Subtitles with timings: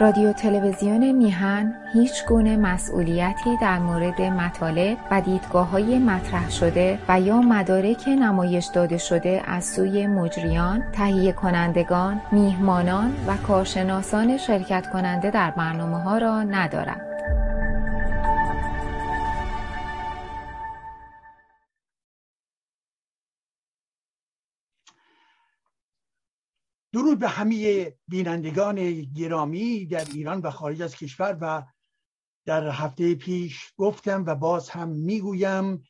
[0.00, 7.40] رادیو تلویزیون میهن هیچ گونه مسئولیتی در مورد مطالب و دیدگاه‌های مطرح شده و یا
[7.40, 15.50] مدارک نمایش داده شده از سوی مجریان، تهیه کنندگان، میهمانان و کارشناسان شرکت کننده در
[15.50, 17.09] برنامه ها را ندارد.
[26.92, 31.62] درود به همه بینندگان گرامی در ایران و خارج از کشور و
[32.46, 35.82] در هفته پیش گفتم و باز هم می‌گویم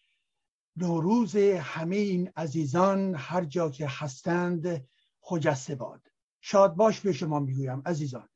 [0.77, 4.89] نوروز همه این عزیزان هر جا که هستند
[5.21, 6.03] خجسته باد.
[6.41, 8.29] شاد باش به شما می‌گویم عزیزان.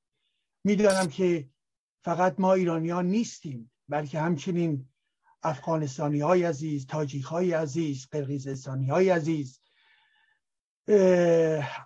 [0.64, 1.48] می‌دانم که
[2.04, 4.88] فقط ما ایرانیان نیستیم بلکه همچنین
[5.42, 9.60] افغانستانی های عزیز تاجیک های عزیز قرقیزستانی های عزیز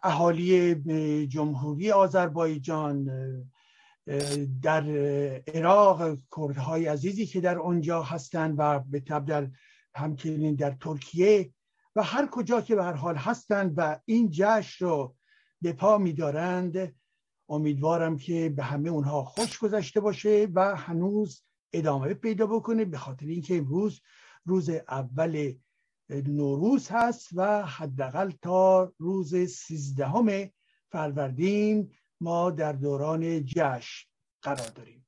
[0.02, 0.75] اهالی
[1.27, 3.11] جمهوری آذربایجان
[4.63, 4.85] در
[5.54, 9.51] عراق کردهای عزیزی که در آنجا هستند و به در
[9.95, 11.52] همچنین در ترکیه
[11.96, 15.16] و هر کجا که به هر حال هستند و این جشن رو
[15.63, 16.95] به پا میدارند
[17.49, 23.26] امیدوارم که به همه اونها خوش گذشته باشه و هنوز ادامه پیدا بکنه به خاطر
[23.26, 24.01] اینکه امروز
[24.45, 25.54] روز اول
[26.10, 30.51] نوروز هست و حداقل تا روز سیزدهم
[30.90, 34.09] فروردین ما در دوران جشن
[34.42, 35.06] قرار داریم.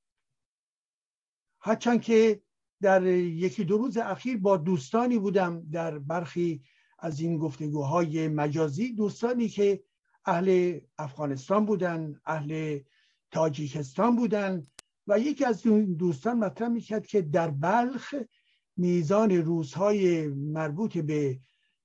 [1.60, 2.42] هرچند که
[2.82, 6.62] در یکی دو روز اخیر با دوستانی بودم در برخی
[6.98, 8.92] از این گفتگوهای مجازی.
[8.92, 9.82] دوستانی که
[10.24, 12.80] اهل افغانستان بودن اهل
[13.30, 14.66] تاجیکستان بودن
[15.06, 15.62] و یکی از
[15.98, 18.14] دوستان مطرح می‌کرد که در بلخ
[18.76, 21.40] میزان روزهای مربوط به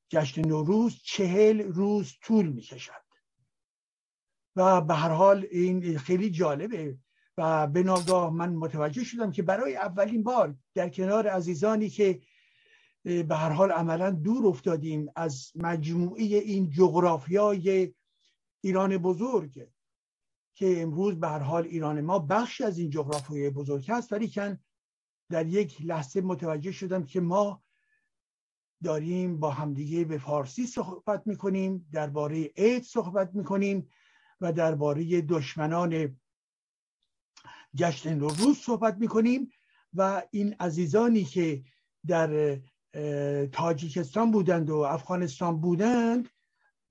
[0.09, 3.05] جشن نوروز چهل روز طول می کشد
[4.55, 6.97] و به هر حال این خیلی جالبه
[7.37, 12.21] و به ناگاه من متوجه شدم که برای اولین بار در کنار عزیزانی که
[13.03, 17.93] به هر حال عملا دور افتادیم از مجموعه این جغرافیای
[18.61, 19.67] ایران بزرگ
[20.53, 24.27] که امروز به هر حال ایران ما بخشی از این جغرافیای بزرگ هست ولی
[25.29, 27.63] در یک لحظه متوجه شدم که ما
[28.83, 33.89] داریم با همدیگه به فارسی صحبت می‌کنیم درباره عید صحبت می‌کنیم
[34.41, 36.19] و درباره دشمنان
[37.75, 39.51] جشن روز صحبت می‌کنیم
[39.93, 41.63] و این عزیزانی که
[42.07, 42.59] در
[43.51, 46.29] تاجیکستان بودند و افغانستان بودند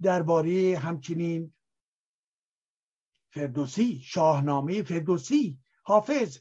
[0.03, 1.55] درباره همچنین
[3.31, 6.39] فردوسی شاهنامه فردوسی حافظ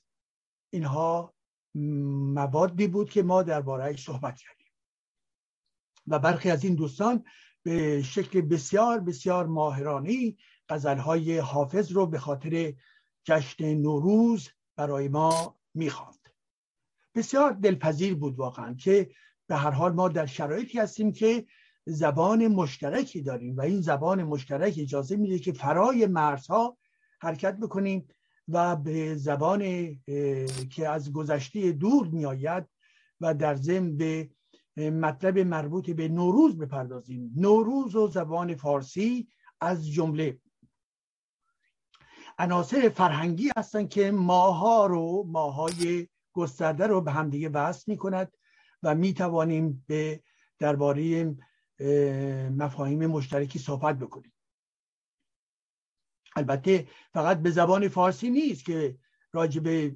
[0.69, 1.32] اینها
[1.75, 4.67] موادی بود که ما دربارهش صحبت کردیم.
[6.07, 7.23] و برخی از این دوستان
[7.63, 10.37] به شکل بسیار بسیار ماهرانی
[10.69, 12.73] غزلهای حافظ رو به خاطر
[13.23, 16.29] جشن نوروز برای ما می‌خواند.
[17.15, 19.11] بسیار دلپذیر بود واقعا که
[19.47, 21.45] به هر حال ما در شرایطی هستیم که
[21.85, 26.77] زبان مشترکی داریم و این زبان مشترک اجازه میده که فرای مرزها
[27.21, 28.07] حرکت بکنیم
[28.47, 29.61] و به زبان
[30.69, 32.65] که از گذشته دور میآید
[33.21, 34.29] و در ضمن به
[34.77, 37.31] مطلب مربوط به نوروز بپردازیم.
[37.35, 39.27] نوروز و زبان فارسی
[39.61, 40.39] از جمله.
[42.37, 48.31] عناصر فرهنگی هستند که ماها رو ماهای گسترده رو به همدیگه وصل می کند
[48.83, 50.23] و می توانیم به
[50.59, 51.35] درباره
[52.49, 54.32] مفاهیم مشترکی صحبت بکنیم.
[56.35, 58.97] البته فقط به زبان فارسی نیست که
[59.33, 59.95] راجع به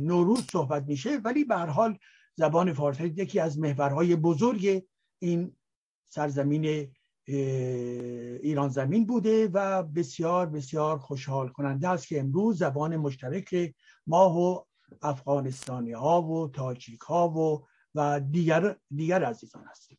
[0.00, 1.98] نوروز صحبت میشه ولی به هر حال
[2.34, 4.86] زبان فارسی یکی از محورهای بزرگ
[5.18, 5.56] این
[6.04, 6.94] سرزمین
[7.26, 13.74] ایران زمین بوده و بسیار بسیار خوشحال کننده است که امروز زبان مشترک
[14.06, 14.66] ما و
[15.02, 19.98] افغانستانی ها و تاجیک ها و و دیگر دیگر عزیزان هستیم.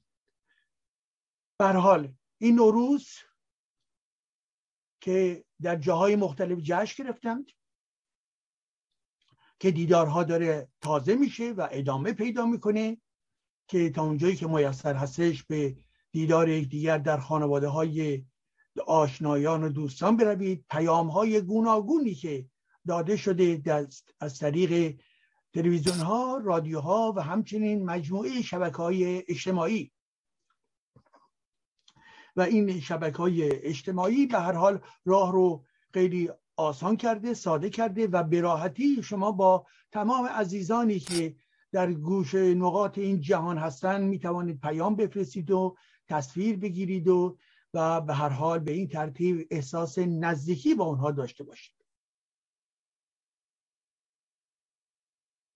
[1.59, 3.07] به حال این نوروز
[5.01, 7.46] که در جاهای مختلف جشن گرفتند
[9.60, 12.98] که دیدارها داره تازه میشه و ادامه پیدا می‌کنه
[13.68, 15.75] که تا اونجایی که میسر هستش به
[16.12, 18.25] دیدار دیگر در خانواده های
[18.88, 20.66] آشنایان و دوستان بروید.
[20.69, 22.46] پیام های گوناگونی که
[22.88, 23.62] داده شده
[24.19, 25.00] از طریق
[25.54, 29.92] تلویزیون ها رادیوها و همچنین مجموعه شبکه های اجتماعی.
[32.36, 38.08] و این شبکه های اجتماعی به هر حال راه رو خیلی آسان کرده ساده کرده
[38.08, 41.36] و براحتی شما با تمام عزیزانی که
[41.72, 45.78] در گوش نقاط این جهان هستن می توانید پیام بفرستید و
[46.08, 47.38] تصویر بگیرید و
[47.74, 51.76] و به هر حال به این ترتیب احساس نزدیکی با اونها داشته باشید.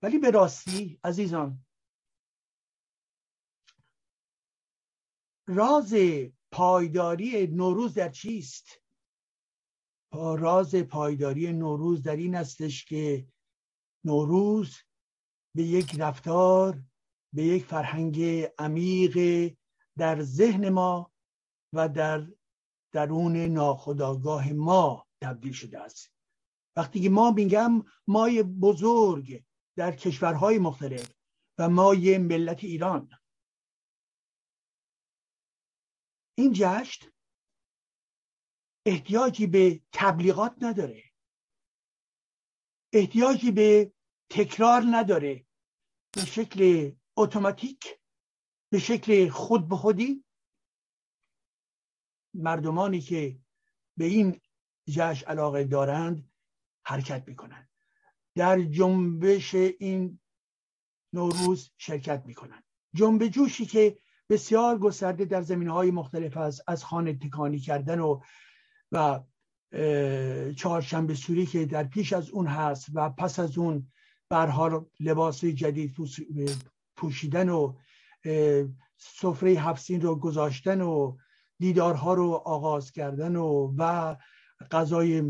[0.02, 1.66] ولی به راستی عزیزان
[5.48, 5.94] راز
[6.52, 8.82] پایداری نوروز در چیست؟
[10.14, 13.28] راز پایداری نوروز در این استش که
[14.06, 14.78] نوروز
[15.56, 16.84] به یک رفتار
[17.34, 18.22] به یک فرهنگ
[18.58, 19.50] عمیق
[19.98, 21.12] در ذهن ما
[21.74, 22.28] و در
[22.94, 26.14] درون ناخداگاه ما تبدیل شده است.
[26.76, 29.44] وقتی که ما میگم مای بزرگ
[29.78, 31.12] در کشورهای مختلف
[31.58, 33.10] و مای ملت ایران
[36.40, 37.06] این جشن
[38.86, 41.04] احتیاجی به تبلیغات نداره.
[42.94, 43.94] احتیاجی به
[44.30, 45.46] تکرار نداره.
[46.16, 48.00] به شکل اتوماتیک
[48.72, 50.26] به شکل خود به خودی.
[52.34, 53.40] مردمانی که
[53.98, 54.42] به این
[54.90, 56.32] جشن علاقه دارند
[56.86, 57.70] حرکت می‌کنند.
[58.36, 60.20] در جنبش این
[61.14, 62.64] نوروز شرکت می‌کنند.
[62.94, 64.00] جنب جوشی که
[64.30, 68.20] بسیار گسترده در زمین های مختلف است از خانه تکانی کردن و
[68.92, 69.20] و
[70.56, 73.88] چهارشنبه سوری که در پیش از اون هست و پس از اون
[74.30, 75.96] برحال لباس جدید
[76.96, 77.74] پوشیدن و
[78.98, 81.18] سفره هفسین رو گذاشتن و
[81.60, 84.16] دیدارها رو آغاز کردن و و
[84.72, 85.24] غذای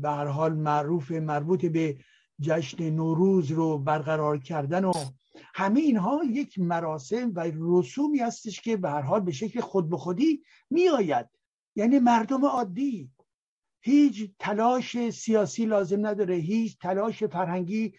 [0.00, 1.98] به حال معروف مربوط به
[2.40, 4.92] جشن نوروز رو برقرار کردن و
[5.58, 9.96] همه اینها یک مراسم و رسومی هستش که به هر حال به شکل خود به
[9.96, 11.26] خودی میآید.
[11.76, 13.10] یعنی مردم عادی.
[13.80, 17.94] هیچ تلاش سیاسی لازم نداره هیچ تلاش فرهنگی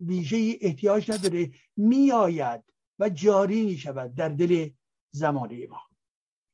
[0.00, 2.60] ویژه احتیاج نداره میآید
[2.98, 4.70] و جاری می شود در دل
[5.10, 5.82] زمانه ما.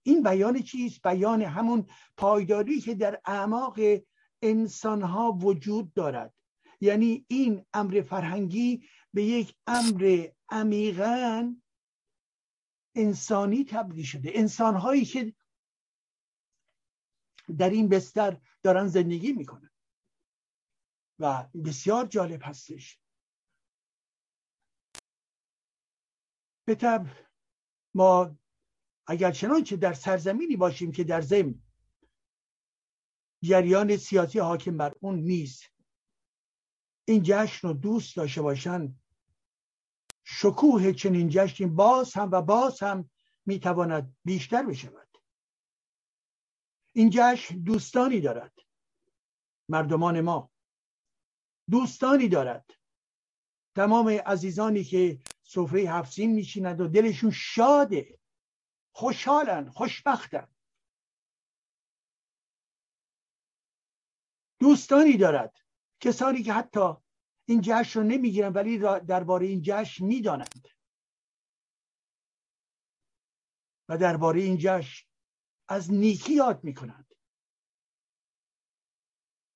[0.03, 1.87] این بیان چیست؟ بیان همون
[2.17, 3.79] پایداری که در اعماق
[4.43, 6.35] انسان ها وجود دارد.
[6.81, 8.83] یعنی این امر فرهنگی
[9.17, 11.57] به یک امر عمیقا
[12.95, 14.31] انسانی تبدیل شده.
[14.35, 15.35] انسان هایی که
[17.59, 19.71] در این بستر دارن زندگی می‌کنن.
[21.19, 23.01] و بسیار جالب هستش.
[26.65, 27.07] به طب
[27.95, 28.39] ما
[29.07, 31.63] اگر چنانچه در سرزمینی باشیم که در زم
[33.43, 35.63] جریان سیاسی حاکم بر اون نیست
[37.09, 39.06] این جشن رو دوست داشته باشن
[40.29, 43.11] شکوه چنین جشنی باز هم و باز هم
[43.47, 45.19] می‌تواند بیشتر بشود.
[46.93, 48.53] این جشن دوستانی دارد.
[49.69, 50.51] مردمان ما
[51.71, 52.71] دوستانی دارد.
[53.77, 58.19] تمام عزیزانی که سفره هفسین میشینند و دلشون شاده.
[58.93, 60.49] خوشحالن خوشبختن.
[64.61, 65.57] دوستانی دارد.
[66.01, 66.95] کسانی که حتی
[67.49, 70.69] این جشن رو نمی‌گیرن ولی درباره این جشن می‌دانند.
[73.89, 75.07] و درباره این جشن
[75.69, 77.15] از نیکی یاد می‌کنند.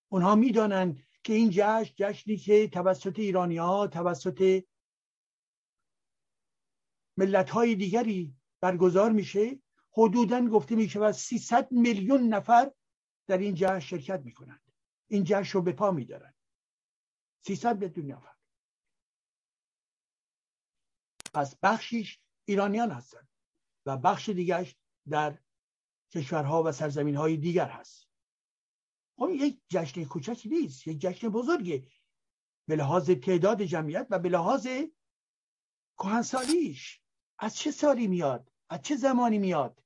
[0.09, 4.65] اونها می‌دانند که این جشن جشنی که توسط ایرانی ها توسط
[7.17, 12.73] ملت های دیگری برگزار میشه حدودا گفته میشه و 300 میلیون نفر
[13.27, 14.73] در این جشن شرکت می‌کنند.
[15.09, 16.35] این جشن رو به پا میدارن
[17.41, 18.35] 300 میلیون نفر
[21.35, 23.29] پس بخشیش ایرانیان هستند
[23.87, 24.77] و بخش دیگرش
[25.09, 25.39] در
[26.13, 28.09] کشورها و سرزمین های دیگر هست.
[29.19, 31.87] خب یک جشن کوچکی نیست یک جشن بزرگه.
[32.69, 34.69] به لحاظ تعداد جمعیت و به لحاظ
[35.99, 37.03] کهنسالیش
[37.39, 39.83] از چه سالی میاد؟ از چه زمانی میاد؟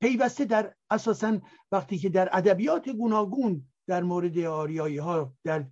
[0.02, 1.40] پیوسته در اساسا
[1.72, 5.66] وقتی که در ادبیات گوناگون در مورد آریایی ها در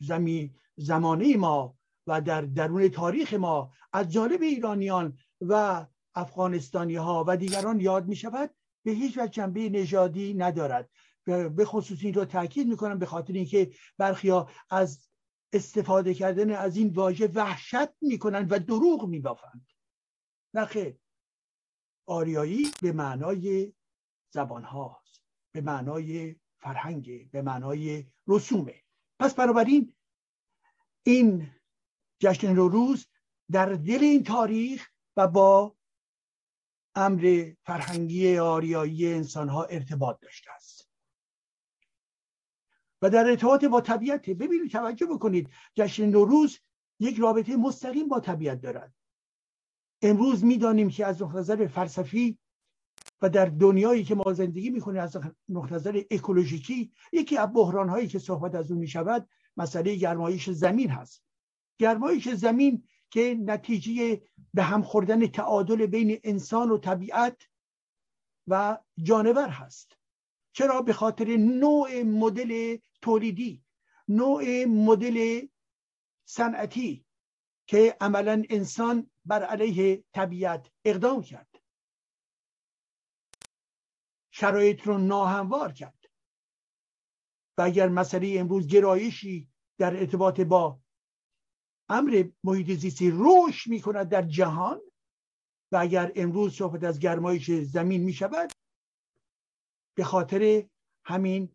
[0.00, 3.72] زمین زمانه ما و در درون تاریخ ما.
[3.92, 8.50] از جانب ایرانیان و افغانستانی ها و دیگران یاد می شود
[8.84, 10.90] به هیچ وجه جنبه نژادی ندارد.
[11.24, 15.08] به خصوص این رو تاکید می‌کنم به خاطر اینکه برخیا از
[15.52, 19.66] استفاده کردن از این واژه وحشت می‌کنند و دروغ میبافند.
[20.54, 20.96] نخیر
[22.06, 23.72] آریایی به معنای
[24.34, 25.22] زبان هاست
[25.54, 28.82] به معنای فرهنگ به معنای رسومه.
[29.18, 29.94] پس بنابراین
[31.02, 31.50] این
[32.20, 33.06] جشن روز
[33.50, 35.76] در دل این تاریخ و با
[36.94, 40.88] امر فرهنگی آریایی انسان ها ارتباط داشته است.
[43.02, 46.58] و در ارتباط با طبیعت ببینید توجه بکنید جشن نوروز
[47.00, 48.94] یک رابطه مستقیم با طبیعت دارد.
[50.02, 52.38] امروز می‌دانیم که از نظر فلسفی
[53.22, 55.16] و در دنیایی که ما زندگی می‌کنیم از
[55.70, 61.22] نظر اکولوژیکی یکی از بحران هایی که صحبت از اون می‌شود مسئله گرمایش زمین هست.
[61.78, 64.22] گرمایش زمین که نتیجه
[64.54, 67.42] به هم خوردن تعادل بین انسان و طبیعت
[68.48, 69.96] و جانور هست.
[70.52, 73.62] چرا؟ به خاطر نوع مدل تولیدی
[74.08, 75.46] نوع مدل
[76.24, 77.04] صنعتی
[77.66, 81.51] که عملا انسان بر علیه طبیعت اقدام کرد.
[84.34, 86.02] شرایط رو ناهموار کرد.
[87.58, 89.48] و اگر مسئله امروز گرایشی
[89.78, 90.80] در ارتباط با
[91.88, 94.80] امر محیط زیستی روش می کند در جهان
[95.72, 98.52] و اگر امروز صحبت از گرمایش زمین می شود
[99.96, 100.68] به خاطر
[101.04, 101.54] همین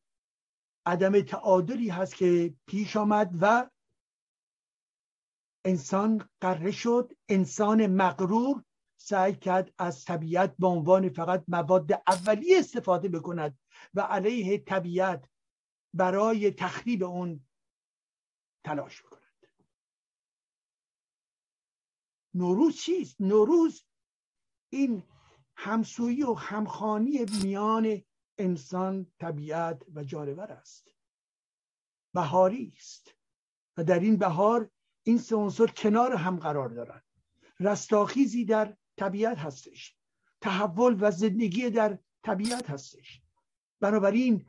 [0.85, 3.69] عدم تعادلی هست که پیش آمد و
[5.65, 8.63] انسان قره شد انسان مغرور
[8.97, 13.59] سعی کرد از طبیعت به عنوان فقط مواد اولی استفاده بکند
[13.93, 15.29] و علیه طبیعت
[15.93, 17.45] برای تخریب اون
[18.65, 19.21] تلاش بکند.
[22.33, 23.85] نوروز چیست؟ نوروز
[24.69, 25.03] این
[25.55, 28.01] همسویی و همخانی میان
[28.37, 30.95] انسان طبیعت و جانور است.
[32.13, 33.13] بهاری است.
[33.77, 34.69] و در این بهار
[35.03, 37.03] این سه کنار هم قرار دارند.
[37.59, 39.95] رستاخیزی در طبیعت هستش.
[40.41, 43.21] تحول و زندگی در طبیعت هستش.
[43.79, 44.45] بنابراین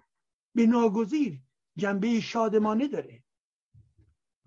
[0.55, 1.43] به ناگزیر
[1.77, 3.25] جنبه شادمانه داره.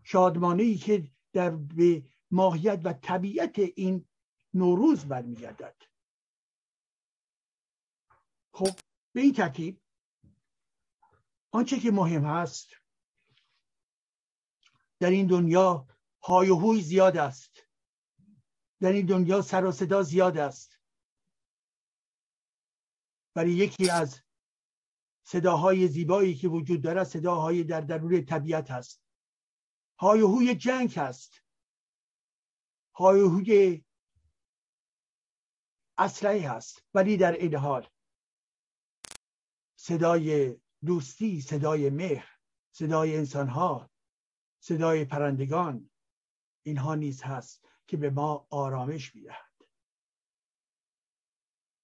[0.03, 4.05] شادمانه ای که در به ماهیت و طبیعت این
[4.53, 5.75] نوروز برمیگردد.
[8.53, 8.79] خب
[9.13, 9.81] به این ترتیب
[11.51, 12.69] آنچه که مهم هست
[14.99, 15.87] در این دنیا
[16.23, 17.50] های و هوی زیاد است.
[18.81, 20.79] در این دنیا سر و صدا زیاد است.
[23.35, 24.21] ولی یکی از
[25.23, 29.03] صداهای زیبایی که وجود دارد صداهای در درون طبیعت هست
[29.99, 31.43] های و هوی جنگ هست
[32.95, 33.83] های و هوی
[35.97, 37.87] اسلحه هست ولی در این حال
[39.75, 42.37] صدای دوستی صدای مهر
[42.71, 43.89] صدای انسانها
[44.59, 45.89] صدای پرندگان
[46.65, 47.70] اینها نیز هست.
[47.91, 49.53] که به ما آرامش می‌دهد.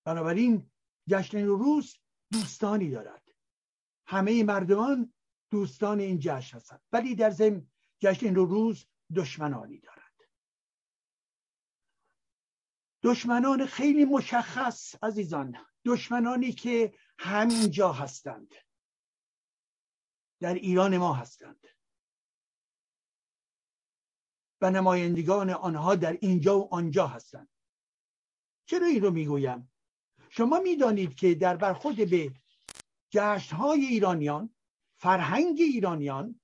[0.03, 0.71] بنابراین
[1.09, 1.97] جشن روز
[2.31, 3.23] دوستانی دارد.
[4.05, 5.13] همه مردمان
[5.51, 6.81] دوستان این جشن هستند.
[6.91, 7.67] ولی در ضمن
[7.99, 10.13] جشن روز دشمنانی دارد.
[13.03, 15.65] دشمنان خیلی مشخص عزیزان.
[15.85, 18.55] دشمنانی که همینجا هستند.
[20.39, 21.67] در ایران ما هستند.
[24.61, 27.49] و نمایندگان آنها در اینجا و آنجا هستند.
[28.65, 29.71] چرا این رو می‌گویم؟
[30.29, 32.33] شما می‌دانید که در برخورد به
[33.09, 34.55] جشنهای ایرانیان
[34.99, 36.41] فرهنگ ایرانیان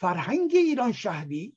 [0.00, 1.56] فرهنگ ایران شهری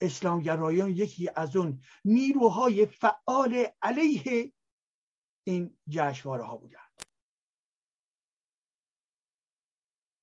[0.00, 4.52] اسلامگرایان یکی از اون نیروهای فعال علیه
[5.46, 7.02] این جشنواره ها بودند.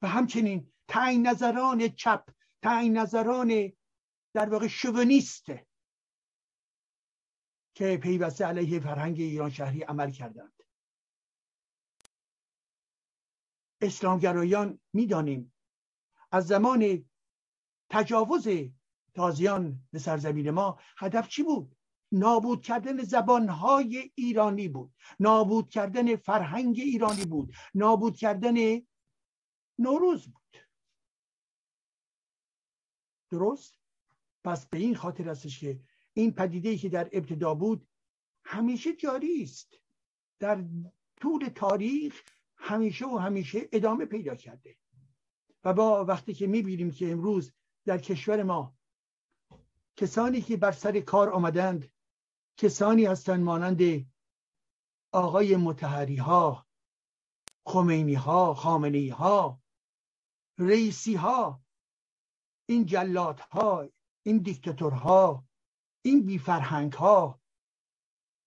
[0.01, 2.29] و همچنین تعیین نظران چپ
[2.62, 3.74] تعیین نظران
[4.34, 5.46] در واقع شوونیست
[7.75, 10.63] که پیوسته علیه فرهنگ ایران شهری عمل کردند.
[13.82, 15.54] اسلامگرایان می‌دانیم
[16.32, 17.10] از زمان
[17.89, 18.48] تجاوز
[19.16, 21.75] تازیان به سرزمین ما هدف چی بود؟
[22.12, 24.94] نابود کردن زبانهای ایرانی بود.
[25.20, 27.54] نابود کردن فرهنگ ایرانی بود.
[27.75, 28.56] نابود کردن
[29.80, 30.38] نوروز بود.
[33.29, 33.79] درست؟
[34.43, 35.79] پس به این خاطر هستش که
[36.13, 37.88] این پدیده که در ابتدا بود
[38.43, 39.79] همیشه جاری است.
[40.39, 40.63] در
[41.21, 42.24] طول تاریخ
[42.57, 44.77] همیشه و همیشه ادامه پیدا کرده.
[45.63, 47.53] و با وقتی که می‌بینیم که امروز
[47.86, 48.75] در کشور ما
[49.95, 51.91] کسانی که بر سر کار آمدند
[52.57, 53.81] کسانی هستند مانند
[55.12, 56.67] آقای متحری ها
[57.65, 59.62] خمینی ها خامنی ها
[60.57, 61.62] رئیسی ها
[62.69, 63.89] این جلات ها
[64.25, 65.47] این دیکتاتورها
[66.05, 67.41] این بیفرهنگ ها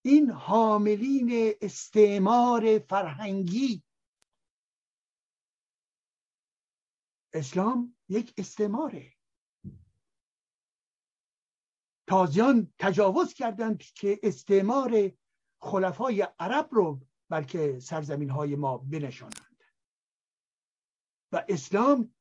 [0.04, 3.82] این حاملین استعمار فرهنگی.
[7.34, 9.12] اسلام یک استعماره.
[12.08, 15.12] تازیان تجاوز کردند که استعمار
[15.62, 19.64] خلفای عرب رو بلکه سرزمین های ما بنشانند.
[21.32, 22.14] و اسلام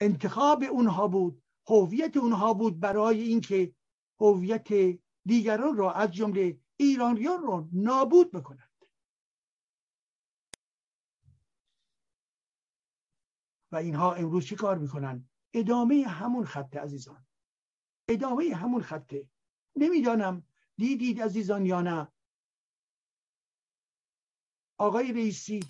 [0.00, 1.42] انتخاب اونها بود.
[1.66, 3.74] هویت اونها بود برای اینکه
[4.20, 8.70] هویت دیگران را از جمله ایرانیان را نابود بکنند.
[13.72, 17.26] و اینها امروز چی کار می‌کنن ادامه همون خطه عزیزان.
[18.08, 19.28] ادامه همون خطه
[19.76, 22.08] نمی‌دانم دیدید عزیزان یا نه.
[24.78, 25.60] آقای رئیسی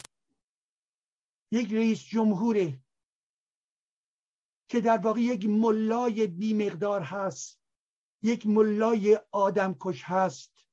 [1.52, 2.82] یک رئیس جمهوره
[4.70, 7.60] که در واقع یک ملای بیمقدار هست
[8.22, 10.66] یک ملای آدمکش هست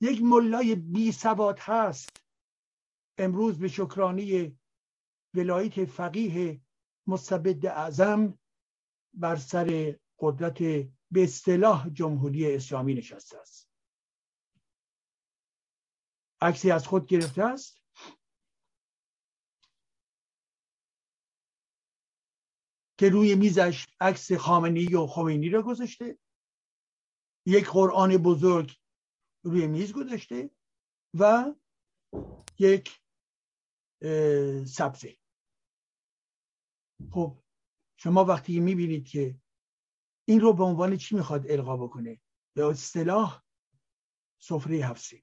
[0.00, 2.08] یک ملای بی سواد هست.
[3.18, 4.58] امروز به شکرانی
[5.34, 6.60] ولایت فقیه
[7.06, 8.38] مستبد اعظم
[9.14, 10.58] بر سر قدرت
[11.10, 13.70] به اصطلاح جمهوری اسلامی نشسته است.
[16.40, 17.85] عکسی از خود گرفته است.
[22.98, 26.18] که روی میزش عکس خامنی و خمینی را گذاشته.
[27.46, 28.76] یک قرآن بزرگ
[29.44, 30.50] روی میز گذاشته
[31.14, 31.54] و
[32.58, 33.00] یک
[34.66, 35.16] سبزه.
[37.10, 37.42] خب
[37.96, 39.40] شما وقتی می‌بینید که
[40.28, 42.20] این رو به عنوان چی می‌خواد القا بکنه؟
[42.56, 43.44] به اصطلاح
[44.38, 45.14] سفره هفت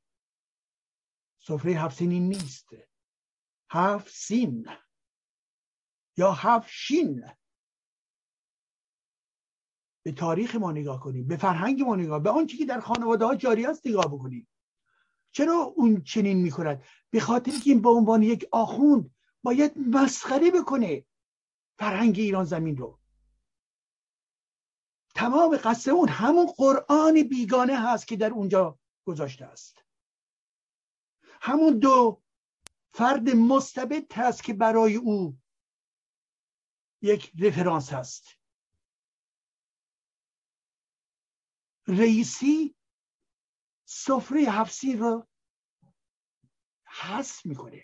[1.39, 2.69] سفره هفت این نیست.
[3.71, 4.69] هفت سین.
[6.17, 7.25] یا هفت شین.
[10.03, 13.35] به تاریخ ما نگاه کنیم به فرهنگ ما نگاه به آنچه که در خانواده ها
[13.35, 14.47] جاری است نگاه بکنیم.
[15.31, 21.05] چرا اون چنین می‌کند؟ به خاطر که این به عنوان یک آخوند باید مسخره بکنه
[21.79, 22.99] فرهنگ ایران زمین رو.
[25.15, 29.83] تمام قصه اون همون قرآن بیگانه هست که در اونجا گذاشته است.
[31.41, 32.21] همون دو
[32.93, 35.37] فرد مستبد هست که برای او
[37.01, 38.42] یک رفرانس هست.
[41.87, 42.75] رئیسی
[43.85, 45.27] سفره حفظی رو
[46.85, 47.81] حس می‌کنه.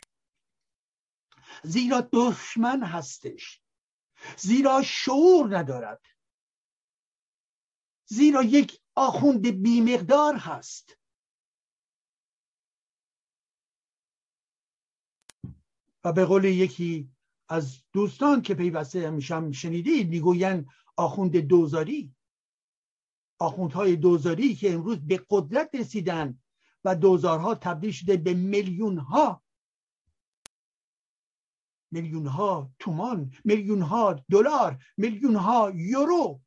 [1.63, 3.61] زیرا دشمن هستش.
[4.37, 6.05] زیرا شعور ندارد.
[8.05, 10.97] زیرا یک آخوند بیمقدار هست.
[16.03, 17.11] و به قول یکی
[17.49, 22.15] از دوستان که پیوسته همیشم شنیدید می‌گویند آخوند دوزاری.
[23.39, 26.39] آخوندهای دوزاری که امروز به قدرت رسیدن
[26.85, 29.43] و دوزارها تبدیل شده به میلیون ها
[31.91, 36.41] میلیون ها تومان میلیون ها دلار میلیون ها یورو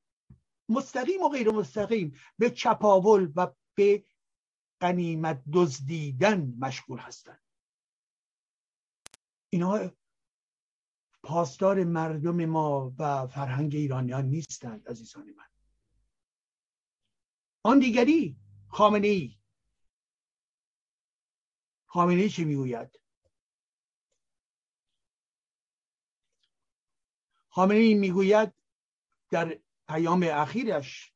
[0.68, 4.04] مستقیم و غیر مستقیم به چپاول و به
[4.80, 7.42] قنیمت دزدیدن مشغول هستند
[9.52, 9.90] اینها
[11.22, 15.51] پاسدار مردم ما و فرهنگ ایرانیان نیستند عزیزان من.
[17.62, 18.36] آن دیگری
[18.68, 19.38] خامنه ای
[21.86, 23.00] خامنه ای چه می‌گوید؟
[27.48, 28.54] خامنه ای می‌گوید
[29.30, 31.14] در پیام اخیرش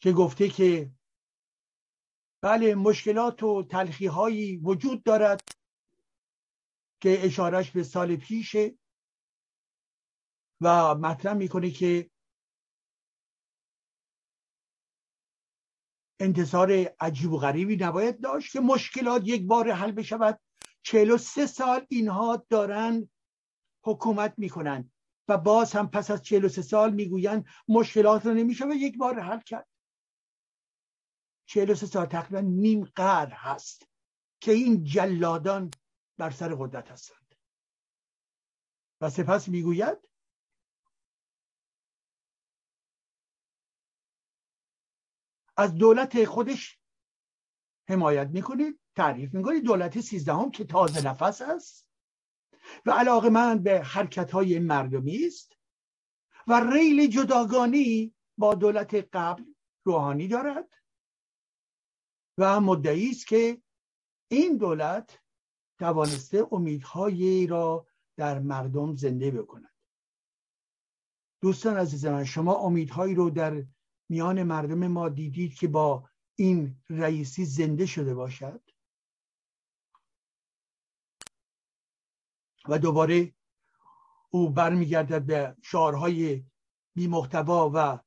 [0.00, 0.92] که گفته که
[2.40, 5.40] بله مشکلات و تلخی هایی وجود دارد
[7.00, 8.78] که اشارش به سال پیشه
[10.60, 12.10] و مطرح می‌کنه که
[16.20, 20.40] انتظار عجیب و غریبی نباید داشت که مشکلات یک بار حل بشود.
[20.82, 23.10] چهل و سه سال اینها دارن
[23.84, 24.92] حکومت می‌کنن
[25.28, 28.98] و باز هم پس از چهل و سه سال می‌گویند مشکلات رو نمیشه و یک
[28.98, 29.66] بار حل کرد.
[31.46, 33.86] چهل و سه سال تقریبا نیم قرن هست
[34.40, 35.70] که این جلادان
[36.18, 37.34] بر سر قدرت هستند.
[39.00, 40.09] و سپس می‌گوید
[45.60, 46.78] از دولت خودش
[47.88, 51.90] حمایت می‌کنید تعریف می‌کنید دولت سیزدهم که تازه نفس است
[52.86, 55.56] و علاقه من به حرکت های مردمی است
[56.46, 59.44] و ریل جداگانی با دولت قبل
[59.84, 60.74] روحانی دارد
[62.38, 63.62] و مدعی است که
[64.28, 65.18] این دولت
[65.78, 69.74] توانسته امیدهایی را در مردم زنده بکند.
[71.42, 73.64] دوستان عزیز من شما امیدهایی رو در
[74.10, 78.62] میان مردم ما دیدید که با این رئیسی زنده شده باشد؟
[82.68, 83.34] و دوباره
[84.30, 86.44] او برمیگردد به شعارهای
[86.94, 87.98] بی محتوا و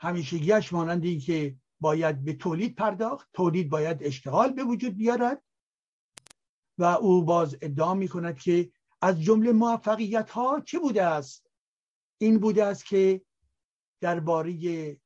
[0.00, 5.42] همیشگیش مانند این که باید به تولید پرداخت تولید باید اشتغال به وجود بیارد
[6.78, 8.72] و او باز ادعا می کند که
[9.02, 11.50] از جمله موفقیت ها چه بوده است؟
[12.18, 13.22] این بوده است که
[14.00, 14.96] درباره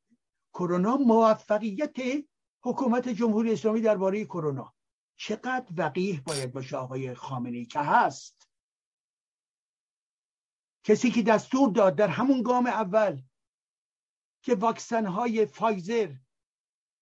[0.55, 1.97] کرونا موفقیت
[2.63, 4.75] حکومت جمهوری اسلامی درباره کرونا.
[5.17, 8.49] چقدر وقیح باید باشه آقای خامنه که هست.
[10.85, 13.23] کسی که دستور داد در همون گام اول
[14.43, 16.15] که واکسن های فایزر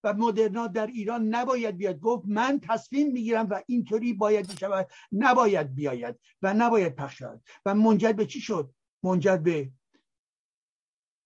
[0.03, 5.75] و مدرنا در ایران نباید بیاد گفت من تصمیم می‌گیرم و اینطوری باید بشود نباید
[5.75, 7.43] بیاید و نباید پخش شود.
[7.65, 9.71] و منجر به چی شد؟ منجر به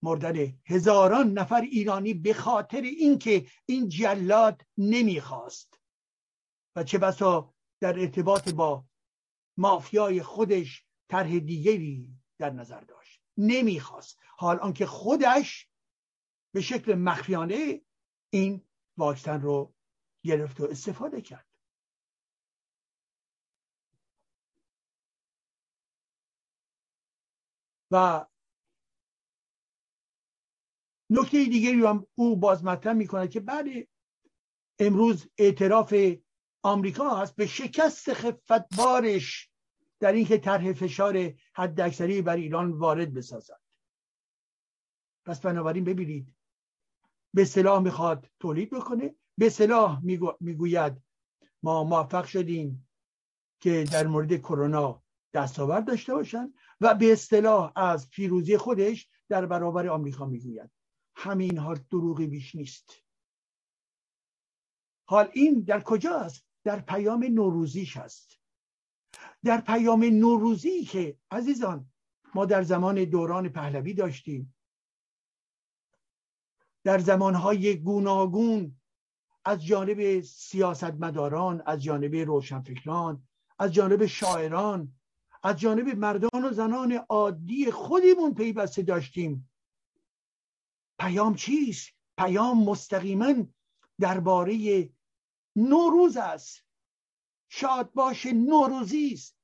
[0.02, 5.80] مردن هزاران نفر ایرانی به خاطر اینکه این جلاد نمی‌خواست.
[6.76, 8.84] و چه بسا در ارتباط با
[9.56, 12.08] مافیای خودش طرح دیگری
[12.38, 13.22] در نظر داشت.
[13.36, 14.18] نمی‌خواست.
[14.36, 15.68] حال آنکه خودش
[16.54, 17.80] به شکل مخفیانه
[18.30, 19.74] این واکسن رو
[20.24, 21.48] گرفت و استفاده کرد.
[27.90, 28.26] و
[31.10, 33.66] نکته دیگری هم او باز مطرح می‌کنه که بعد
[34.78, 35.94] امروز اعتراف
[36.62, 39.50] آمریکا هست به شکست خفتبارش
[40.00, 43.60] در اینکه طرح فشار حداکثری بر ایران وارد بسازد.
[45.24, 46.34] پس بنابراین ببینید
[47.34, 50.00] به صلاح می‌خواد تولید بکنه به صلاح
[50.40, 51.02] می‌گوید
[51.62, 52.88] ما موفق شدیم
[53.60, 55.02] که در مورد کرونا
[55.34, 60.70] دستاورد داشته باشند و به اصطلاح از پیروزی خودش در برابر آمریکا می‌گوید.
[61.20, 62.92] همین ها دروغی بیش نیست.
[65.08, 68.38] حال این در کجا است؟ در پیام نوروزیش هست
[69.44, 71.90] در پیام نوروزی که عزیزان
[72.34, 74.54] ما در زمان دوران پهلوی داشتیم.
[76.84, 78.80] در زمانهای گوناگون
[79.44, 83.28] از جانب سیاستمداران از جانب روشنفکران
[83.58, 84.92] از جانب شاعران
[85.42, 89.50] از جانب مردان و زنان عادی خودمون پیوسته داشتیم.
[90.98, 93.34] پیام چیست؟ پیام مستقیما
[94.00, 94.90] درباره
[95.56, 96.64] نوروز است.
[97.48, 99.38] شاد باش نوروزی است.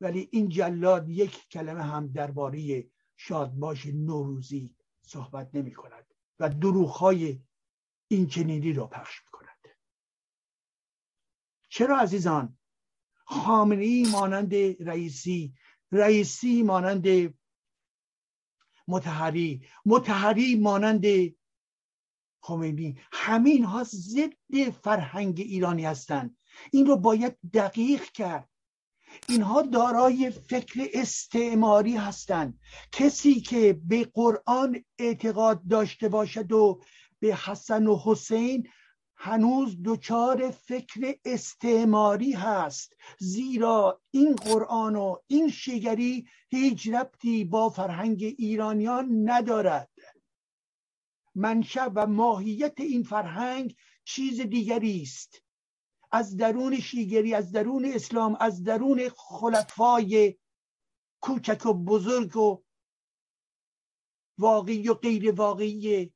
[0.00, 6.50] ولی این جلاد یک کلمه هم درباره شاد باش نوروزی صحبت نمی کند و
[6.86, 7.40] های
[8.08, 9.76] این چنینی را پخش می کند.
[11.68, 12.58] چرا عزیزان؟
[13.24, 14.54] خامنی مانند
[14.88, 15.54] رئیسی
[15.92, 17.34] رئیسی مانند
[18.88, 19.62] متحری.
[19.86, 21.04] متحری مانند
[22.42, 22.96] خمینی.
[23.12, 26.36] همین ها ضد فرهنگ ایرانی هستند.
[26.72, 28.48] این رو باید دقیق کرد.
[29.28, 32.60] اینها دارای فکر استعماری هستند.
[32.92, 36.80] کسی که به قرآن اعتقاد داشته باشد و
[37.20, 38.68] به حسن و حسین
[39.16, 48.22] هنوز دچار فکر استعماری هست زیرا این قرآن و این شگری هیچ ربطی با فرهنگ
[48.38, 49.90] ایرانیان ندارد.
[51.34, 55.42] منشأ و ماهیت این فرهنگ چیز دیگری است.
[56.12, 60.36] از درون شیگری از درون اسلام از درون خلفای
[61.20, 62.62] کوچک و بزرگ و
[64.38, 66.12] واقعی و غیر واقعی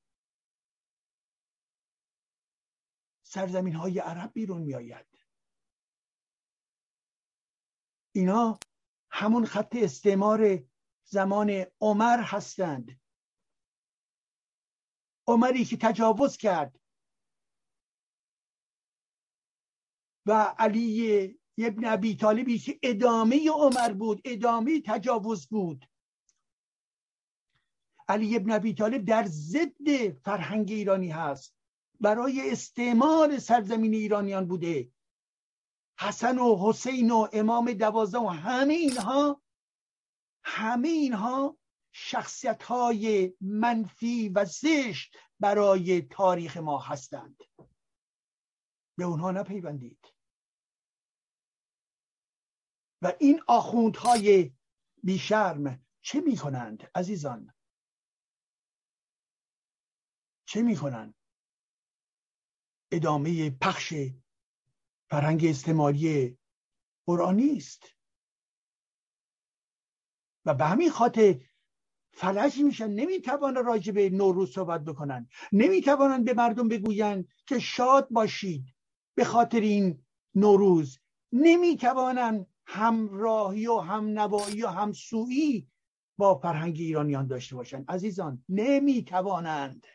[3.30, 5.06] سرزمین های عرب بیرون می آید
[8.14, 8.58] اینا
[9.10, 10.58] همون خط استعمار
[11.04, 13.00] زمان عمر هستند.
[15.26, 16.80] عمری که تجاوز کرد.
[20.26, 25.90] و علی ابن ابی طالبی که ادامه عمر بود ادامه تجاوز بود.
[28.08, 31.59] علی ابن ابی طالب در ضد فرهنگ ایرانی هست.
[32.00, 34.92] برای استعمال سرزمین ایرانیان بوده.
[35.98, 39.42] حسن و حسین و امام دوازده و همه اینها
[40.44, 41.58] همه اینها
[41.92, 47.36] شخصیت های منفی و زشت برای تاریخ ما هستند.
[48.98, 50.06] به اونها نپیوندید.
[53.02, 54.52] و این آخوندهای
[55.02, 57.54] بیشرم چه می‌کنند عزیزان؟
[60.44, 61.19] چه می‌کنند؟
[62.92, 63.94] ادامه پخش
[65.10, 66.38] فرهنگ استعماری
[67.06, 67.82] قرآنی است.
[70.44, 71.40] و به همین خاطر
[72.12, 75.28] فلج میشن نمی‌توانند راجع به نوروز صحبت بکنن.
[75.52, 78.74] نمی‌توانند به مردم بگویند که شاد باشید
[79.14, 80.98] به خاطر این نوروز.
[81.32, 85.68] نمی‌توانند همراهی و همنوایی و همسویی
[86.18, 89.86] با فرهنگ ایرانیان داشته باشند عزیزان نمی‌توانند.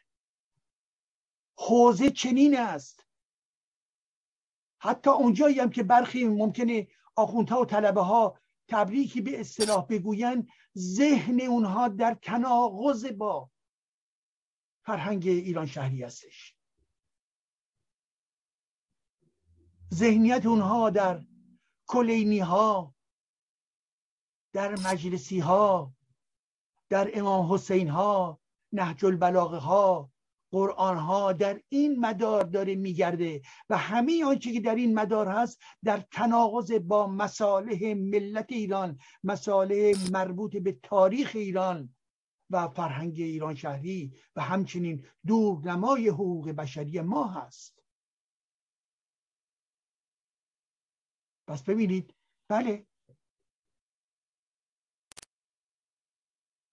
[1.58, 3.06] حوزه چنین است.
[4.82, 11.42] حتی اونجایی هم که برخی ممکنه آخوندها و طلبه ها تبریکی به اصطلاح بگویند ذهن
[11.42, 13.50] اونها در تناقض با
[14.86, 16.56] فرهنگ ایران شهری هستش.
[19.94, 21.26] ذهنیت اونها در
[21.88, 22.96] کلینی ها
[24.54, 25.94] در مجلسی ها
[26.90, 28.40] در امام حسین ها
[28.72, 30.12] نهج البلاغه ها
[30.56, 35.62] قرآن ها در این مدار داره میگرده و همه آنچه که در این مدار هست
[35.84, 41.96] در تناقض با مصالح ملت ایران مصالح مربوط به تاریخ ایران
[42.50, 47.84] و فرهنگ ایران شهری و همچنین دورنمای حقوق بشری ما هست.
[51.48, 52.16] پس ببینید
[52.48, 52.88] بله.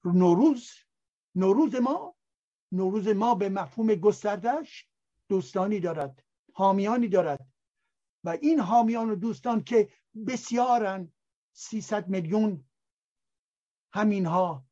[0.04, 0.70] نوروز
[1.34, 2.16] نوروز ما
[2.72, 4.88] نوروز ما به مفهوم گستردش
[5.28, 7.52] دوستانی دارد حامیانی دارد.
[8.24, 9.88] و این حامیان و دوستان که
[10.26, 11.12] بسیارن
[11.52, 12.64] 300 میلیون
[13.92, 14.66] همینها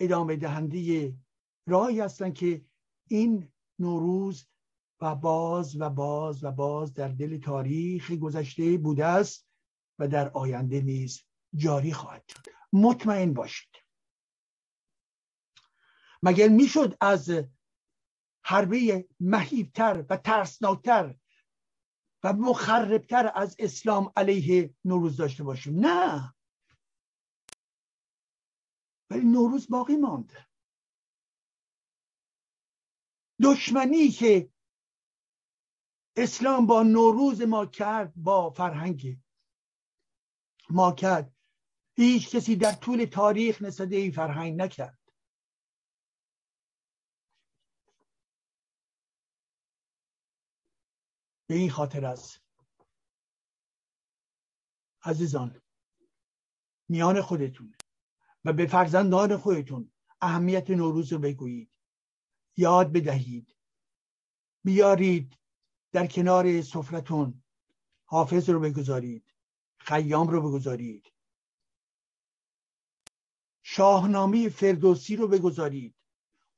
[0.00, 1.14] ادامه دهنده
[1.66, 2.64] راهی هستند که
[3.08, 4.46] این نوروز
[5.00, 9.46] و باز و باز و باز در دل تاریخ گذشته بوده است
[9.98, 11.22] و در آینده نیز
[11.54, 12.46] جاری خواهد شد.
[12.72, 13.79] مطمئن باشید.
[16.22, 17.30] مگر می‌شد از
[18.44, 21.14] حربه مهیبتر و ترسناکتر
[22.24, 26.34] و مخربتر از اسلام علیه نوروز داشته باشیم؟ نه.
[29.10, 30.32] ولی نوروز باقی ماند.
[33.42, 34.50] دشمنی که
[36.16, 39.18] اسلام با نوروز ما کرد با فرهنگ
[40.70, 41.32] ما کرد.
[41.96, 44.99] هیچ کسی در طول تاریخ نسبت این فرهنگ نکرد.
[51.50, 52.40] به این خاطر است.
[55.02, 55.62] عزیزان
[56.88, 57.74] میان خودتون
[58.44, 61.70] و به فرزندان خودتون اهمیت نوروز رو بگویید.
[62.56, 63.56] یاد بدهید.
[64.64, 65.38] بیارید
[65.92, 67.42] در کنار سفرتون
[68.04, 69.34] حافظ رو بگذارید.
[69.78, 71.12] خیام رو بگذارید.
[73.62, 75.94] شاهنامه فردوسی رو بگذارید.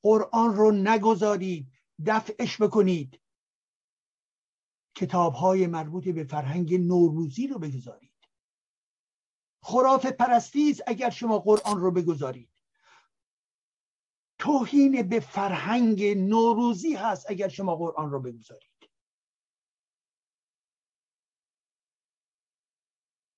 [0.01, 1.71] قرآن رو نگذارید.
[2.05, 3.22] دفعش بکنید.
[4.95, 8.13] کتاب های مربوط به فرهنگ نوروزی رو بگذارید.
[9.63, 12.49] خراف پرستیز اگر شما قرآن رو بگذارید.
[14.39, 18.89] توهین به فرهنگ نوروزی هست اگر شما قرآن رو بگذارید.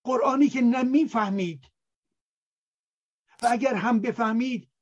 [0.03, 1.71] قرآنی که نمی‌فهمید
[3.41, 4.74] و اگر هم بفهمید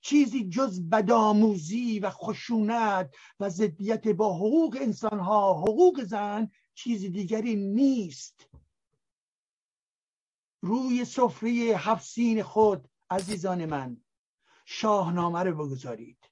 [0.00, 8.46] چیزی جز بدآموزی و خشونت و ضدیت با حقوق انسانها حقوق زن چیزی دیگری نیست.
[10.62, 14.04] روی سفره حفسین خود عزیزان من
[14.64, 16.30] شاهنامه رو بگذارید.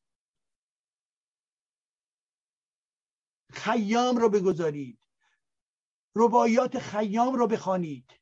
[3.52, 4.98] خیام رو بگذارید.
[6.16, 8.12] ربایات خیام رو بخوانید.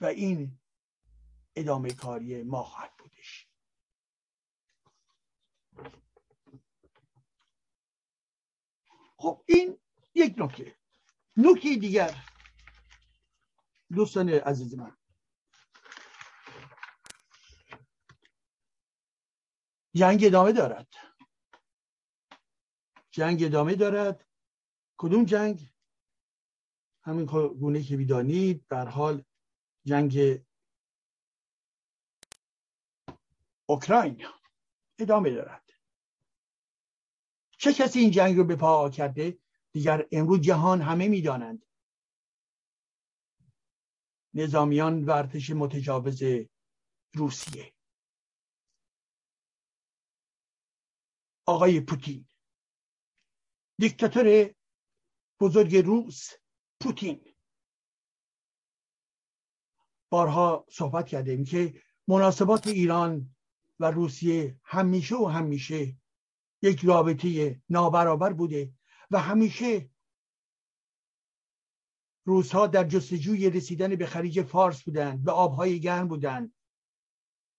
[0.00, 0.58] و این
[1.56, 3.48] ادامه کاری ما خواهد بودش.
[9.16, 9.78] خب این
[10.14, 10.76] یک نکته.
[11.36, 12.24] نکته دیگر
[13.92, 14.96] دوستان عزیز من.
[19.94, 20.88] جنگ ادامه دارد.
[23.10, 24.26] جنگ ادامه دارد.
[24.96, 25.70] کدوم جنگ؟
[27.02, 27.24] همین
[27.60, 29.24] گونه که بیدانید در حال
[29.84, 30.44] جنگ
[33.66, 34.26] اوکراین
[34.98, 35.70] ادامه دارد.
[37.58, 39.38] چه کسی این جنگ رو به پا کرده؟
[39.72, 41.66] دیگر امروز جهان همه می‌دانند.
[44.34, 46.22] نظامیان و ارتش متجاوز
[47.14, 47.74] روسیه.
[51.46, 52.28] آقای پوتین.
[53.78, 54.54] دیکتاتور
[55.40, 56.30] بزرگ روس
[56.80, 57.34] پوتین.
[60.10, 63.36] بارها صحبت کردیم که مناسبات ایران
[63.80, 65.96] و روسیه همیشه و همیشه
[66.62, 68.72] یک رابطه نابرابر بوده
[69.10, 69.90] و همیشه
[72.24, 76.54] روزها در جستجوی رسیدن به خلیج فارس بودند به آبهای گرم بودند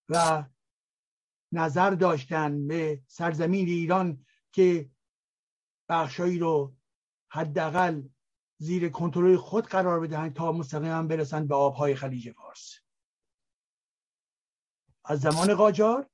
[0.10, 0.46] و
[1.52, 4.90] نظر داشتن به سرزمین ایران که
[5.90, 6.76] بخشایی رو
[7.28, 8.04] حداقل
[8.58, 12.80] زیر کنترل خود قرار بدهند تا مستقیما برسند به آبهای خلیج فارس.
[15.08, 16.10] از زمان قاجار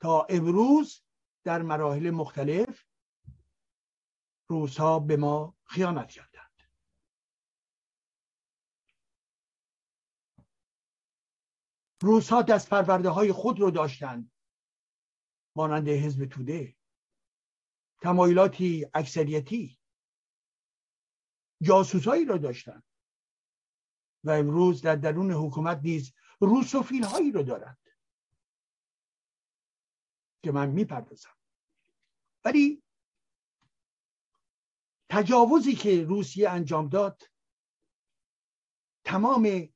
[0.00, 1.02] تا امروز
[1.44, 2.86] در مراحل مختلف
[4.48, 6.62] روزها به ما خیانت کردند.
[12.02, 14.32] روزها دست پرورده های خود رو داشتند
[15.56, 16.76] مانند حزب توده
[18.00, 19.78] تمایلاتی اکثریتی
[21.62, 22.84] جاسوسایی را داشتند.
[24.24, 27.78] و امروز در درون حکومت نیز روسوفیل هایی رو دارند
[30.42, 31.36] که من می‌پردازم.
[32.44, 32.82] ولی
[35.10, 37.22] تجاوزی که روسیه انجام داد
[39.04, 39.68] تمام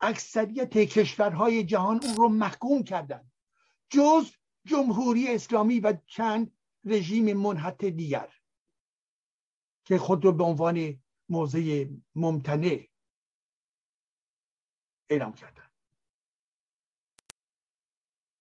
[0.00, 3.32] اکثریت کشورهای جهان اون رو محکوم کردند
[3.90, 4.32] جز
[4.66, 8.34] جمهوری اسلامی و چند رژیم منحط دیگر
[9.84, 12.86] که خود رو به عنوان موضع ممتنع
[15.10, 15.63] اعلام کردن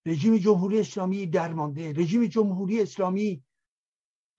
[0.06, 3.44] رژیم جمهوری اسلامی درمانده رژیم جمهوری اسلامی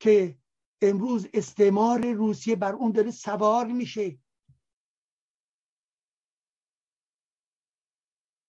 [0.01, 0.39] که
[0.83, 4.19] امروز استعمار روسیه بر اون داره سوار میشه.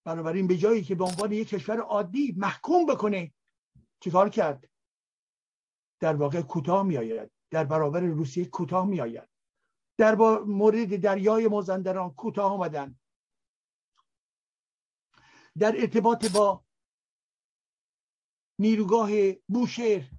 [0.05, 3.33] بنابراین به جایی که به عنوان یک کشور عادی محکوم بکنه
[3.99, 4.69] چیکار کرد؟
[5.99, 7.31] در واقع کوتاه میآید.
[7.51, 9.29] در برابر روسیه کوتاه میآید.
[9.97, 12.99] در مورد دریای مازندران کوتاه آمدن.
[15.57, 16.64] در ارتباط با
[18.59, 19.09] نیروگاه
[19.47, 20.09] بوشهر.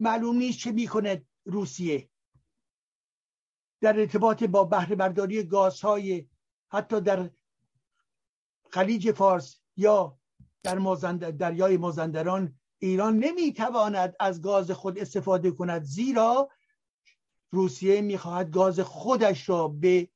[0.00, 2.10] معلوم نیست چه می‌کند روسیه.
[3.80, 6.28] در ارتباط با بهره برداری گازهای
[6.72, 7.30] حتی در
[8.70, 10.18] خلیج فارس یا
[10.62, 11.30] در مازند...
[11.30, 16.50] دریای مازندران ایران نمی‌تواند از گاز خود استفاده کند زیرا
[17.50, 20.08] روسیه می‌خواهد گاز خودش را به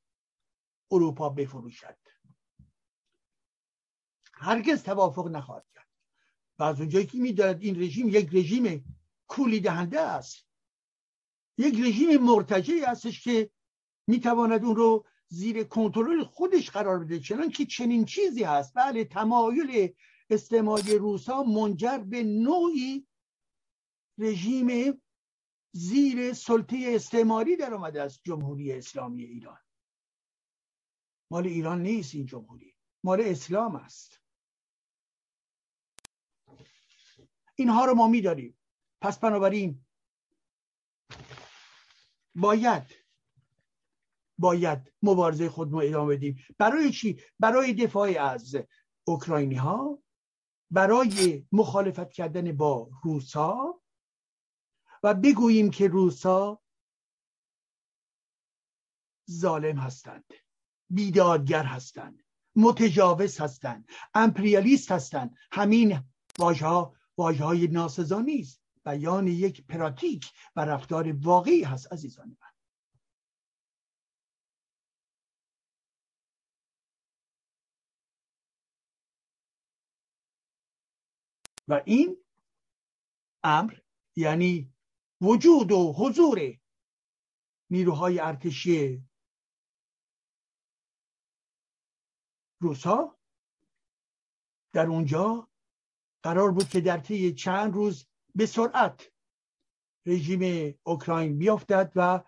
[0.91, 1.97] اروپا بفروشد.
[4.33, 5.66] هرگز توافق نخواهد
[6.59, 8.95] و از اونجایی که می‌داند این رژیم یک رژیم
[9.27, 10.47] کولی دهنده است.
[11.57, 13.49] یک رژیم مرتجعی هستش که
[14.07, 17.19] می‌تواند اون رو زیر کنترل خودش قرار بده.
[17.19, 18.73] چنان که چنین چیزی هست.
[18.73, 19.93] بله تمایل
[20.29, 23.07] استعماری روسا منجر به نوعی
[24.17, 25.01] رژیم
[25.71, 28.21] زیر سلطه استعماری در آمده است.
[28.23, 29.59] جمهوری اسلامی ایران.
[31.31, 32.75] مال ایران نیست این جمهوری.
[33.03, 34.21] مال اسلام است.
[37.59, 38.59] اینها رو ما میداریم
[39.01, 39.85] پس بنابراین
[42.35, 43.07] باید
[44.39, 46.45] باید مبارزه خود ما ادامه بدیم.
[46.57, 48.55] برای چی؟ برای دفاع از
[49.07, 50.03] اوکراینی ها
[50.71, 53.81] برای مخالفت کردن با روسا
[55.03, 56.61] و بگوییم که روسا
[59.31, 60.33] ظالم هستند
[60.89, 62.23] بیدادگر هستند
[62.55, 65.35] متجاوز هستند امپریالیست هستند.
[65.51, 66.03] همین
[66.39, 68.61] واژه ها واژه های ناسزا نیست.
[68.85, 72.47] بیان یک پراتیک و رفتار واقعی هست عزیزان من.
[81.67, 82.25] و این
[83.43, 83.79] امر
[84.15, 84.73] یعنی
[85.21, 86.39] وجود و حضور
[87.69, 89.03] نیروهای ارتشی
[92.61, 93.17] روسا
[94.73, 95.49] در اونجا
[96.27, 98.05] قرار بود که در طی چند روز
[98.35, 99.11] به سرعت
[100.05, 102.23] رژیم اوکراین بیافتد و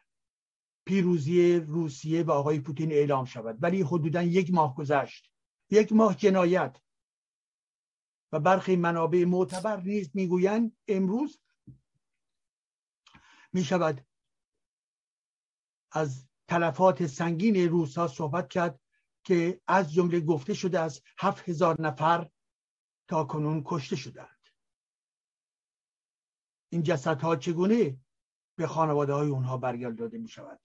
[0.85, 3.57] پیروزی روسیه و آقای پوتین اعلام شود.
[3.61, 5.31] ولی حدودا یک ماه گذشت.
[5.69, 6.77] یک ماه جنایت.
[8.31, 11.39] و برخی منابع معتبر نیز می‌گویند امروز
[13.53, 14.07] می شود
[15.91, 18.79] از تلفات سنگین روس ها صحبت کرد
[19.23, 22.29] که از جمله گفته شده از هفت هزار نفر
[23.09, 24.39] تا کنون کشته شدند.
[26.69, 27.97] این جسدها چگونه
[28.55, 30.59] به خانواده های اونها برگرداده می شود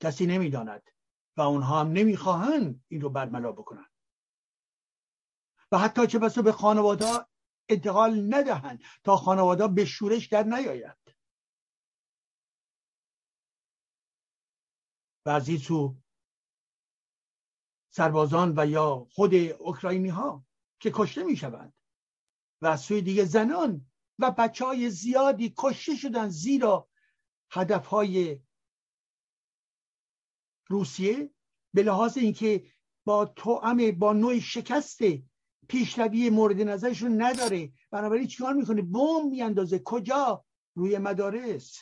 [0.00, 0.90] کسی نمی‌داند
[1.36, 3.90] و اونها هم نمی‌خواهند این رو برملا بکنند.
[5.72, 7.26] و حتی چه بسا به خانواده
[7.68, 11.16] انتقال ندهند تا خانواده به شورش در نیاید.
[15.26, 15.96] و از این سو
[17.96, 20.44] سربازان و یا خود اوکراینی ها
[20.80, 21.74] که کشته می شوند
[22.62, 23.86] و از سوی دیگه زنان
[24.18, 26.88] و بچه های زیادی کشته شدن زیرا
[27.50, 28.40] هدف های
[30.68, 31.30] روسیه
[31.74, 32.66] به لحاظ اینکه
[33.04, 34.98] با توأم با نوع شکست
[35.68, 37.72] پیشروی مورد نظرشون نداره.
[37.90, 39.78] بنابراین چیکار می‌کنه؟ بمب میاندازه.
[39.84, 40.44] کجا؟
[40.74, 41.78] روی مدارس.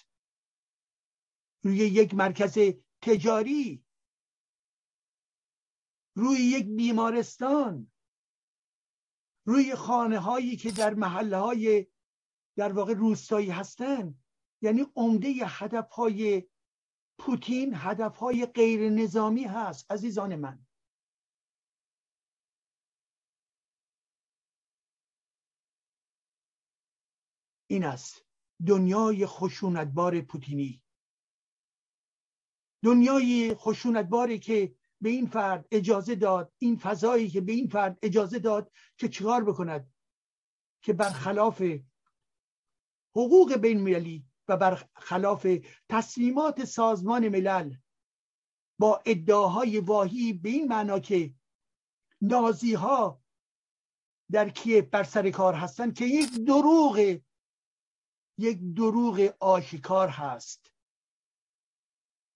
[1.62, 2.58] روی یک مرکز
[3.02, 3.83] تجاری.
[6.14, 7.92] روی یک بیمارستان
[9.46, 11.86] روی خانه هایی که در محله های
[12.56, 14.18] در واقع روستایی هستن.
[14.62, 16.48] یعنی عمده هدف های
[17.18, 20.66] پوتین هدف های غیر نظامی هست عزیزان من.
[27.66, 28.26] این است
[28.66, 30.82] دنیای خشونتبار پوتینی.
[32.84, 38.38] دنیای خشونتباری که به این فرد اجازه داد این فضایی که به این فرد اجازه
[38.38, 39.94] داد که چیکار بکند؟
[40.82, 41.62] که برخلاف
[43.16, 45.46] حقوق بین ملی و برخلاف
[45.88, 47.74] تصمیمات سازمان ملل
[48.78, 51.34] با ادعاهای واهی به این معنا که
[52.20, 53.22] نازی ها
[54.30, 57.18] در کیف بر سر کار هستند که یک دروغ
[58.38, 60.74] یک دروغ آشکار هست.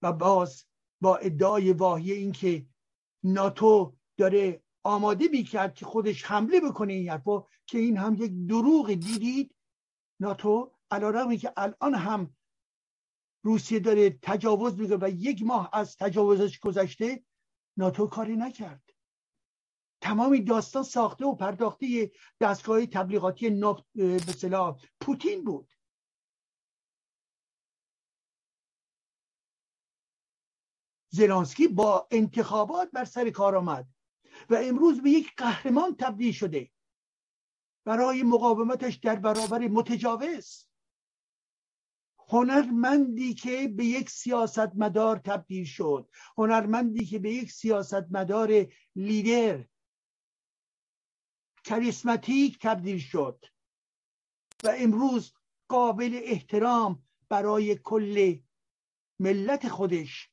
[0.03, 0.68] و باز
[1.01, 2.67] با ادعای واهی این که
[3.25, 8.93] ناتو داره آماده می‌کرد که خودش حمله بکنه این حرفا که این هم یک دروغ
[8.93, 9.55] دیدید.
[10.21, 12.37] ناتو علیرغمی که الان هم
[13.43, 17.25] روسیه داره تجاوز می‌کنه و یک ماه از تجاوزش گذشته
[17.77, 18.83] ناتو کاری نکرد.
[20.01, 24.33] تمامی داستان ساخته و پرداخته دستگاه تبلیغاتی به
[25.01, 25.69] پوتین بود.
[31.11, 33.89] زلانسکی با انتخابات بر سر کار آمد
[34.51, 36.71] و امروز به یک قهرمان تبدیل شده.
[37.85, 40.69] برای مقاومتش در برابر متجاوز.
[42.29, 46.11] هنرمندی که به یک سیاستمدار تبدیل شد.
[46.39, 49.65] هنرمندی که به یک سیاستمدار لیدر
[51.65, 53.45] کریسماتیک تبدیل شد.
[54.65, 55.33] و امروز
[55.69, 58.39] قابل احترام برای کل
[59.21, 60.31] ملت خودش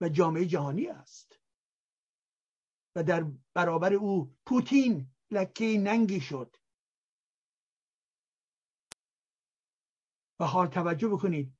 [0.00, 1.40] و جامعه جهانی است.
[2.94, 6.56] و در برابر او پوتین لکه ننگی شد.
[10.40, 11.52] و حال توجه بکنید.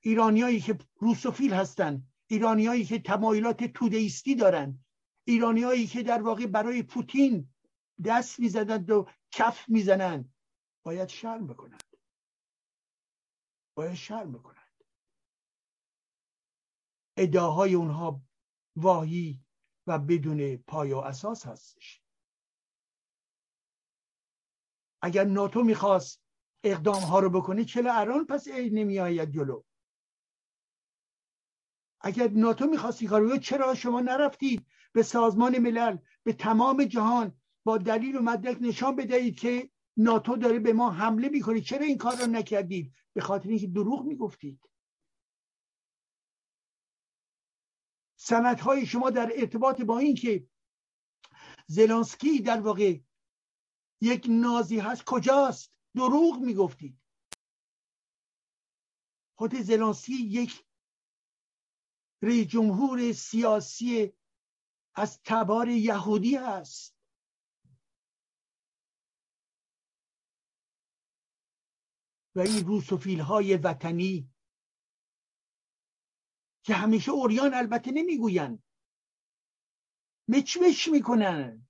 [0.00, 4.84] ایرانیایی که روسوفیل هستن ایرانیایی که تمایلات تودهیستی دارن
[5.24, 7.52] ایرانیایی که در واقع برای پوتین
[8.04, 10.34] دست می‌زنند و کف می‌زنند
[10.82, 11.96] باید شرم بکنند.
[13.74, 14.59] باید شرم بکنند.
[17.16, 18.22] ادعاهای اونها
[18.76, 19.40] واهی
[19.86, 22.02] و بدون پای و اساس هستش.
[25.02, 26.22] اگر ناتو می‌خواست
[26.64, 29.62] اقدام ها رو بکنه چرا الان پس نمی آید جلو؟
[32.00, 38.16] اگر ناتو می‌خواست این چرا شما نرفتید به سازمان ملل به تمام جهان با دلیل
[38.16, 42.26] و مدرک نشان بدهید که ناتو داره به ما حمله می‌کنه؟ چرا این کار رو
[42.26, 44.60] نکردید؟ به خاطر اینکه دروغ می‌گفتید.
[48.60, 50.48] های شما در ارتباط با این که
[51.66, 52.98] زلانسکی در واقع
[54.00, 57.00] یک نازی هست کجاست؟ دروغ می‌گفتید.
[59.38, 60.66] خود زلانسکی یک
[62.22, 64.12] رئیس جمهور سیاسی
[64.94, 66.96] از تبار یهودی است
[72.34, 74.30] و این روسوفیل های وطنی
[76.62, 78.62] که همیشه اوریان البته نمی‌گوین
[80.28, 81.68] مچمش می‌کنن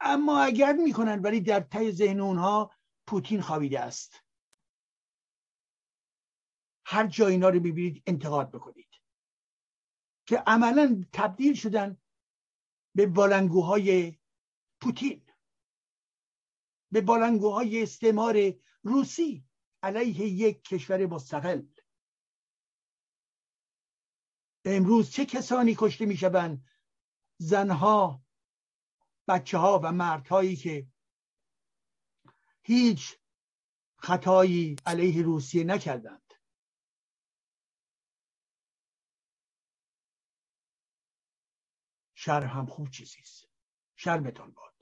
[0.00, 2.70] اما اگر می‌کنن ولی در ته ذهن اونها
[3.06, 4.22] پوتین خوابیده است.
[6.86, 8.88] هر جا اینا رو ببینید انتقاد بکنید.
[10.26, 11.96] که عملا تبدیل شدن
[12.94, 14.18] به بالنگوهای
[14.80, 15.22] پوتین
[16.92, 19.44] به بالنگوهای استعمار روسی
[19.82, 21.62] علیه یک کشور مستقل.
[24.64, 26.68] امروز چه کسانی کشته می‌شوند؟
[27.36, 28.24] زنها
[29.28, 30.86] بچه ها و مردهایی که
[32.62, 33.18] هیچ
[33.96, 36.34] خطایی علیه روسیه نکردند.
[42.14, 43.48] شر هم خوب چیزیست
[43.96, 44.72] شرمتان باد.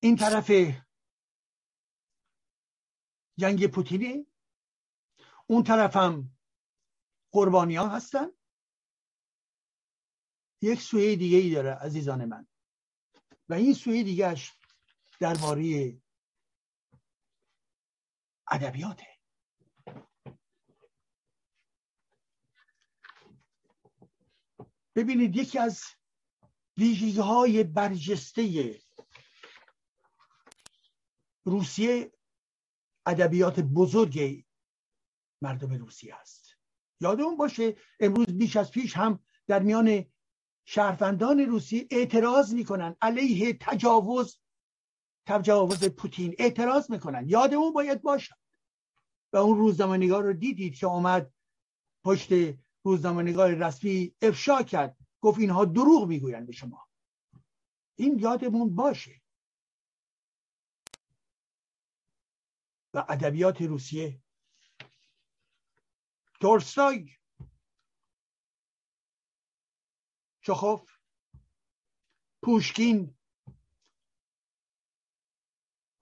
[0.00, 0.50] این طرف
[3.38, 4.26] جنگ پوتینی
[5.46, 6.36] اون طرف هم
[7.32, 8.26] قربانی ها هستن.
[10.62, 12.46] یک سویه دیگه ای داره عزیزان من.
[13.48, 14.52] و این سویه دیگهش
[15.20, 15.96] درباره
[18.50, 19.06] ادبیاته.
[24.94, 25.82] ببینید یکی از
[26.76, 28.74] ویژگی های برجسته
[31.44, 32.12] روسیه
[33.06, 34.45] ادبیات بزرگ
[35.42, 36.56] مردم روسیه است.
[37.00, 40.04] یادمون باشه امروز بیش از پیش هم در میان
[40.64, 42.96] شهروندان روسی اعتراض می‌کنن.
[43.02, 44.38] علیه تجاوز
[45.26, 47.28] تجاوز پوتین اعتراض می‌کنن.
[47.28, 48.34] یادمون باید باشد
[49.32, 51.32] و اون روزنامه‌نگار رو دیدید که آمد
[52.04, 52.28] پشت
[52.82, 54.96] روزنامه‌نگار رسمی افشا کرد.
[55.20, 56.88] گفت اینها دروغ می‌گویند به شما.
[57.96, 59.22] این یادمون باشه.
[62.94, 64.20] و ادبیات روسیه
[66.40, 67.16] تورستای
[70.44, 70.90] چخوف
[72.44, 73.18] پوشکین.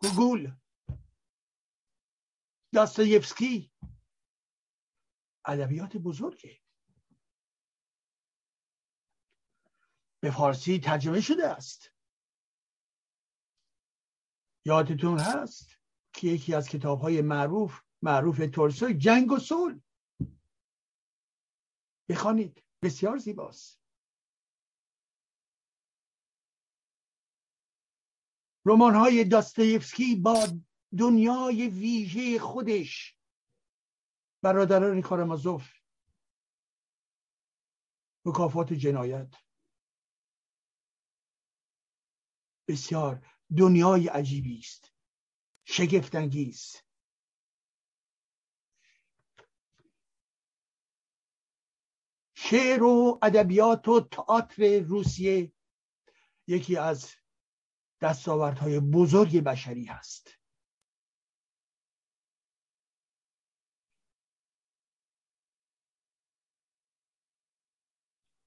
[0.02, 0.56] گوگول.
[2.74, 3.72] داستایفسکی.
[5.46, 6.60] ادبیات بزرگه.
[10.22, 11.90] به فارسی ترجمه شده است.
[14.66, 15.68] یادتون هست
[16.14, 19.80] که یکی از کتاب های معروف معروف تورسوی جنگ و صلح.
[22.08, 22.64] بخوانید.
[22.82, 23.80] بسیار زیباست.
[28.66, 30.48] رمان های داستایفسکی با
[30.98, 33.18] دنیای ویژه خودش.
[34.42, 35.72] برادران کارامازوف.
[38.24, 39.34] مکافات جنایت.
[42.68, 43.26] بسیار.
[43.58, 44.92] دنیای عجیبی است.
[45.64, 46.83] شگفتانگیز.
[52.50, 55.52] شعر و ادبیات و تئاتر روسیه
[56.46, 57.14] یکی از
[58.00, 60.30] دستاوردهای بزرگ بشری هست.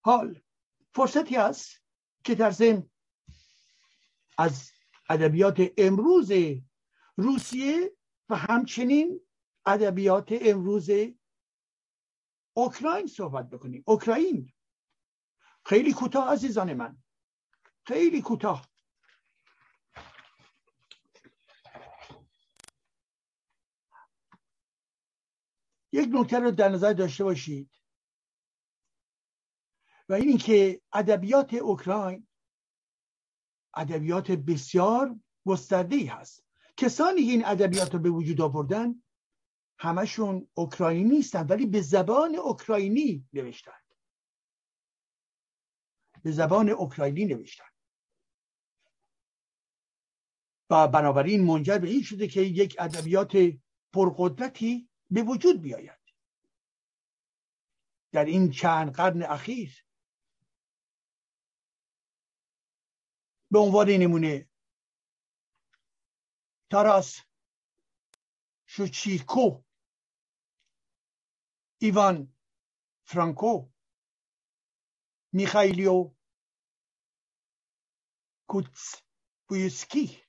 [0.01, 0.41] حال
[0.93, 1.81] فرصتی هست
[2.23, 2.89] که در ضمن
[4.37, 4.71] از
[5.09, 6.31] ادبیات امروز
[7.15, 7.97] روسیه
[8.29, 9.21] و همچنین
[9.65, 10.89] ادبیات امروز
[12.57, 13.83] اوکراین صحبت بکنیم.
[13.87, 14.53] اوکراین.
[15.65, 16.97] خیلی کوتاه عزیزان من.
[17.87, 18.69] خیلی کوتاه.
[25.91, 27.71] یک نکته رو در نظر داشته باشید.
[30.09, 32.27] و این که ادبیات اوکراین
[33.73, 36.43] ادبیات بسیار گسترده ای هست.
[36.77, 39.03] کسانی این ادبیات رو به وجود آوردن
[39.79, 43.71] همشون اوکراینی نیستن ولی به زبان اوکراینی نوشتن.
[46.23, 47.65] به زبان اوکراینی نوشتن.
[50.69, 53.37] و بنابراین منجر به این شده که یک ادبیات
[53.93, 55.99] پرقدرتی به وجود بیاید.
[58.11, 59.85] در این چند قرن اخیر.
[63.51, 64.49] به عنوان نمونه
[66.69, 67.21] تاراس
[68.65, 69.63] شوچیکو
[71.81, 72.33] ایوان
[73.03, 73.71] فرانکو
[75.33, 76.15] میخایلیو
[78.47, 78.95] کوتس
[79.47, 80.23] بویسکی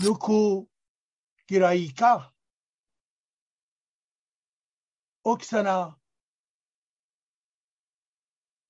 [0.00, 0.66] یوکو
[1.48, 2.34] گیرایکا
[5.24, 6.00] اوکسانا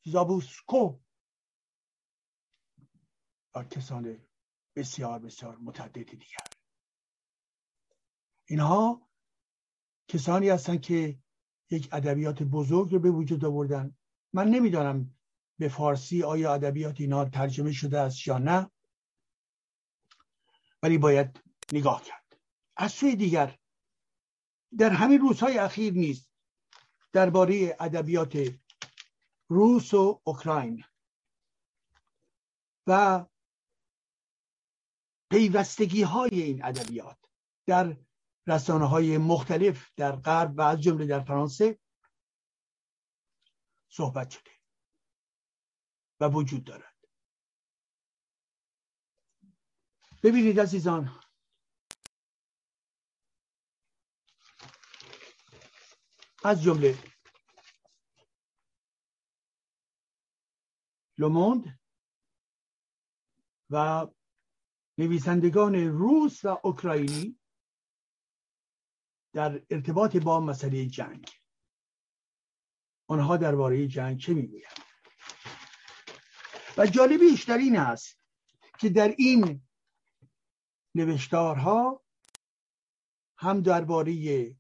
[0.05, 1.07] زابوسکو.
[3.55, 4.29] و کسان
[4.77, 6.47] بسیار بسیار متعدد دیگر.
[8.49, 9.09] اینها
[10.09, 11.19] کسانی هستند که
[11.71, 13.97] یک ادبیات بزرگ رو به وجود آوردن.
[14.33, 15.15] من نمی‌دانم
[15.59, 18.71] به فارسی آیا ادبیات اینا ترجمه شده است یا نه
[20.83, 21.41] ولی باید
[21.73, 22.39] نگاه کرد.
[22.77, 23.59] از سوی دیگر
[24.79, 26.31] در همین روزهای اخیر نیست
[27.13, 28.39] درباره ادبیات
[29.49, 30.85] روس و اوکراین
[32.87, 33.25] و
[35.31, 37.19] پیوستگی های این ادبیات
[37.67, 37.97] در
[38.47, 41.79] رسانه های مختلف در غرب و از جمله در فرانسه
[43.89, 44.51] صحبت شده
[46.21, 46.97] و وجود دارد.
[50.23, 51.21] ببینید عزیزان
[56.45, 56.99] از جمله
[61.19, 61.79] لوموند
[63.71, 64.07] و
[64.99, 67.39] نویسندگان روس و اوکراینی
[69.37, 71.31] در ارتباط با مسئله جنگ.
[73.07, 74.79] آنها درباره جنگ چه می‌گویند؟
[76.79, 78.21] و جالبیش در این است
[78.79, 79.63] که در این
[80.95, 82.05] نوشتارها
[83.39, 84.57] هم درباره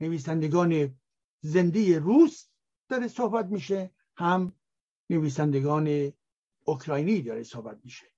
[0.00, 1.00] نویسندگان
[1.40, 2.48] زنده روس
[2.88, 4.52] داره صحبت میشه هم
[5.10, 6.12] نویسندگان
[6.64, 8.12] اوکراینی داره صحبت میشه.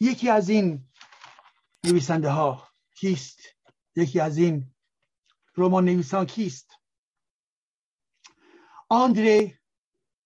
[0.00, 0.88] یکی از این
[1.84, 3.59] نویسنده ها کیست؟
[4.00, 4.74] یکی از این
[5.56, 6.70] رمان نویسان کیست
[8.88, 9.58] آندری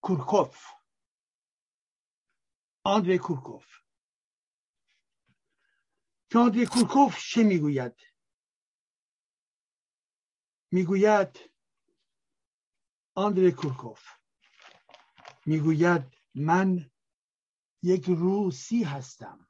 [0.01, 0.67] کورکوف.
[2.85, 3.67] آندری کورکوف.
[6.31, 8.01] که آندری کورکوف چه می‌گوید؟
[10.71, 11.51] می‌گوید
[13.15, 14.03] آندری کورکوف.
[15.47, 16.91] می‌گوید من
[17.83, 19.44] یک روسی هستم.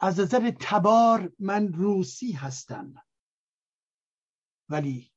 [0.00, 2.94] از نظر تبار من روسی هستم.
[4.68, 5.12] ولی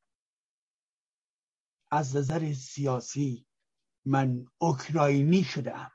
[1.91, 3.47] از نظر سیاسی
[4.05, 5.91] من اوکراینی شدم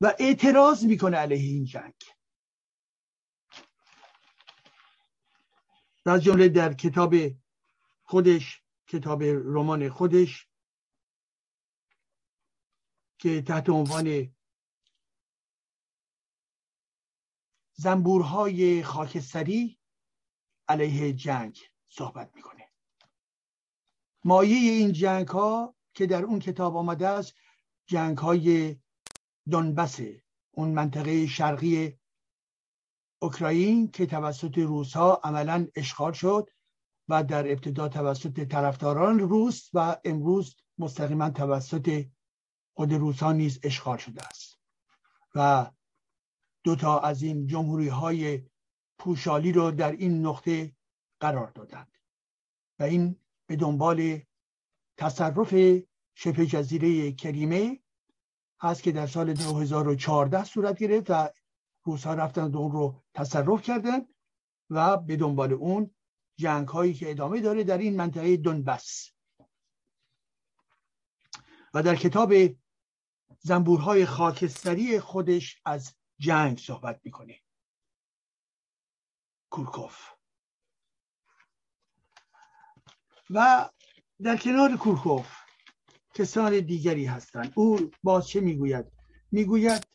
[0.00, 1.94] و اعتراض می‌کنه علیه این جنگ.
[6.06, 7.14] از جمله در کتاب
[8.02, 10.48] خودش کتاب رمان خودش
[13.22, 14.34] که تحت عنوان
[17.74, 19.78] زنبورهای خاکستری
[20.68, 21.58] علیه جنگ
[21.88, 22.68] صحبت می‌کنه.
[24.24, 27.34] مایه این جنگ ها که در اون کتاب آمده است
[27.86, 28.76] جنگ های
[29.50, 31.98] دونبسه اون منطقه شرقی
[33.22, 36.50] اوکراین که توسط روس ها عملا اشغال شد
[37.08, 42.04] و در ابتدا توسط طرفداران روس و امروز مستقیما توسط
[42.74, 44.58] خود روس ها نیز اشغال شده است
[45.34, 45.70] و
[46.64, 48.42] دو تا از این جمهوری های
[48.98, 50.72] پوشالی رو در این نقطه
[51.20, 51.98] قرار دادند
[52.78, 53.16] و این
[53.46, 54.20] به دنبال
[54.96, 55.82] تصرف
[56.14, 57.80] شبه جزیره کریمه
[58.60, 61.28] هست که در سال 2014 صورت گرفت و
[61.84, 64.00] روس ها رفتن اون رو تصرف کردن
[64.70, 65.90] و به دنبال اون
[66.36, 69.10] جنگ هایی که ادامه داره در این منطقه دنبس
[71.74, 72.32] و در کتاب
[73.42, 77.40] زنبورهای خاکستری خودش از جنگ صحبت می‌کنه.
[79.50, 80.10] کورکوف.
[83.30, 83.70] و
[84.22, 85.36] در کنار کورکوف
[86.14, 87.52] کسان دیگری هستند.
[87.56, 88.92] او باز چه می‌گوید؟
[89.30, 89.86] می‌گوید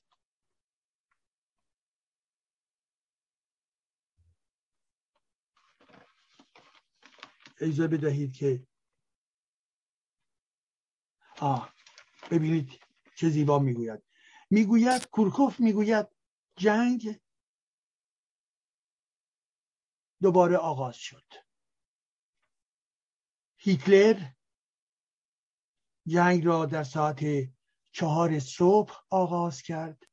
[7.61, 8.67] اجازه بدهید که
[11.39, 11.73] آه
[12.31, 12.86] ببینید
[13.17, 14.03] چه زیبا می‌گوید.
[14.49, 16.07] می‌گوید کورکوف می‌گوید
[16.55, 17.21] جنگ
[20.21, 21.33] دوباره آغاز شد.
[23.57, 24.31] هیتلر
[26.07, 27.19] جنگ را در ساعت
[27.91, 30.03] چهار صبح آغاز کرد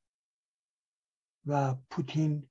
[1.47, 2.51] و پوتین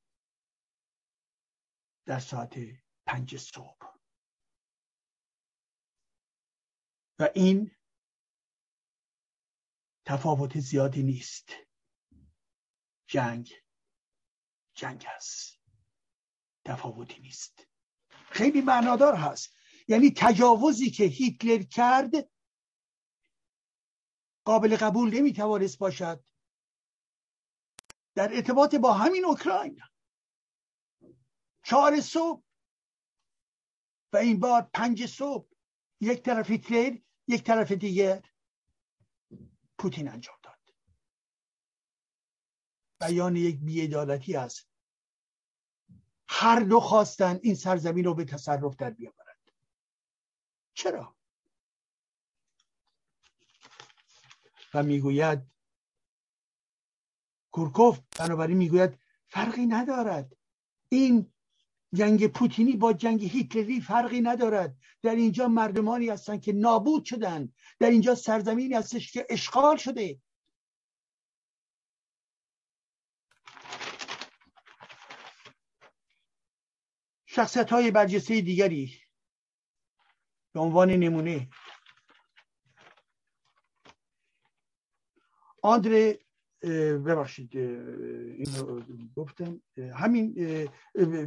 [2.06, 2.60] در ساعت
[3.06, 3.88] پنج صبح.
[7.20, 7.72] و این
[10.06, 11.50] تفاوت زیادی نیست.
[13.08, 13.54] جنگ
[14.76, 15.60] جنگ است.
[16.66, 17.68] تفاوتی نیست.
[18.10, 19.56] خیلی معنادار هست.
[19.88, 22.12] یعنی تجاوزی که هیتلر کرد
[24.46, 26.24] قابل قبول نمی‌توانست باشد.
[28.16, 29.82] در ارتباط با همین اوکراین.
[31.64, 32.44] چهار صبح
[34.14, 35.50] و این بار پنج صبح
[36.02, 36.98] یک طرف هیتلر
[37.28, 38.33] یک طرف دیگر
[39.84, 40.60] پوتین انجام داد.
[43.00, 44.70] بیان یک بیعدالتی است
[46.28, 49.52] هر دو خواستن این سرزمین رو به تصرف در بیاورند.
[50.74, 51.16] چرا؟
[54.74, 55.40] و می‌گوید
[57.52, 60.36] کورکوف بنابراین می‌گوید فرقی ندارد.
[60.90, 61.34] این
[61.94, 64.76] جنگ پوتینی با جنگ هیتلری فرقی ندارد.
[65.02, 67.54] در اینجا مردمانی هستند که نابود شدن.
[67.80, 70.22] در اینجا سرزمینی هستش که اشغال شده.
[77.26, 79.00] شخصیت های برجسته دیگری
[80.54, 81.50] به عنوان نمونه.
[85.62, 86.20] آندره
[86.64, 88.82] ببخشید اینو
[89.16, 89.62] گفتم.
[89.78, 90.34] همین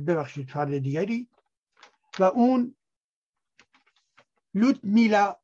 [0.07, 1.29] ببخشید فرد دیگری.
[2.19, 2.77] و اون
[4.55, 5.37] لوت میلا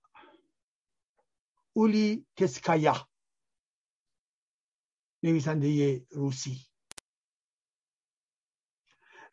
[1.76, 3.08] اولی تسکایا
[5.22, 6.66] نویسنده روسی.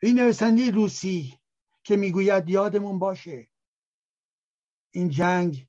[0.01, 1.39] این نویسنده روسی
[1.83, 3.47] که می‌گوید یادمون باشه
[4.91, 5.67] این جنگ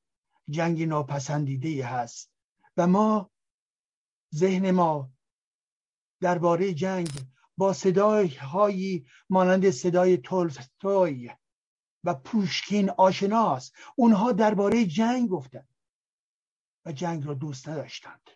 [0.48, 2.32] جنگ ناپسندیده هست
[2.76, 3.29] و ما
[4.34, 5.10] ذهن ما
[6.20, 7.08] درباره جنگ
[7.56, 11.30] با صدای هایی مانند صدای تولستوی
[12.04, 15.68] و پوشکین آشناست اونها درباره جنگ گفتند
[16.84, 18.30] و جنگ را دوست نداشتند.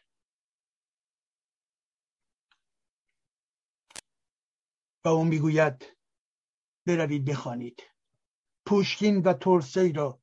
[5.05, 5.97] و اون می‌گوید
[6.87, 7.83] بروید بخوانید.
[8.67, 10.21] پوشکین و تولستوی را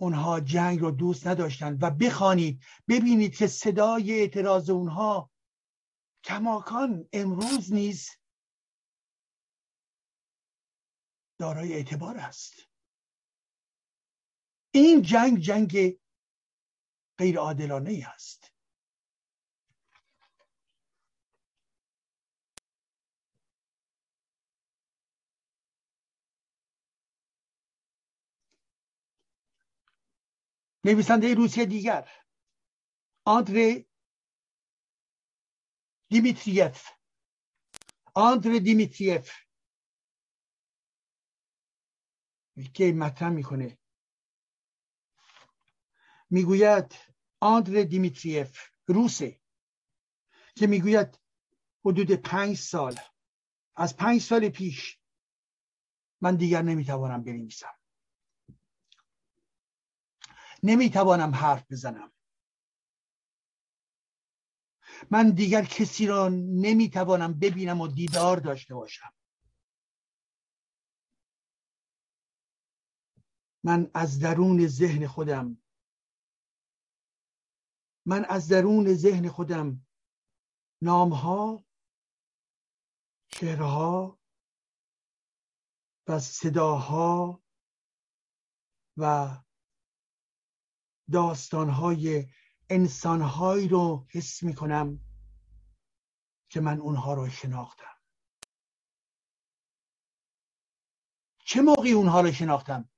[0.00, 5.30] اونها جنگ رو دوست نداشتند و بخوانید ببینید که صدای اعتراض اونها
[6.24, 8.10] کماکان امروز نیز
[11.38, 12.52] دارای اعتبار است.
[14.74, 15.98] این جنگ جنگ
[17.18, 18.39] غیر عادلانه است.
[30.84, 32.08] نویسنده روسیه دیگر.
[33.24, 33.86] آندره
[36.08, 36.88] دیمیتریف.
[38.14, 39.32] آندره دیمیتریف.
[42.74, 43.78] که مطرح می‌کنه.
[46.30, 46.94] می‌گوید
[47.40, 49.40] آندره دیمیتریف روسه.
[50.54, 51.20] که می‌گوید
[51.84, 53.00] حدود پنج سال.
[53.76, 54.98] از پنج سال پیش
[56.20, 57.79] من دیگر نمی‌توانم بنویسم.
[60.62, 62.12] نمی‌توانم حرف بزنم.
[65.10, 69.14] من دیگر کسی را نمی‌توانم ببینم و دیدار داشته باشم.
[73.64, 75.62] من از درون ذهن خودم
[78.06, 79.86] من از درون ذهن خودم
[80.82, 81.64] نامها
[83.32, 84.18] شعرها
[86.08, 87.42] و صداها
[88.96, 89.36] و
[91.12, 92.26] داستانهای
[92.70, 95.00] انسانهایی رو حس می‌کنم
[96.48, 97.96] که من اونها رو شناختم.
[101.44, 102.88] چه موقعی اونها رو شناختم؟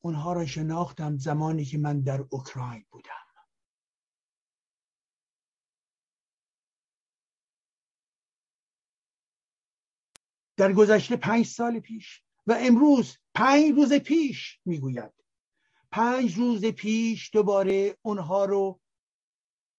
[0.00, 3.10] اونها رو شناختم زمانی که من در اوکراین بودم.
[10.56, 15.25] در گذشته پنج سال پیش و امروز پنج روز پیش می‌گوید.
[15.96, 18.80] پنج روز پیش دوباره اونها رو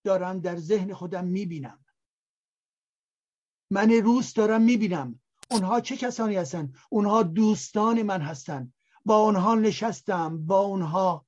[0.04, 1.86] دارم در ذهن خودم می‌بینم.
[3.72, 5.20] من روز دارم می‌بینم.
[5.52, 8.74] اونها چه کسانی هستن؟ اونها دوستان من هستن.
[9.06, 11.26] با اونها نشستم با اونها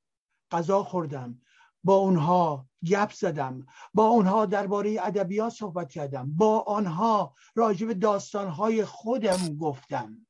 [0.51, 1.41] غذا خوردم
[1.83, 8.85] با اونها گپ زدم با اونها درباره ادبیات صحبت کردم با آنها راجع به داستانهای
[8.85, 10.27] خودم گفتم.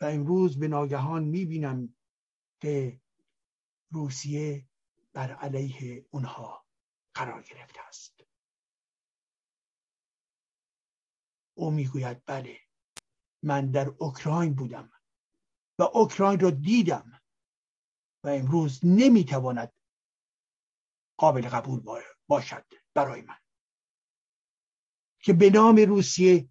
[0.00, 1.94] و امروز به ناگهان می‌بینم
[2.62, 3.00] که
[3.90, 4.68] روسیه
[5.12, 6.66] بر علیه اونها
[7.14, 8.20] قرار گرفته است.
[11.54, 12.60] او می‌گوید بله
[13.42, 14.92] من در اوکراین بودم
[15.78, 17.22] و اوکراین را دیدم
[18.24, 19.72] و امروز نمی‌تواند
[21.16, 23.38] قابل قبول باشد برای من.
[25.22, 26.48] که به نام روسیه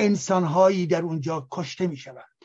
[0.00, 2.38] انسانهایی در اونجا کشته می شود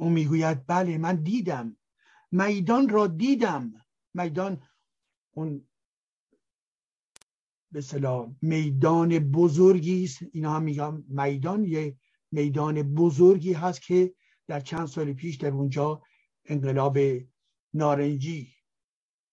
[0.00, 1.76] او می‌گوید بله من دیدم.
[2.30, 3.72] میدان را دیدم.
[4.14, 4.62] میدان
[5.30, 5.68] اون
[7.72, 7.84] به
[8.42, 10.18] میدان بزرگی است.
[10.32, 11.98] اینا هم میگم میدان یه
[12.32, 14.14] میدان بزرگی هست که
[14.46, 16.02] در چند سال پیش در اونجا
[16.44, 16.98] انقلاب
[17.74, 18.54] نارنجی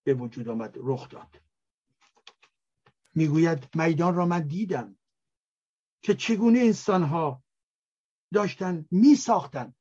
[0.03, 1.41] به وجود آمد رخ داد.
[3.15, 4.95] می‌گوید میدان را من دیدم
[6.01, 7.43] که چگونه انسان ها
[8.33, 9.73] داشتن می ساختن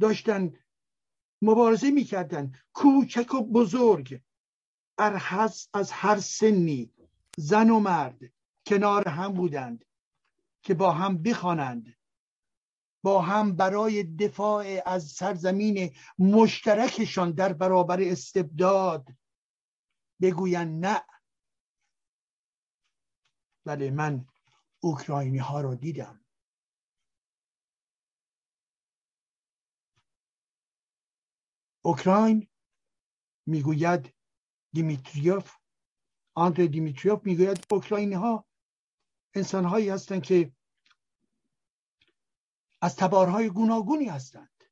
[0.00, 0.52] داشتن
[1.42, 2.52] مبارزه می‌کردن.
[2.72, 4.20] کوچک و بزرگ.
[4.98, 6.90] از هر سنی.
[7.36, 8.20] زن و مرد
[8.66, 9.84] کنار هم بودند
[10.62, 11.96] که با هم بخوانند.
[13.02, 19.08] با هم برای دفاع از سرزمین مشترکشان در برابر استبداد
[20.22, 21.02] بگویند نه.
[23.64, 24.26] بله من
[24.80, 26.23] اوکراینی ها رو دیدم.
[31.84, 32.48] اوکراین
[33.46, 34.14] می‌گوید
[34.72, 35.56] دیمیتریوف
[36.34, 38.46] آندر دیمیتریوف می‌گوید اوکراینی ها
[39.34, 40.52] انسان هایی هستند که
[42.82, 44.64] از تبارهای گوناگونی هستند.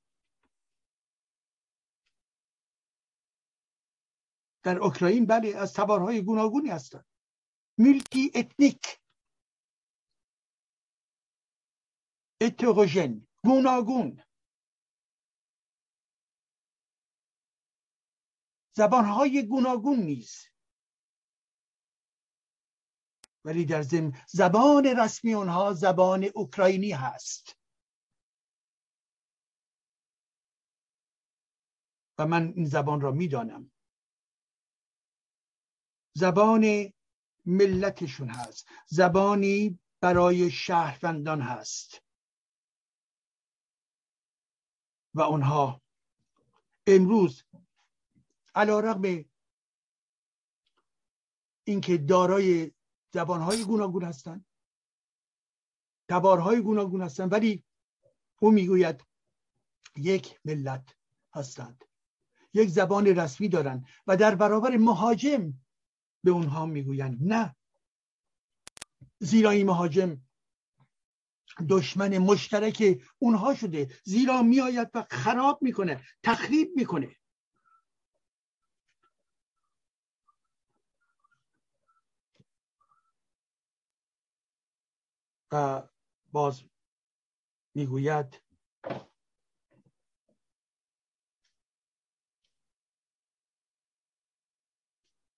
[4.62, 7.06] در اوکراین بله از تبارهای گوناگونی هستند.
[7.78, 9.00] ملتی ethnique
[12.40, 14.22] hétérogène گوناگون.
[18.72, 20.52] زبانهای گوناگون نیست.
[23.44, 27.58] ولی در ضمن زبان رسمی اونها زبان اوکراینی هست.
[32.18, 33.72] و من این زبان را می‌دانم.
[36.16, 36.92] زبان
[37.46, 38.68] ملتشون هست.
[38.86, 42.02] زبانی برای شهروندان هست.
[45.14, 45.82] و اونها
[46.86, 47.44] امروز
[48.54, 49.24] علا رقم
[51.64, 52.72] اینکه دارای
[53.14, 54.46] زبانهای گوناگون هستند
[56.08, 57.64] تبارهای گوناگون هستند ولی
[58.40, 59.04] او می‌گوید
[59.96, 60.96] یک ملت
[61.34, 61.84] هستند
[62.54, 65.52] یک زبان رسمی دارند و در برابر مهاجم
[66.24, 67.18] به اونها می‌گویند.
[67.20, 67.56] نه.
[69.18, 70.20] زیرا این مهاجم
[71.68, 73.88] دشمن مشترک اونها شده.
[74.04, 77.16] زیرا میآید و خراب می‌کنه تخریب می‌کنه.
[85.52, 85.82] و
[86.32, 86.64] باز
[87.74, 88.42] می‌گوید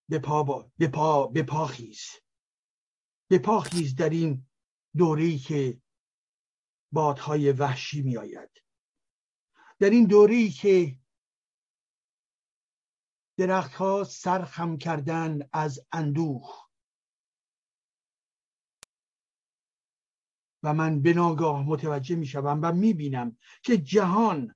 [0.09, 2.01] به پا, به پا, به پا خیز.
[3.31, 4.47] به پا خیز در این
[4.97, 5.83] دوره که
[6.93, 8.51] بادهای وحشی می آید
[9.79, 10.99] در این دوره که
[13.39, 16.64] درختها سرخم کردن از اندوه.
[20.65, 24.55] و من به ناگاه متوجه می شوم و می بینم که جهان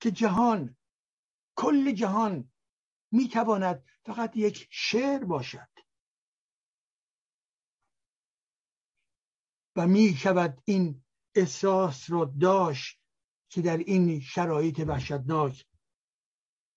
[0.00, 0.76] که جهان
[1.56, 2.52] کل جهان
[3.12, 5.68] می تواند فقط یک شعر باشد.
[9.76, 11.04] و می شود این
[11.34, 13.00] احساس رو داشت
[13.48, 15.66] که در این شرایط وحشتناک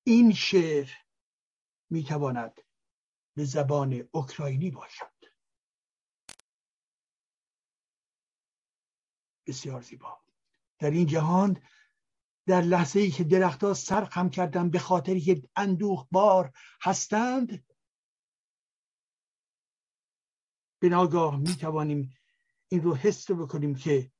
[0.04, 0.90] این شعر
[1.90, 2.62] می تواند
[3.36, 5.09] به زبان اوکراینی باشد.
[9.50, 10.22] بسیار زیبا.
[10.80, 11.62] در این جهان
[12.47, 17.66] در لحظه ای که درختها سر خم کردن به خاطر که اندوه بار هستند
[20.82, 22.18] به ناگاه می توانیم
[22.68, 24.12] این رو حس بکنیم که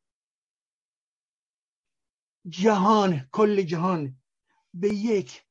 [2.50, 4.22] جهان کل جهان
[4.74, 5.46] به یک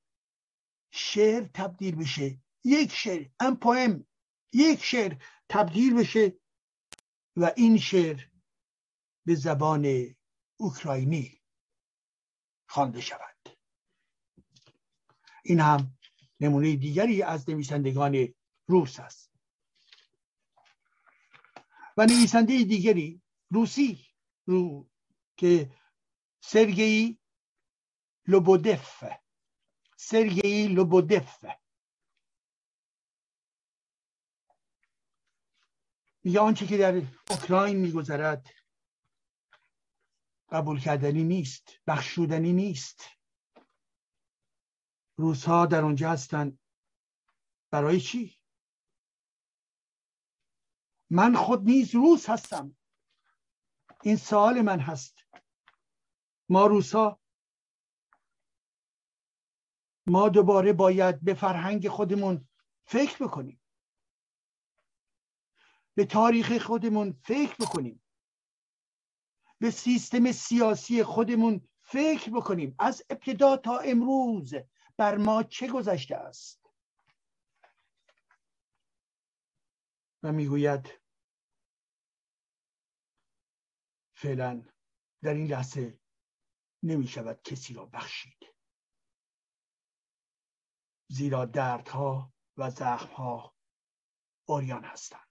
[0.90, 2.38] شعر تبدیل بشه.
[2.64, 4.08] یک شعر ان پویم
[4.52, 5.16] یک شعر
[5.48, 6.38] تبدیل بشه
[7.36, 8.27] و این شعر
[9.28, 10.14] به زبان
[10.56, 11.42] اوکراینی
[12.68, 13.58] خوانده شود
[15.44, 15.98] این هم
[16.40, 18.34] نمونه دیگری از نویسندگان
[18.66, 19.32] روس است.
[21.96, 24.06] و نویسنده دیگری روسی
[24.46, 24.90] رو
[25.36, 25.70] که
[26.40, 27.18] سرگئی
[28.26, 29.04] لوبودف
[29.96, 31.44] سرگئی لوبودف
[36.24, 38.57] میگه آنچه که در اوکراین میگذرد
[40.50, 43.04] قبول کردنی نیست بخشودنی نیست.
[45.16, 46.58] روزها در اونجا هستن.
[47.70, 48.38] برای چی؟
[51.10, 52.76] من خود نیز روز هستم.
[54.02, 55.24] این سوال من هست.
[56.48, 57.20] ما روسا
[60.06, 62.48] ما دوباره باید به فرهنگ خودمون
[62.84, 63.62] فکر بکنیم.
[65.94, 68.02] به تاریخ خودمون فکر بکنیم.
[69.58, 72.74] به سیستم سیاسی خودمون فکر بکنیم.
[72.78, 74.54] از ابتدا تا امروز
[74.96, 76.66] بر ما چه گذشته است؟
[80.22, 81.00] و می‌گوید
[84.14, 84.62] فعلا
[85.22, 86.00] در این لحظه
[86.82, 88.54] نمی شود کسی را بخشید.
[91.08, 93.54] زیرا دردها و زخمها
[94.44, 95.27] اوریان هستند.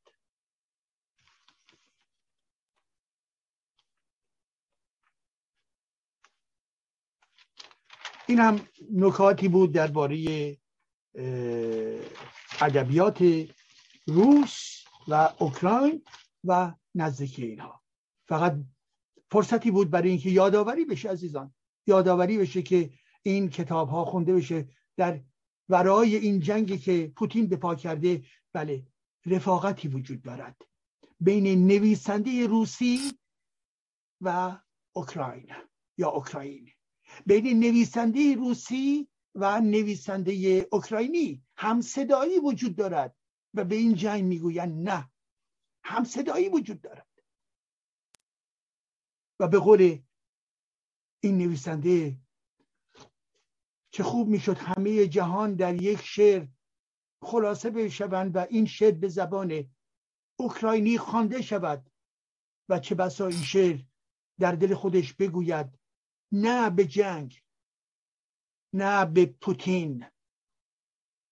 [8.27, 8.59] این هم
[8.93, 10.57] نکاتی بود درباره
[12.61, 13.47] ادبیات
[14.07, 16.03] روس و اوکراین
[16.43, 17.83] و نزدیکی اینها.
[18.27, 18.57] فقط
[19.31, 21.53] فرصتی بود برای اینکه یادآوری بشه عزیزان
[21.87, 22.89] یادآوری بشه که
[23.23, 24.67] این کتاب ها خونده بشه
[24.97, 25.21] در
[25.69, 28.23] ورای این جنگی که پوتین به پا کرده.
[28.53, 28.87] بله
[29.25, 30.61] رفاقتی وجود دارد
[31.19, 32.99] بین نویسنده روسی
[34.21, 34.57] و
[34.93, 35.47] اوکراین
[35.97, 36.69] یا اوکراین.
[37.25, 43.15] بین نویسنده روسی و نویسنده اوکراینی همصدایی وجود دارد
[43.53, 45.11] و به این جنگ می‌گویند نه
[45.83, 47.07] همصدایی وجود دارد.
[49.39, 49.99] و به قول
[51.23, 52.17] این نویسنده
[53.91, 56.47] چه خوب می‌شد همه جهان در یک شعر
[57.21, 59.69] خلاصه بشوند و این شعر به زبان
[60.39, 61.91] اوکراینی خوانده شود
[62.69, 63.81] و چه بسا این شعر
[64.39, 65.76] در دل خودش بگوید
[66.31, 67.43] نه به جنگ
[68.73, 70.05] نه به پوتین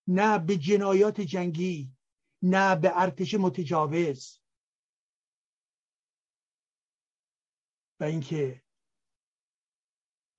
[0.07, 1.95] نه به جنایات جنگی
[2.41, 4.39] نه به ارتش متجاوز.
[7.99, 8.63] و اینکه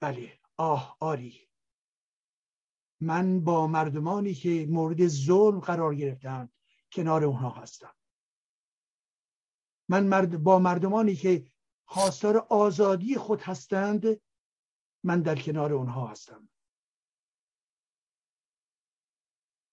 [0.01, 1.49] بله آه آری.
[3.01, 6.49] من با مردمانی که مورد ظلم قرار گرفتن
[6.93, 7.95] کنار اونها هستم.
[9.89, 11.53] من مرد با مردمانی که
[11.85, 14.21] خواستار آزادی خود هستند
[15.07, 16.49] من در کنار اونها هستم.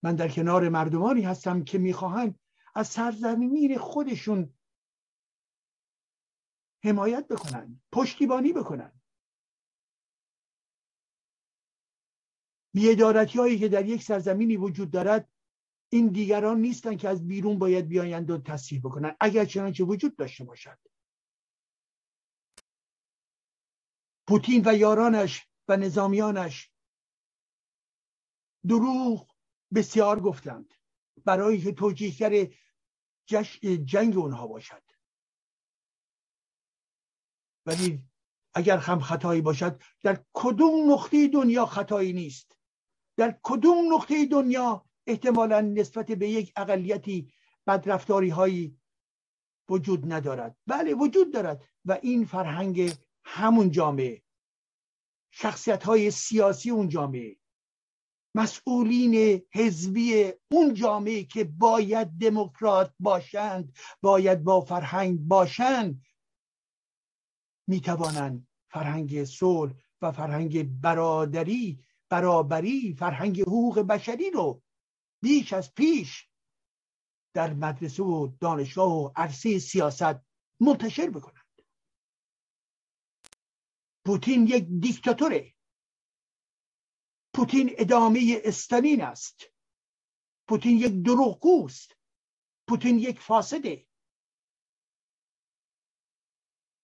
[0.04, 2.40] من در کنار مردمانی هستم که می‌خواهند
[2.76, 4.54] از سرزمین خودشون
[6.84, 9.02] حمایت بکنن پشتیبانی بکنن.
[12.74, 15.30] بیادارتی هایی که در یک سرزمینی وجود دارد
[15.90, 20.44] این دیگران نیستن که از بیرون باید بیایند و تصحیح بکنن اگر چنانچه وجود داشته
[20.44, 20.93] باشد.
[24.28, 26.72] پوتین و یارانش و نظامیانش
[28.68, 29.32] دروغ
[29.74, 30.74] بسیار گفتند
[31.26, 32.48] برای که توجیهگر
[33.86, 34.84] جنگ اونها باشد.
[37.66, 38.04] ولی
[38.54, 42.58] اگر هم خطایی باشد در کدوم نقطه دنیا خطایی نیست؟
[43.18, 47.34] در کدوم نقطه دنیا احتمالا نسبت به یک اقلیتی
[47.68, 48.80] بدرفتاری هایی
[49.70, 52.94] وجود ندارد؟ بله وجود دارد و این فرهنگ
[53.26, 54.24] همون جامعه.
[55.32, 57.38] شخصیت های سیاسی اون جامعه.
[58.36, 66.06] مسئولین حزبی اون جامعه که باید دموکرات باشند باید با فرهنگ باشند
[67.68, 74.62] می‌توانند فرهنگ صلح و فرهنگ برادری برابری فرهنگ حقوق بشری رو
[75.24, 76.30] بیش از پیش
[77.36, 80.16] در مدرسه و دانشگاه و عرصه سیاست
[80.60, 81.43] منتشر بکنند.
[84.06, 85.54] پوتین یک دیکتاتوره.
[87.36, 89.44] پوتین ادامه استالین است.
[90.48, 91.96] پوتین یک دروغگوست.
[92.68, 93.88] پوتین یک فاسده.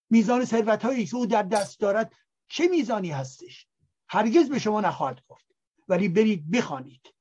[0.09, 2.15] میزان ثروت هایی که او در دست دارد
[2.47, 3.67] چه میزانی هستش؟
[4.09, 5.45] هرگز به شما نخواهد گفت
[5.87, 7.15] ولی برید بخوانید.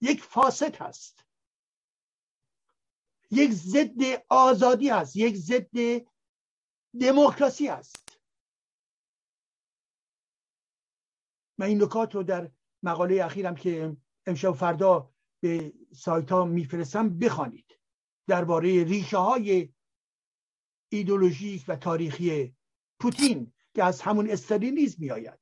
[0.00, 1.24] یک فاسد هست.
[3.30, 5.16] یک ضد آزادی هست.
[5.16, 6.06] یک ضد
[7.00, 8.01] دموکراسی است
[11.58, 12.50] من این نکات رو در
[12.82, 13.96] مقاله اخیرم که
[14.26, 17.78] امشب فردا به سایت ها میفرستم بخوانید.
[18.26, 19.72] درباره ریشه های
[20.88, 22.56] ایدولوژیک و تاریخی
[23.00, 25.38] پوتین که از همون استالینیزم میآید.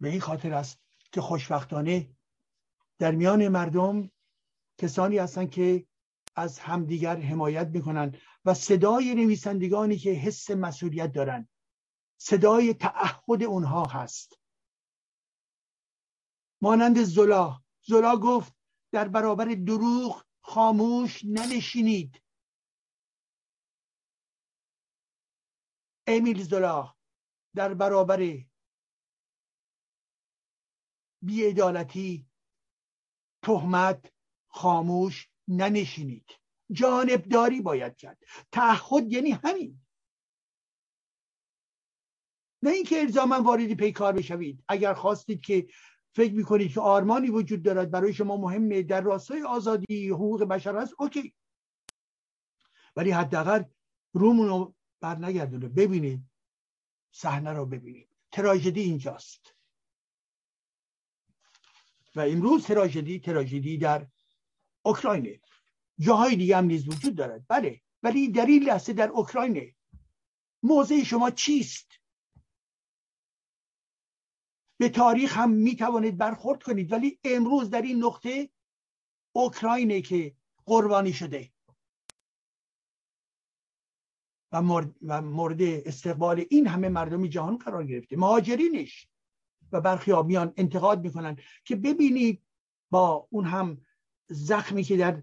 [0.00, 0.80] به این خاطر است
[1.12, 2.16] که خوشبختانه
[2.98, 4.10] در میان مردم
[4.78, 5.86] کسانی هستند که
[6.36, 11.48] از همدیگر حمایت می‌کنن و صدای نویسندگانی که حس مسئولیت دارند
[12.20, 14.38] صدای تعهد اونها هست.
[16.62, 18.52] مانند زلا زلا گفت
[18.92, 22.22] در برابر دروغ خاموش ننشینید.
[26.06, 26.94] امیل زلا
[27.54, 28.44] در برابر
[31.22, 32.26] بیعدالتی
[33.42, 34.12] تهمت
[34.48, 36.43] خاموش ننشینید.
[36.72, 38.18] جانبداری باید کرد.
[38.52, 39.80] تعهد یعنی همین.
[42.62, 44.64] نه اینکه الزاما واردی پیکار بشوید.
[44.68, 45.66] اگر خواستید که
[46.12, 50.94] فکر می‌کنید که آرمانی وجود دارد برای شما مهمه در راستای آزادی حقوق بشر هست
[50.98, 51.34] اوکی.
[52.96, 53.64] ولی حداقل
[54.12, 56.30] رومون رو بر نگردونه ببینید.
[57.10, 58.08] صحنه رو ببینید.
[58.32, 59.54] تراژدی اینجاست.
[62.16, 64.06] و امروز تراژدی تراژدی در
[64.82, 65.40] اوکراینه.
[65.98, 67.44] جاهای دیگه هم نیز وجود دارد.
[67.48, 67.80] بله.
[68.02, 69.74] ولی در این لحظه در اوکراینه.
[70.62, 71.90] موضع شما چیست؟
[74.80, 76.92] به تاریخ هم می توانید برخورد کنید.
[76.92, 78.50] ولی امروز در این نقطه
[79.32, 80.36] اوکراینه که
[80.66, 81.52] قربانی شده.
[84.52, 88.16] و مورد, و مورد استقبال این همه مردمی جهان قرار گرفته.
[88.16, 89.08] مهاجرینش
[89.72, 92.42] و برخی میان انتقاد می‌کنن که ببینید
[92.90, 93.86] با اون هم
[94.28, 95.22] زخمی که در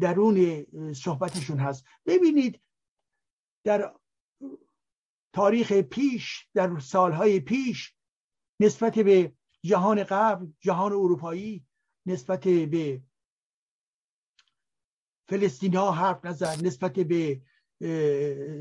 [0.00, 1.84] درون صحبتشون هست.
[2.06, 2.60] ببینید
[3.64, 3.94] در
[5.32, 7.94] تاریخ پیش در سالهای پیش
[8.60, 9.32] نسبت به
[9.64, 11.66] جهان قبل جهان اروپایی
[12.06, 13.02] نسبت به
[15.28, 17.40] فلسطینی ها حرف نزد نسبت به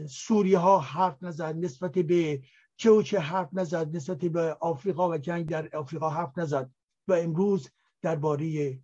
[0.07, 2.41] سوریه ها حرف نزد نسبت به
[2.77, 6.71] چه و چه حرف نزد نسبت به آفریقا و جنگ در آفریقا حرف نزد.
[7.07, 7.69] و امروز
[8.01, 8.79] درباره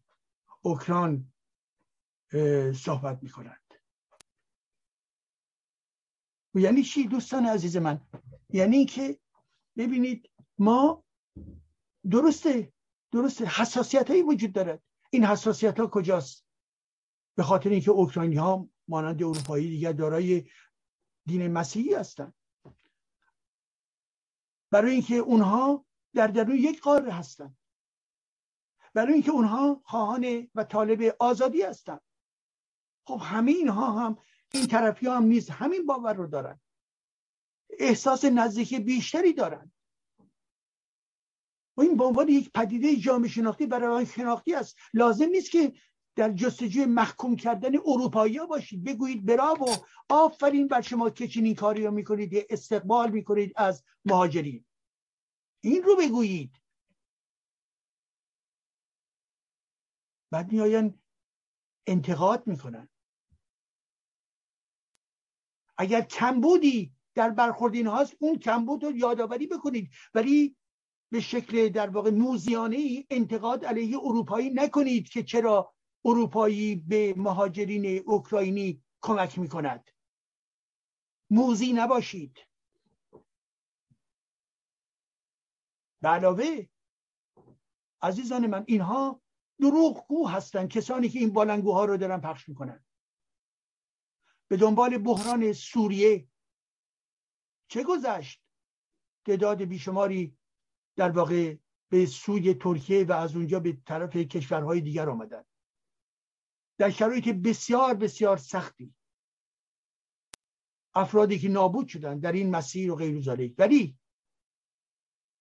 [0.61, 1.32] اوکراین
[2.75, 3.73] صحبت می کنند
[6.55, 8.01] و یعنی چی دوستان عزیز من؟
[8.49, 9.19] یعنی که
[9.77, 11.03] ببینید ما
[12.11, 12.73] درسته
[13.11, 14.83] درسته حساسیت هایی وجود دارد.
[15.09, 16.45] این حساسیت ها کجاست؟
[17.35, 20.49] به خاطر اینکه اوکراینی ها مانند اروپایی دیگر دارای
[21.25, 22.33] دین مسیحی هستند.
[24.71, 27.57] برای اینکه اونها در درون یک قاره هستند.
[28.93, 32.01] برای اینکه اونها خواهان و طالب آزادی هستند.
[33.05, 34.17] خب همه اینها هم
[34.53, 36.59] این طرفی ها هم نیز همین باور رو دارن.
[37.79, 39.71] احساس نزدیکی بیشتری دارن.
[41.77, 44.77] و این به عنوان یک پدیده جامعه شناختی برای شناختی است.
[44.93, 45.73] لازم نیست که
[46.15, 48.83] در جستجوی محکوم کردن اروپایی باشید.
[48.83, 49.69] بگویید براو
[50.09, 52.45] آفرین بر شما که چنین کاری رو می‌کنید.
[52.49, 54.65] استقبال می‌کنید از مهاجرین.
[55.61, 56.61] این رو بگویید.
[60.31, 61.03] بعد میآیند
[61.87, 62.89] انتقاد می‌کنن.
[65.77, 69.89] اگر کمبودی در برخورد این هاست اون کمبود رو یادآوری بکنید.
[70.13, 70.55] ولی
[71.11, 75.73] به شکل در واقع موزیانه ای انتقاد علیه اروپایی نکنید که چرا
[76.05, 79.89] اروپایی به مهاجرین اوکراینی کمک می کند
[81.29, 82.37] موزی نباشید.
[86.01, 86.67] به علاوه
[88.01, 89.21] عزیزان من اینها
[89.59, 92.85] دروغگو هستند کسانی که این بالنگوها رو دارن پخش می‌کنن.
[94.47, 96.27] به دنبال بحران سوریه.
[97.67, 98.43] چه گذشت؟
[99.25, 100.37] تعداد بیشماری
[100.95, 101.57] در واقع
[101.89, 105.43] به سوی ترکیه و از اونجا به طرف کشورهای دیگر آمدن.
[106.77, 108.93] در شرایط بسیار بسیار سختی.
[110.95, 113.97] افرادی که نابود شدن در این مسیر و غیر ولی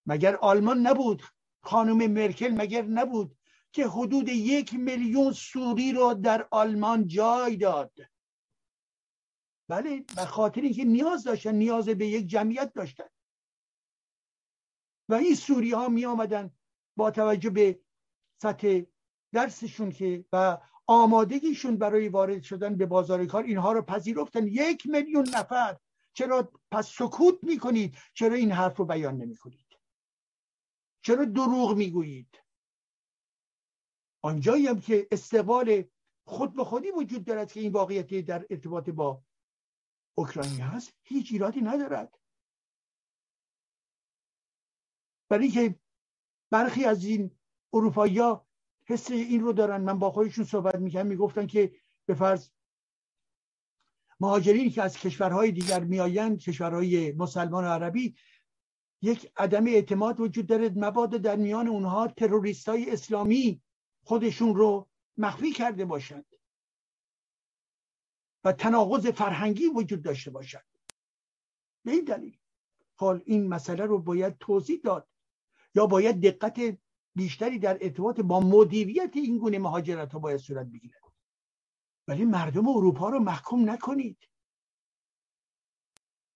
[0.07, 1.22] مگر آلمان نبود
[1.62, 3.38] خانم مرکل مگر نبود
[3.72, 7.92] که حدود یک میلیون سوری رو در آلمان جای داد؟
[9.72, 13.08] بله به خاطر اینکه نیاز داشتن نیاز به یک جمعیت داشتن.
[15.08, 16.50] و این سوری ها می آمدن
[16.96, 17.80] با توجه به
[18.42, 18.82] سطح
[19.32, 24.46] درسشون که و آمادگیشون برای وارد شدن به بازار کار اینها رو پذیرفتن.
[24.46, 25.76] یک میلیون نفر.
[26.12, 29.66] چرا پس سکوت می‌کنید؟ چرا این حرف رو بیان نمی کنید
[31.03, 32.42] چرا دروغ می‌گویید؟
[34.22, 35.84] آنجایی هم که استقبال
[36.24, 39.22] خود به خودی وجود دارد که این واقعیت در ارتباط با
[40.14, 42.18] اوکراینی هست هیچ ایرادی ندارد.
[45.29, 45.75] برای که
[46.51, 47.30] برخی از این
[47.72, 48.47] اروپایی ها
[48.84, 51.72] حس این رو دارن من با خودشون صحبت می‌کنم می‌گفتن که
[52.07, 52.51] به فرض
[54.21, 58.14] مهاجرینی که از کشورهای دیگر میآیند کشورهای مسلمان و عربی
[59.03, 63.63] یک عدم اعتماد وجود داره مبادا در میان اونها تروریست های اسلامی
[64.05, 66.32] خودشون رو مخفی کرده باشند
[68.44, 70.64] و تناقض فرهنگی وجود داشته باشد.
[71.84, 72.38] به این دلیل
[72.94, 75.08] حال این مسئله رو باید توضیح داد
[75.74, 76.78] یا باید دقت
[77.14, 81.02] بیشتری در ارتباط با مدیریت این گونه مهاجرت ها باید صورت بگیرد.
[82.08, 84.28] ولی مردم اروپا رو محکوم نکنید.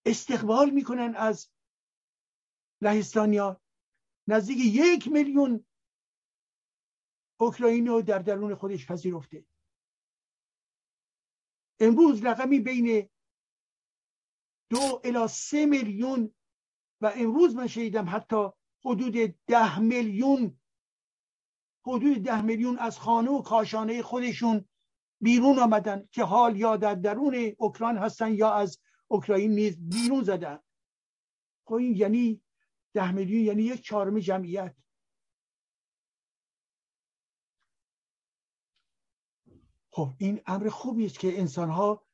[0.06, 1.50] استقبال می‌کنن از
[2.80, 3.60] لهستانیا
[4.28, 5.64] نزدیک یک میلیون
[7.40, 9.46] اوکراینی رو در درون خودش پذیرفته.
[11.80, 13.08] امروز رقمی بین
[14.70, 16.34] دو الی سه میلیون
[17.00, 18.48] و امروز من شنیدم حتی
[18.84, 20.60] حدود ده میلیون
[21.86, 24.68] حدود ده میلیون از خانه و کاشانه خودشون
[25.20, 28.78] بیرون آمدن که حال یا در درون اوکراین هستن یا از
[29.08, 30.58] اوکراین نیز بیرون زدن.
[31.64, 32.42] خب این یعنی
[32.94, 34.74] ده میلیون یعنی یک چهارم جمعیت.
[39.96, 42.06] خب این امر خوبی است که انسان ها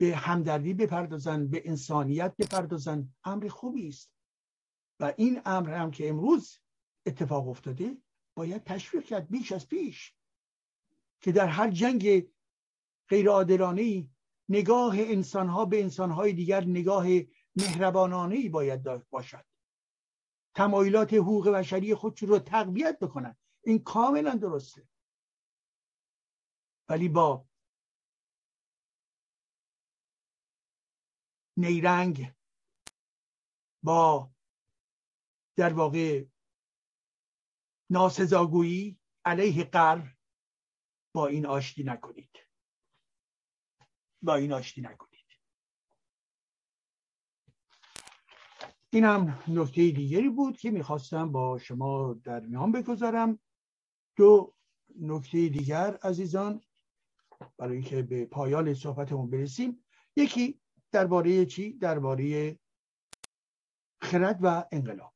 [0.00, 4.12] به همدردی بپردازن به انسانیت بپردازن امر خوبی است.
[5.00, 6.58] و این امر هم که امروز
[7.06, 7.96] اتفاق افتاده
[8.34, 10.14] باید تشویق کرد بیش از پیش
[11.20, 12.26] که در هر جنگ
[13.08, 14.08] غیر عادلانه
[14.48, 17.06] نگاه انسان ها به انسان های دیگر نگاه
[17.56, 19.44] مهربانانه ای باید باشد.
[20.54, 23.36] تمایلات حقوق بشری خود رو تقویت بکنن.
[23.64, 24.89] این کاملا درسته.
[26.90, 27.48] ولی با
[31.56, 32.32] نیرنگ
[33.84, 34.30] با
[35.56, 36.24] در واقع
[37.90, 40.14] ناسزاگویی علیه قر
[41.14, 42.36] با این آشتی نکنید.
[44.22, 45.26] با این آشتی نکنید.
[48.92, 53.38] این هم نکته دیگری بود که می‌خواستم با شما در میان بگذارم.
[54.16, 54.54] دو
[54.96, 56.62] نکته دیگر عزیزان.
[57.58, 59.84] برای اینکه به پایان صحبتمون برسیم.
[60.16, 60.60] یکی
[60.92, 62.58] درباره چی؟ درباره
[64.02, 65.14] خرد و انقلاب.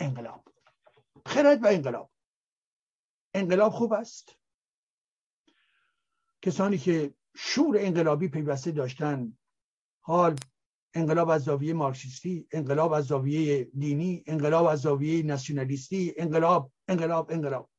[0.00, 0.44] انقلاب.
[1.26, 2.10] خرد و انقلاب.
[3.34, 4.36] انقلاب خوب است.
[6.42, 9.38] کسانی که شور انقلابی پیوسته داشتن
[10.00, 10.36] حال
[10.94, 17.70] انقلاب از زاویه مارکسیستی انقلاب از زاویه دینی انقلاب از زاویه ناسیونالیستی انقلاب انقلاب انقلاب.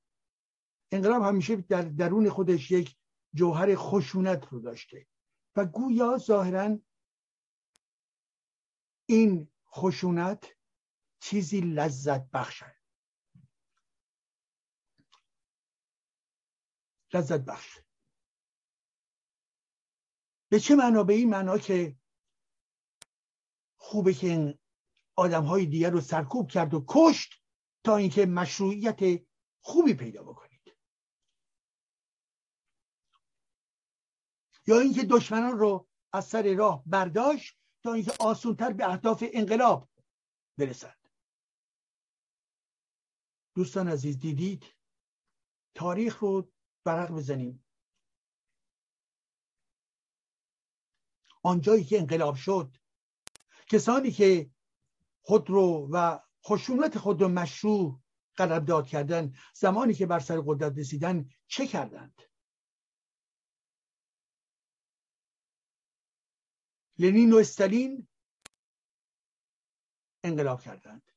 [0.91, 2.95] انقلاب همیشه در درون خودش یک
[3.33, 5.07] جوهر خشونت رو داشته.
[5.55, 6.77] و گویا ظاهرا
[9.05, 10.57] این خشونت
[11.19, 12.75] چیزی لذت بخشه.
[17.13, 17.79] لذت بخش
[20.51, 21.95] به چه معنا؟ به این معنا که
[23.77, 24.59] خوبه که این
[25.15, 27.43] آدم های دیگر رو سرکوب کرد و کشت
[27.83, 29.23] تا اینکه مشروعیت
[29.61, 30.50] خوبی پیدا بکنید
[34.79, 39.89] اینکه دشمنان رو از سر راه برداشت تا اینکه آسونتر به اهداف انقلاب
[40.57, 40.97] برسند
[43.55, 44.65] دوستان عزیز دیدید؟
[45.75, 46.51] تاریخ رو
[46.83, 47.65] برق بزنیم.
[51.43, 52.77] آنجایی که انقلاب شد
[53.67, 54.51] کسانی که
[55.21, 58.01] خود رو و خشونت خود رو مشروع
[58.37, 62.21] داد کردن زمانی که بر سر قدرت رسیدن چه کردند؟
[67.01, 68.07] لنین و استالین
[70.23, 71.11] انقلاب کردند.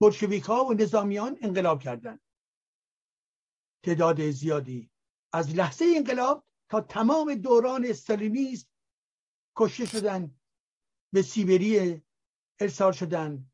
[0.00, 2.20] بلشویک ها و نظامیان انقلاب کردند.
[3.84, 4.90] تعداد زیادی
[5.32, 8.68] از لحظه انقلاب تا تمام دوران استالینیسم
[9.56, 10.38] کشته شدن
[11.12, 12.02] به سیبری
[12.60, 13.50] ارسال شدن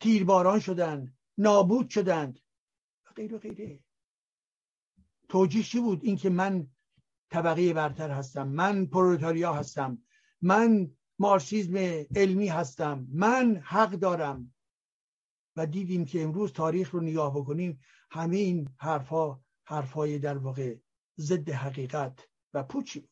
[0.00, 2.40] تیرباران شدن نابود شدند
[3.06, 3.84] و غیر و غیره.
[5.28, 6.75] توجیه بود؟ اینکه من
[7.30, 8.48] طبقه برتر هستم.
[8.48, 10.02] من پرولتاریا هستم.
[10.42, 11.76] من مارسیزم
[12.16, 13.06] علمی هستم.
[13.12, 14.54] من حق دارم.
[15.56, 17.80] و دیدیم که امروز تاریخ رو نگاه بکنیم
[18.10, 20.76] همه این حرفها حرفهای در واقع
[21.18, 23.10] ضد حقیقت و پوچی بود.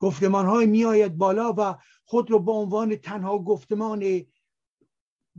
[0.00, 4.24] گفتمان های می آید بالا و خود رو به عنوان تنها گفتمان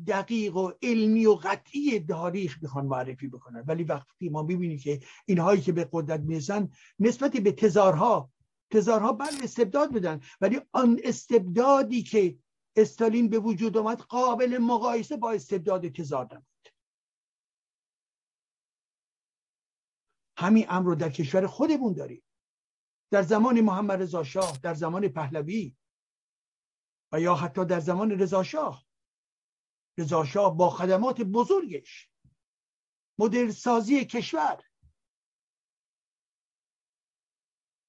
[0.08, 3.64] دقیق و علمی و قطعی تاریخ می‌خوان معرفی بکنن.
[3.68, 6.70] ولی وقتی ما ببینیم که اینهایی که به قدرت می‌رسن
[7.00, 8.32] نسبت به تزارها
[8.70, 12.38] تزارها بله استبداد بدن ولی آن استبدادی که
[12.76, 16.46] استالین به وجود آمد قابل مقایسه با استبداد تزار نبود.
[20.38, 22.24] همین امر رو در کشور خودمون داریم.
[23.12, 25.76] در زمان محمد رضا شاه در زمان پهلوی
[27.12, 28.86] و یا حتی در زمان رضا شاه.
[29.98, 32.10] رضا شاه با خدمات بزرگش
[33.20, 34.64] مدل سازی کشور.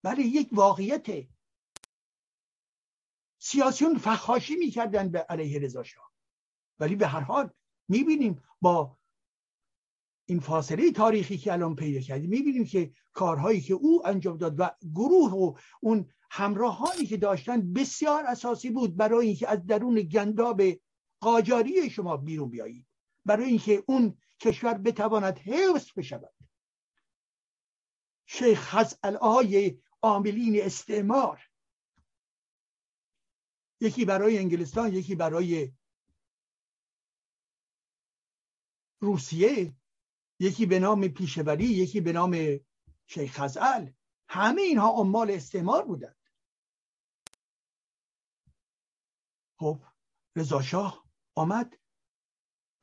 [0.05, 1.28] ولی یک واقعیت
[3.39, 6.12] سیاسیون فخاشی می‌کردن به علیه رضا شاه.
[6.78, 7.51] ولی به هر حال
[7.89, 8.99] می‌بینیم با
[10.28, 14.70] این فاصله تاریخی که الان پیدا کردیم می‌بینیم که کارهایی که او انجام داد و
[14.95, 20.62] گروه و اون همراهانی که داشتن بسیار اساسی بود برای اینکه از درون گنداب
[21.21, 22.87] قاجاری شما بیرون بیایید.
[23.25, 26.35] برای اینکه اون کشور بتواند حفظ بشود.
[28.27, 28.75] شیخ
[29.05, 31.51] های عاملین استعمار.
[33.81, 35.73] یکی برای انگلستان یکی برای
[39.01, 39.77] روسیه
[40.41, 42.61] یکی به نام پیشوری یکی به نام
[43.07, 43.91] شیخ خزعل.
[44.29, 46.17] همه اینها عمال استعمار بودند.
[49.59, 49.83] خب
[50.37, 51.06] رضا شاه
[51.37, 51.79] آمد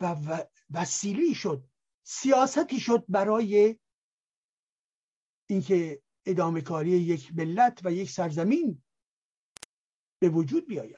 [0.01, 0.15] و
[0.71, 1.63] وسیلی شد
[2.03, 3.79] سیاستی شد برای
[5.49, 8.83] اینکه ادامه کاری یک ملت و یک سرزمین
[10.19, 10.97] به وجود بیاید.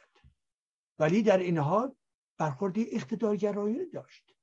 [1.00, 1.96] ولی در این حال
[2.38, 4.36] برخورد اقتدارگرایانه داشت.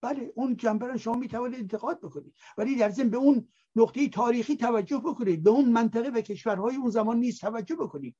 [0.00, 2.34] بله اون جنبه شما می‌توانید انتقاد بکنید.
[2.56, 5.42] ولی در ضمن به اون نقطه تاریخی توجه بکنید.
[5.42, 8.16] به اون منطقه و کشورهای اون زمان نیست توجه بکنید.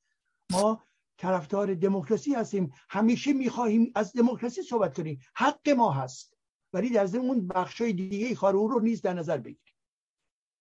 [0.52, 0.84] ما
[1.18, 2.72] طرفدار دموکراسی هستیم.
[2.90, 5.20] همیشه می‌خواهیم از دموکراسی صحبت کنیم.
[5.34, 6.38] حق ما هست.
[6.72, 9.74] ولی در ضمن اون بخشای دیگه کار او رو نیز در نظر بگیریم.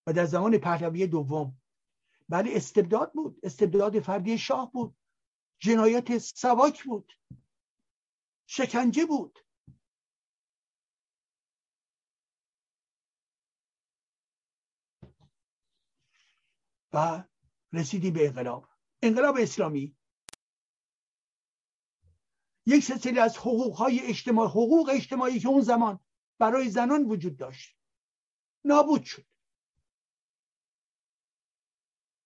[0.08, 1.62] و در زمان پهلوی دوم.
[2.30, 3.40] بله استبداد بود.
[3.44, 4.96] استبداد فردی شاه بود.
[5.60, 7.14] جنایت سواک بود.
[8.48, 9.40] شکنجه بود.
[16.94, 17.24] و
[17.74, 18.68] رسیدی به انقلاب.
[19.02, 19.97] انقلاب اسلامی.
[22.70, 26.00] یک سلسله از حقوق های اجتماعی حقوق اجتماعی که اون زمان
[26.40, 27.78] برای زنان وجود داشت.
[28.66, 29.26] نابود شد.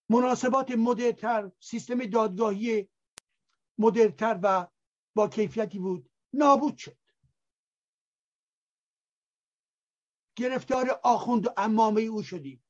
[0.10, 2.90] مناسبات مدرتر سیستم دادگاهی
[3.78, 4.68] مدرتر و
[5.16, 6.10] با کیفیتی بود.
[6.34, 6.98] نابود شد.
[10.36, 12.66] گرفتار آخوند و امامه او شدیم.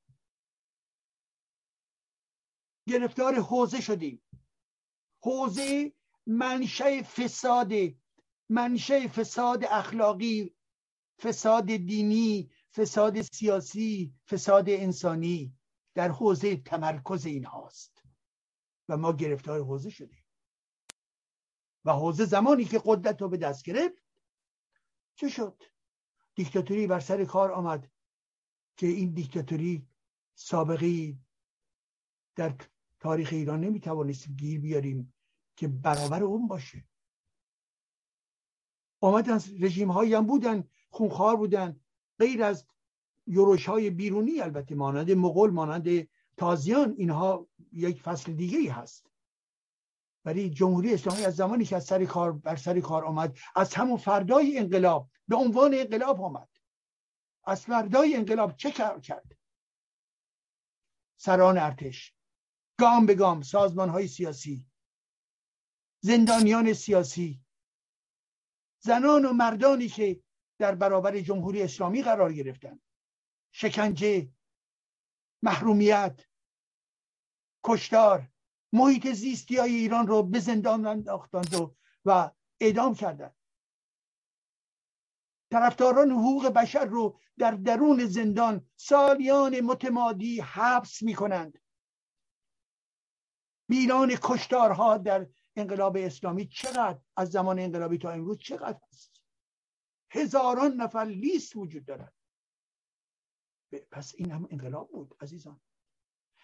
[2.88, 4.24] گرفتار حوزه شدیم.
[5.24, 5.94] حوزه
[6.28, 7.72] منشه فساد
[8.50, 10.56] منشه فساد اخلاقی
[11.20, 15.54] فساد دینی فساد سیاسی فساد انسانی
[15.94, 18.04] در حوزه تمرکز این هاست.
[18.90, 20.24] و ما گرفتار حوزه شدیم.
[21.86, 24.04] و حوزه زمانی که قدرت رو به دست گرفت
[25.16, 25.64] چه شد؟
[26.36, 27.92] دیکتاتوری بر سر کار آمد
[28.78, 29.88] که این دیکتاتوری
[30.36, 31.20] سابقی
[32.36, 32.56] در
[33.00, 35.14] تاریخ ایران نمی‌توانستیم گیر بیاریم.
[35.56, 36.86] که برابر اون باشه.
[39.02, 41.80] آمدن رژیم هایی هم بودن خونخوار بودن.
[42.20, 42.66] غیر از
[43.28, 46.08] یوروش های بیرونی البته مانند مغول مانند
[46.38, 49.12] تازیان اینها یک فصل دیگه ای هست.
[50.26, 53.98] ولی جمهوری اسلامی از زمانی که از سر کار بر سر کار آمد از همون
[53.98, 56.50] فردای انقلاب به عنوان انقلاب آمد.
[57.44, 59.38] از فردای انقلاب چه کار کرد؟
[61.18, 62.14] سران ارتش.
[62.80, 64.71] گام به گام سازمان های سیاسی
[66.02, 67.42] زندانیان سیاسی
[68.80, 70.24] زنان و مردانی که
[70.60, 72.80] در برابر جمهوری اسلامی قرار گرفتن.
[73.52, 74.30] شکنجه
[75.44, 76.22] محرومیت
[77.64, 78.28] کشتار
[78.74, 81.76] محیط زیستی های ایران رو به زندان انداختند و,
[82.06, 83.36] و اعدام کردند.
[85.52, 91.62] طرفداران حقوق بشر رو در درون زندان سالیان متمادی حبس می کنند
[93.70, 99.22] میلان کشتارها در انقلاب اسلامی چقدر از زمان انقلابی تا امروز چقدر هست؟
[100.12, 102.14] هزاران نفر لیست وجود دارد
[103.92, 105.62] پس این هم انقلاب بود عزیزان.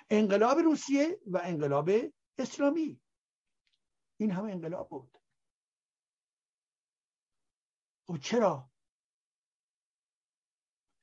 [0.10, 1.90] انقلاب روسیه و انقلاب
[2.38, 3.02] اسلامی.
[4.18, 5.18] این هم انقلاب بود.
[8.08, 8.72] خب چرا؟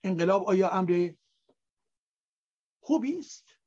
[0.04, 1.14] انقلاب آیا امر
[2.80, 3.58] خوبی است؟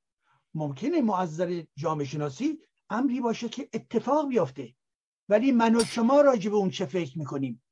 [0.53, 4.75] ممکنه معذر جامعه شناسی امری باشه که اتفاق بیافته.
[5.29, 7.63] ولی من و شما راجع به اون چه فکر می‌کنیم؟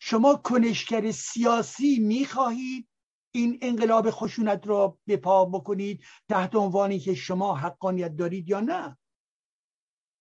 [0.00, 2.88] شما کنشگر سیاسی می‌خواهید
[3.34, 8.98] این انقلاب خشونت را به پا بکنید تحت عنوانی که شما حقانیت دارید یا نه؟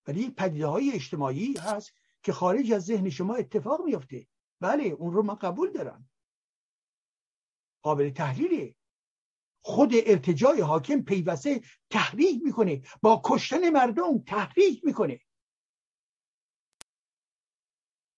[0.07, 1.94] ولی پدیده های اجتماعی هست
[2.24, 4.28] که خارج از ذهن شما اتفاق میافته.
[4.60, 6.10] بله اون رو من قبول دارم.
[7.84, 8.76] قابل تحلیله.
[9.68, 12.81] خود ارتجای حاکم پیوسته تحریک می‌کنه.
[13.02, 15.19] با کشتن مردم تحریک می‌کنه.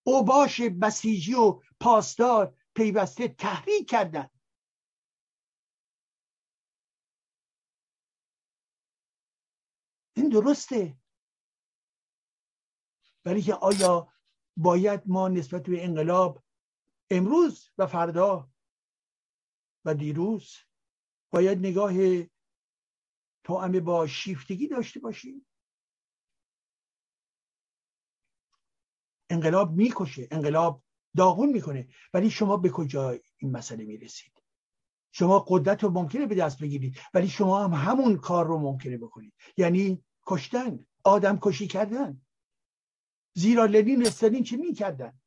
[0.04, 4.30] اوباش بسیجی و پاسدار پیوسته تحریک کردن.
[10.14, 10.98] این درسته.
[13.26, 14.14] ولی که آیا
[14.58, 16.44] باید ما نسبت به انقلاب
[17.12, 18.50] امروز و فردا
[19.86, 20.69] و دیروز
[21.32, 21.94] باید نگاه
[23.44, 25.46] توأمه با شیفتگی داشته باشیم.
[29.30, 30.84] انقلاب می‌کشه انقلاب
[31.18, 31.88] داغون می‌کنه.
[32.14, 34.44] ولی شما به کجا این مسئله می‌رسید؟
[35.12, 39.34] شما قدرت رو ممکنه به دست بگیرید ولی شما هم همون کار رو ممکنه بکنید.
[39.58, 42.22] یعنی کشتن آدم کشی کردن.
[43.34, 45.20] زیرا لنین استالین چه می‌کردن؟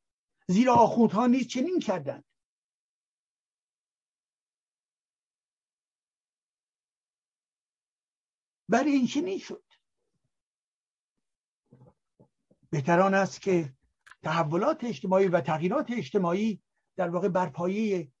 [0.47, 2.23] زیرا آخوندها نیز چنین کردن؟
[8.73, 9.63] برای این چنین شد
[12.69, 13.73] بهتران است که
[14.23, 16.63] تحولات اجتماعی و تغییرات اجتماعی
[16.95, 18.13] در واقع برپایی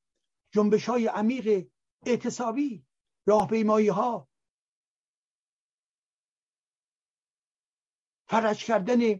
[0.51, 1.67] جنبش های عمیق
[2.05, 2.85] اعتصابی
[3.25, 4.29] راهپیمایی ها
[8.27, 9.19] فرج کردن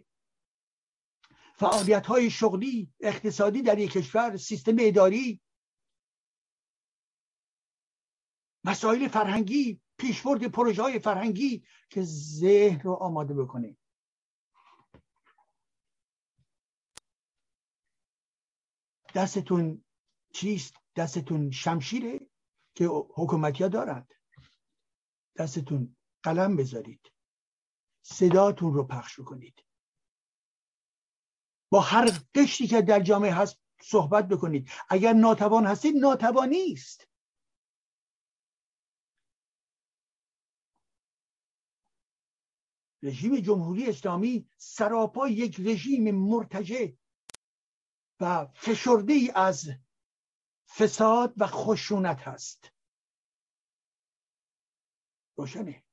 [1.55, 5.41] فعالیت های شغلی اقتصادی در یک کشور سیستم اداری
[8.63, 13.77] مسائل فرهنگی پیشبرد پروژه های فرهنگی که ذهن رو آماده بکنه.
[19.15, 19.83] دستتون
[20.33, 22.19] چیست؟ دستتون شمشیره
[22.75, 24.13] که حکومتی ها دارند
[25.35, 27.11] دستتون قلم بذارید.
[28.01, 29.63] صداتون رو پخش کنید.
[31.69, 34.69] با هر قشتی که در جامعه هست صحبت بکنید.
[34.89, 37.07] اگر ناتوان هستید ناتوانی است.
[43.03, 46.91] رژیم جمهوری اسلامی سراپا یک رژیم مرتجع
[48.19, 49.69] و فشرده ای از
[50.77, 52.71] فساد و خشونت هست.
[55.37, 55.83] روشنه.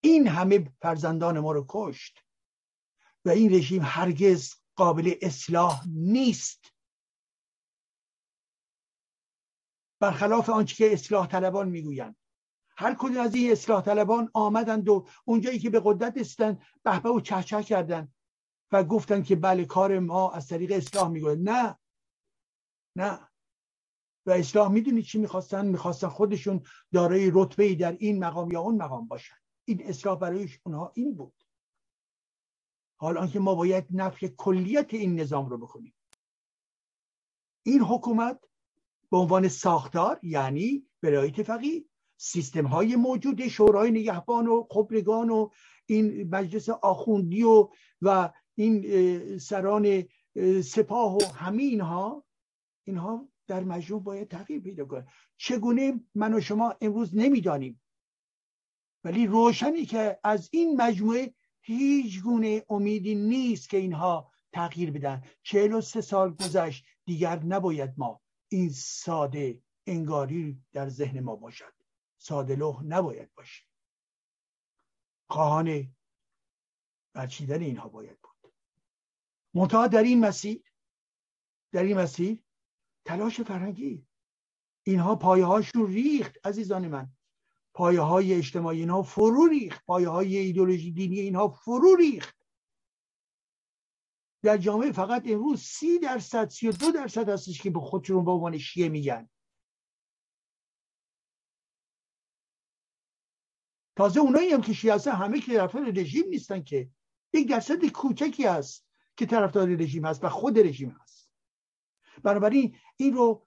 [0.00, 2.18] این همه فرزندان ما رو کشت
[3.24, 6.74] و این رژیم هرگز قابل اصلاح نیست.
[10.00, 12.16] برخلاف آنچه که اصلاح طلبان می‌گویند.
[12.82, 17.20] هر کدوم از این اصلاح طلبان آمدند و اونجایی که به قدرت استن بهبه و
[17.20, 18.14] چهچه کردند
[18.72, 21.48] و گفتن که بله کار ما از طریق اصلاح می‌گوید.
[21.48, 21.78] نه.
[22.96, 23.28] نه.
[24.26, 29.08] و اصلاح می‌دونید چی می‌خواستن؟ می‌خواستن خودشون دارای رتبه در این مقام یا اون مقام
[29.08, 29.36] باشن.
[29.64, 31.34] این اصلاح برای اونها این بود.
[33.00, 35.94] حال آنکه ما باید نفی کلیت این نظام رو بکنیم
[37.66, 38.44] این حکومت
[39.10, 41.84] به عنوان ساختار یعنی برایت فقیه
[42.24, 45.48] سیستم های موجود شورای نگهبان و خبرگان و
[45.86, 47.68] این مجلس آخوندی و
[48.02, 50.04] و این سران
[50.64, 52.24] سپاه و همه اینها
[52.84, 55.06] اینها در مجموع باید تغییر پیدا کنه.
[55.36, 57.80] چگونه من و شما امروز نمی‌دانیم.
[59.04, 65.22] ولی روشنی که از این مجموعه هیچ گونه امیدی نیست که اینها تغییر بدن.
[65.42, 71.81] چهل و سه سال گذشت دیگر نباید ما این ساده انگاری در ذهن ما باشد.
[72.22, 73.64] ساده لوح نباید باشه
[75.30, 75.94] خواهان
[77.14, 78.54] برچیدن اینها باید بود.
[79.54, 80.62] منتها در این مسیر
[81.72, 82.42] در این مسیر
[83.04, 84.06] تلاش فرهنگی.
[84.86, 87.12] اینها پایه هاشون ریخت عزیزان من.
[87.74, 89.84] پایه های اجتماعی اینها فرو ریخت.
[89.84, 92.36] پایه های ایدولوژی دینی اینها فرو ریخت.
[94.42, 98.30] در جامعه فقط امروز سی درصد سی و دو درصد هستش که به خودشون به
[98.30, 99.28] عنوان شیعه میگن.
[104.02, 106.90] تازه اونایی هم که شیعه همه که طرفدار رژیم نیستن که.
[107.32, 111.30] یک درصد کوچکی هست که طرفدار رژیم هست و خود رژیم هست.
[112.22, 113.46] بنابراین این رو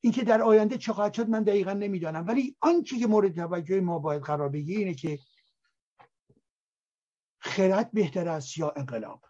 [0.00, 2.26] اینکه در آینده چه خواهد شد من دقیقا نمی‌دانم.
[2.26, 5.18] ولی آنچه که مورد توجه ما باید قرار بگیره اینه که
[7.38, 9.24] خرد بهتر است یا انقلاب.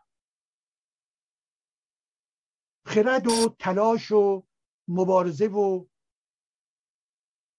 [2.87, 4.47] خرد و تلاش و
[4.89, 5.87] مبارزه و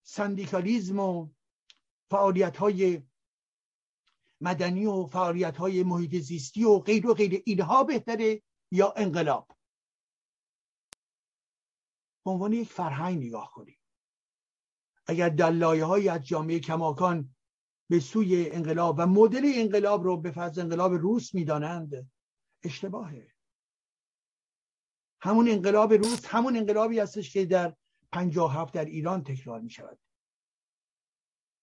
[0.04, 1.30] سندیکالیزم و
[2.10, 3.02] فعالیت های
[4.42, 9.48] مدنی و فعالیت های محیط زیستی و غیر و غیر اینها بهتره یا انقلاب؟
[12.26, 13.78] به عنوان یک فرهنگ نگاه کنیم.
[15.08, 17.36] اگر دلایه های از جامعه کماکان
[17.90, 22.12] به سوی انقلاب و مدل انقلاب رو به فرض انقلاب روس می‌دانند
[22.64, 23.34] اشتباهه.
[25.22, 27.76] همون انقلاب روس همون انقلابی هستش که در
[28.38, 30.00] هفت در ایران تکرار می شود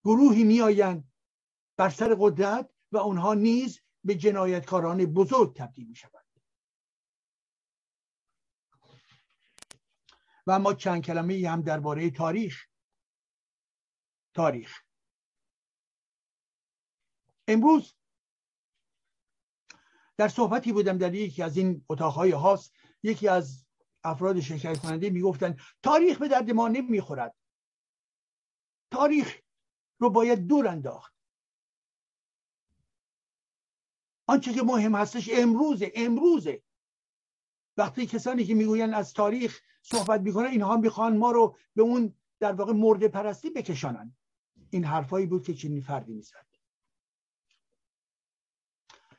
[0.05, 1.11] گروهی میآیند
[1.77, 6.25] بر سر قدرت و اونها نیز به جنایتکاران بزرگ تبدیل می شود
[10.47, 12.67] و ما چند کلمه هم درباره تاریخ.
[14.33, 14.79] تاریخ.
[17.47, 17.95] امروز
[20.17, 22.73] در صحبتی بودم در یکی از این اتاقهای هاست.
[23.03, 23.65] یکی از
[24.03, 27.35] افراد شرکت کننده می‌گفتن تاریخ به درد ما نمی‌خورد.
[28.91, 29.44] تاریخ
[29.97, 31.15] رو باید دور انداخت.
[34.27, 36.63] آنچه که مهم هستش امروزه امروزه.
[37.77, 42.53] وقتی کسانی که می‌گوین از تاریخ صحبت می‌کنن اینها می‌خوان ما رو به اون در
[42.53, 44.15] واقع مرد پرستی بکشانن.
[44.69, 46.47] این حرفایی بود که چنین فردی می‌زد.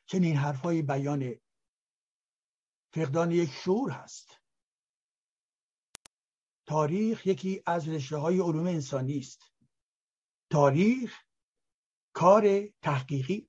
[0.07, 1.35] چنین حرفایی بیان
[2.93, 4.41] فقدان یک شعور هست.
[6.67, 9.56] تاریخ یکی از رشته های علوم انسانی است.
[10.51, 11.23] تاریخ
[12.13, 13.49] کار تحقیقی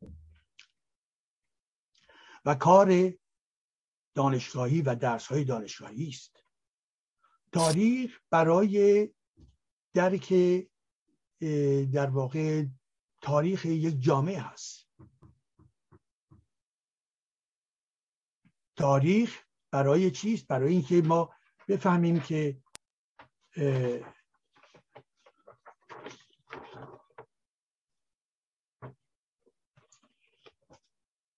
[2.45, 3.13] و کار
[4.15, 6.43] دانشگاهی و درس های دانشگاهی است.
[7.51, 9.09] تاریخ برای
[9.93, 10.33] درک
[11.93, 12.65] در واقع
[13.21, 14.87] تاریخ یک جامعه هست
[18.75, 21.33] تاریخ برای چیست برای اینکه ما
[21.67, 22.61] بفهمیم که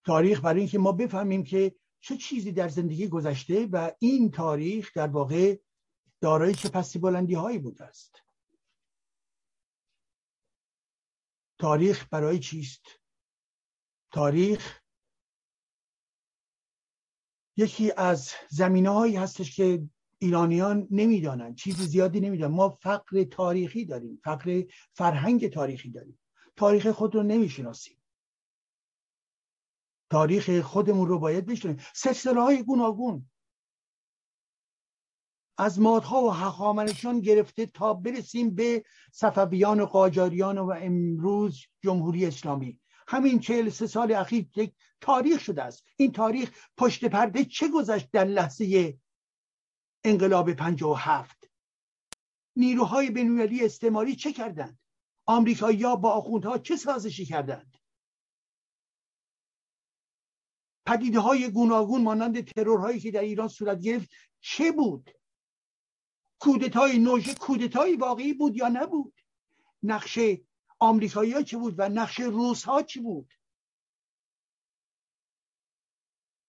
[0.09, 5.07] تاریخ برای اینکه ما بفهمیم که چه چیزی در زندگی گذشته و این تاریخ در
[5.07, 5.59] واقع
[6.21, 8.23] دارای چه پسی بلندی هایی بوده است.
[11.59, 12.81] تاریخ برای چیست؟
[14.11, 14.79] تاریخ
[17.57, 22.57] یکی از زمینه هایی هستش که ایرانیان نمی‌دانند چیز زیادی نمی‌دانند.
[22.57, 24.63] ما فقر تاریخی داریم فقر
[24.93, 26.19] فرهنگ تاریخی داریم.
[26.55, 27.98] تاریخ خود رو نمی‌شناسیم.
[30.09, 33.29] تاریخ خودمون رو باید بشناسیم سلسله های گوناگون.
[35.57, 42.79] از مادها و حقامنشان گرفته تا برسیم به صفویان و قاجاریان و امروز جمهوری اسلامی.
[43.07, 45.85] همین چهل سه سال اخیر یک تاریخ شده است.
[45.95, 48.97] این تاریخ پشت پرده چه گذشت در لحظه
[50.03, 50.49] انقلاب
[50.81, 51.49] و هفت؟
[52.55, 54.79] نیروهای بینالمللی استعماری چه کردند؟
[55.25, 57.68] آمریکایی با آخوندها چه سازشی کردند؟
[60.89, 64.09] پدیده های گوناگون مانند ترورهایی که در ایران صورت گرفت
[64.39, 65.11] چه بود؟
[66.39, 69.13] کودتای نوژه کودتای واقعی بود یا نبود؟
[69.83, 70.19] نقش
[70.79, 73.33] آمریکایی ها چه بود و نقش روس ها چی بود؟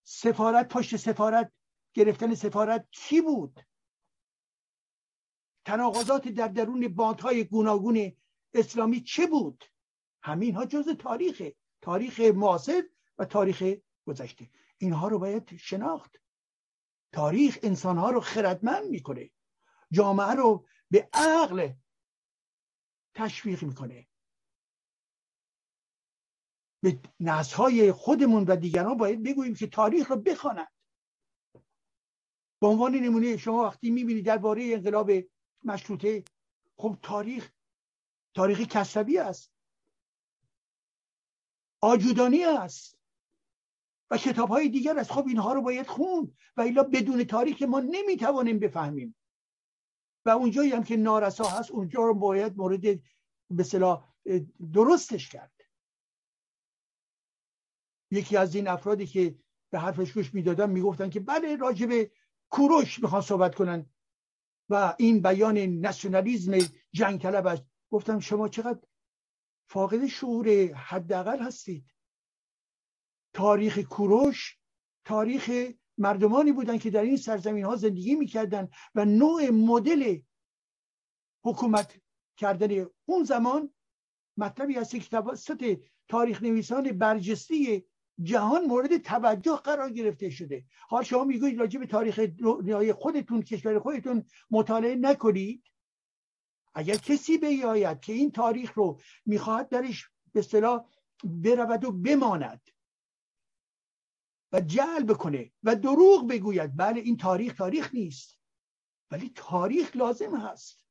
[0.03, 1.51] سفارت پشت سفارت
[1.93, 3.59] گرفتن سفارت کی بود؟
[5.65, 8.17] تناقضات در درون باندهای گوناگون
[8.53, 9.63] اسلامی چه بود؟
[10.23, 11.51] همین ها جز تاریخ
[11.81, 12.83] تاریخ معاصر
[13.17, 13.63] و تاریخ
[14.05, 14.49] گذشته.
[14.77, 16.17] اینها رو باید شناخت.
[17.11, 19.31] تاریخ انسانها رو خردمند می‌کنه.
[19.91, 21.73] جامعه رو به عقل
[23.13, 24.07] تشویق می‌کنه.
[26.83, 30.71] به نسلهای خودمون و دیگران باید بگوییم که تاریخ رو بخوانند
[32.61, 35.11] به عنوان نمونه شما وقتی می‌بینید درباره انقلاب
[35.63, 36.23] مشروطه
[36.77, 37.51] خب تاریخ
[38.33, 39.53] تاریخ کسبی است.
[41.81, 43.00] آجودانی است.
[44.11, 45.11] و کتاب های دیگر است.
[45.11, 49.15] خب اینها رو باید خون و الا بدون تاریخ ما نمی‌توانیم بفهمیم.
[50.25, 52.81] و اونجایی هم که نارسا هست اونجا رو باید مورد
[53.49, 55.53] به درستش کرد.
[58.11, 59.39] یکی از این افرادی که
[59.71, 62.11] به حرفش گوش می‌دادن می‌گفتن که بله راجب
[62.49, 63.85] کوروش می‌خوان صحبت کنن.
[64.69, 66.57] و این بیان ناسیونالیزم
[66.93, 67.63] جنگ طلب است.
[67.91, 68.79] گفتم شما چقدر
[69.69, 71.85] فاقد شعور حداقل هستید.
[73.33, 74.57] تاریخ کوروش
[75.05, 80.19] تاریخ مردمانی بودن که در این سرزمین ها زندگی می‌کردن و نوع مدل
[81.43, 82.01] حکومت
[82.37, 83.73] کردن اون زمان
[84.37, 87.83] مطلبی هست که توسط تاریخ نویسان برجسته
[88.23, 90.65] جهان مورد توجه قرار گرفته شده.
[90.89, 95.63] حال شما می‌گوید راجع به تاریخ دنیای خودتون کشور خودتون مطالعه نکنید؟
[96.73, 100.85] اگر کسی بیاید که این تاریخ رو می‌خواهد درش به اصطلاح
[101.23, 102.61] برود و بماند
[104.51, 106.77] و جلب کنه و دروغ بگوید.
[106.77, 108.39] بله این تاریخ تاریخ نیست.
[109.11, 110.85] ولی تاریخ لازم هست.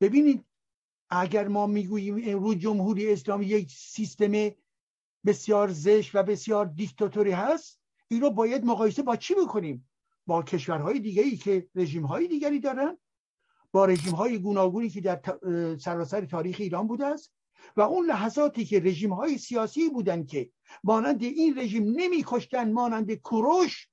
[0.00, 0.44] ببینید
[1.10, 4.50] اگر ما می‌گوییم امروز جمهوری اسلامی یک سیستم
[5.26, 9.88] بسیار زشت و بسیار دیکتاتوری هست این رو باید مقایسه با چی بکنیم؟
[10.26, 12.98] با کشورهای دیگری که رژیم های دیگری دارن؟
[13.72, 15.20] با رژیم های گوناگونی که در
[15.78, 17.32] سراسر تاریخ ایران بوده است؟
[17.76, 20.50] و اون لحظاتی که رژیم های سیاسی بودن که
[20.84, 23.88] مانند این رژیم نمیکشتن مانند کوروش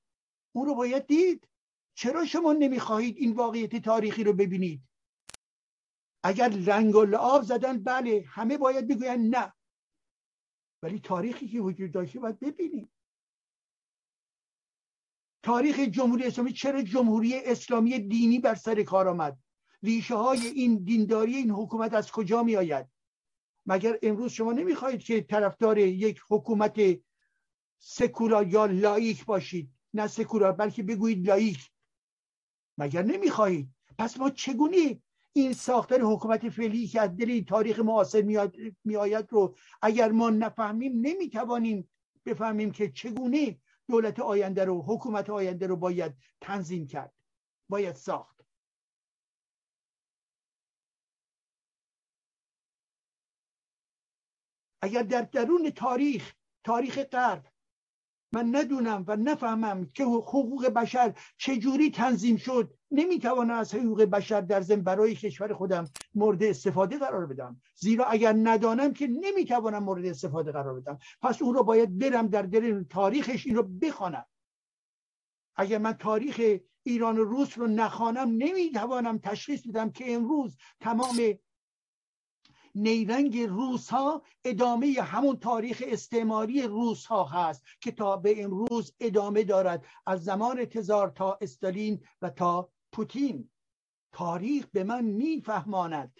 [0.55, 1.47] اون رو باید دید.
[1.95, 4.81] چرا شما نمی‌خواهید این واقعیت تاریخی رو ببینید؟
[6.23, 9.53] اگر رنگ و لعاب زدن بله همه باید بگوین نه.
[10.83, 12.91] ولی تاریخی که وجود داشته باید ببینیم.
[15.43, 19.37] تاریخ جمهوری اسلامی چرا جمهوری اسلامی دینی بر سر کار آمد؟
[19.83, 22.96] ریشه های این دینداری این حکومت از کجا می آید
[23.67, 26.79] مگر امروز شما نمی‌خواهید که طرفدار یک حکومت
[27.79, 31.71] سکولار یا لایک باشید؟ نه سکولار بلکه بگویید لایک.
[32.77, 35.01] مگر نمی‌خواهید؟ پس ما چگونه
[35.33, 38.21] این ساختار حکومت فعلی که از دل تاریخ معاصر
[38.83, 41.89] میآید رو اگر ما نفهمیم نمی‌توانیم
[42.25, 47.13] بفهمیم که چگونه دولت آینده رو حکومت آینده رو باید تنظیم کرد
[47.69, 48.36] باید ساخت.
[54.87, 56.33] اگر در درون تاریخ
[56.63, 57.45] تاریخ غرب
[58.31, 64.61] من ندونم و نفهمم که حقوق بشر چجوری تنظیم شد نمی‌توانم از حقوق بشر در
[64.61, 65.85] زم برای کشور خودم
[66.15, 67.61] مورد استفاده قرار بدم.
[67.75, 70.99] زیرا اگر ندانم که نمی‌توانم مورد استفاده قرار بدم.
[71.21, 74.25] پس اون رو باید برم در دل تاریخش این رو بخوانم.
[75.55, 81.17] اگر من تاریخ ایران و روس رو نخوانم نمی‌توانم تشخیص بدم که امروز تمام
[82.77, 89.43] نیرنگ روس ها ادامه همون تاریخ استعماری روس ها هست که تا به امروز ادامه
[89.43, 93.49] دارد از زمان تزار تا استالین و تا پوتین.
[94.11, 96.13] تاریخ به من میفهماند.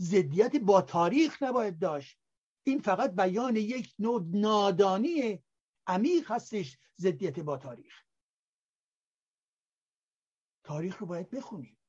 [0.00, 2.18] ضدیت با تاریخ نباید داشت.
[2.66, 5.42] این فقط بیان یک نوع نادانی
[5.86, 8.04] عمیق هستش ضدیت با تاریخ.
[10.64, 11.79] تاریخ رو باید بخونیم.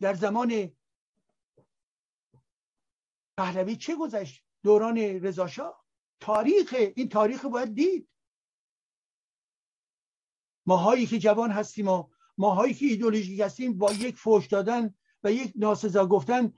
[0.00, 0.72] در زمان
[3.38, 5.84] پهلوی چه گذشت؟ دوران رضاشاه
[6.20, 8.08] تاریخ این تاریخ باید دید.
[10.66, 12.08] ماهایی که جوان هستیم و
[12.38, 14.94] ماهایی که ایدولوژیک هستیم با یک فوش دادن
[15.24, 16.52] و یک ناسزا گفتن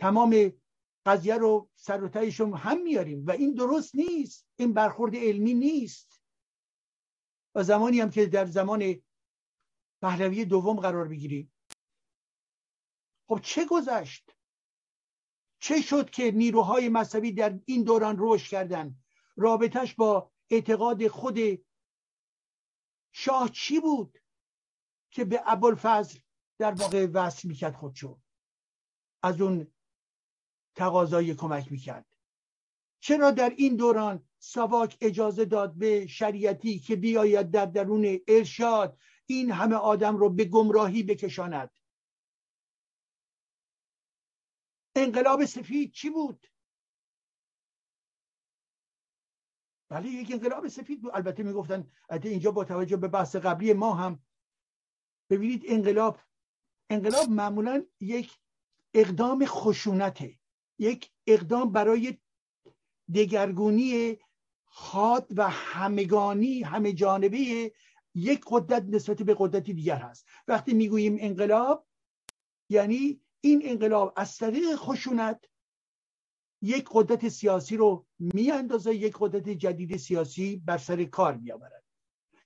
[0.00, 0.52] تمام
[1.06, 2.04] قضیه رو سر
[2.40, 3.26] و هم میاریم.
[3.26, 4.46] و این درست نیست.
[4.56, 6.22] این برخورد علمی نیست.
[7.54, 9.02] و زمانی هم که در زمان
[10.02, 11.52] پهلوی دوم قرار بگیریم.
[13.28, 14.36] خب چه گذشت؟
[15.58, 18.96] چه شد که نیروهای مذهبی در این دوران رشد کردن
[19.36, 21.38] رابطش با اعتقاد خود
[23.12, 24.18] شاه چی بود
[25.10, 26.18] که به ابوالفضل
[26.58, 28.20] در واقع وصل می‌کرد خودشو؟
[29.22, 29.72] از اون
[30.74, 32.06] تقاضای کمک می‌کرد.
[33.00, 39.50] چرا در این دوران سواک اجازه داد به شریعتی که بیاید در درون ارشاد این
[39.50, 41.70] همه آدم رو به گمراهی بکشاند؟
[44.96, 46.46] انقلاب سفید چی بود؟
[49.88, 51.12] بله یک انقلاب سفید بود.
[51.14, 51.90] البته می‌گفتن
[52.22, 54.22] اینجا با توجه به بحث قبلی ما هم
[55.30, 56.20] ببینید انقلاب
[56.90, 58.38] انقلاب معمولا یک
[58.94, 60.38] اقدام خشونته
[60.78, 62.18] یک اقدام برای
[63.14, 64.18] دگرگونی
[64.64, 67.72] خاد و همگانی همه جانبه
[68.14, 70.26] یک قدرت نسبت به قدرتی دیگر هست.
[70.48, 71.86] وقتی می‌گوییم انقلاب
[72.68, 75.44] یعنی این انقلاب از طریق خشونت
[76.62, 81.84] یک قدرت سیاسی رو میاندازه یک قدرت جدید سیاسی بر سر کار میآورد.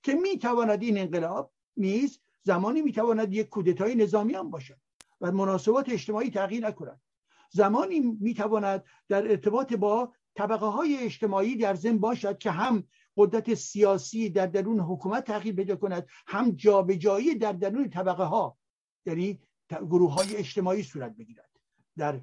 [0.03, 4.77] که می‌تواند این انقلاب نیز زمانی می‌تواند یک کودتای نظامی هم باشد
[5.21, 7.01] و مناسبات اجتماعی تغییر نکند.
[7.49, 12.83] زمانی می‌تواند در ارتباط با طبقه های اجتماعی در زن باشد که هم
[13.17, 18.57] قدرت سیاسی در درون حکومت تغییر پیدا کند هم جابجایی در درون طبقه ها
[19.05, 19.39] یعنی
[19.79, 21.49] گروه های اجتماعی صورت بگیرد.
[21.97, 22.21] در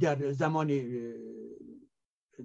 [0.00, 0.68] در زمان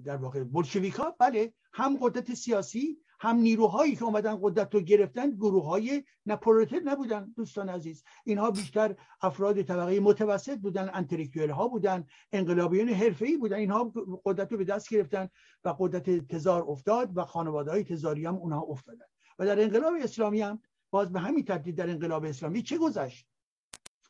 [0.04, 5.64] در واقع بلشویکا بله هم قدرت سیاسی هم نیروهایی که اومدن قدرت رو گرفتن گروه
[5.64, 8.04] های نپولتر نبودن دوستان عزیز.
[8.24, 13.56] اینها بیشتر افراد طبقه متوسط بودن انتلیکتوئل ها بودن انقلابیون ای بودن.
[13.56, 13.92] اینها
[14.24, 15.28] قدرت رو به دست گرفتن
[15.64, 19.06] و قدرت تزار افتاد و خانواده های تزاری هم اونها افتادن.
[19.38, 20.62] و در انقلاب اسلامی هم
[20.92, 23.26] باز به همین ترتیب در انقلاب اسلامی چه گذشت؟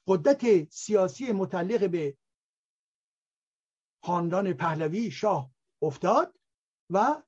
[0.06, 2.16] قدرت سیاسی متعلق به
[4.04, 5.50] خاندان پهلوی شاه
[5.82, 6.38] افتاد
[6.90, 7.22] و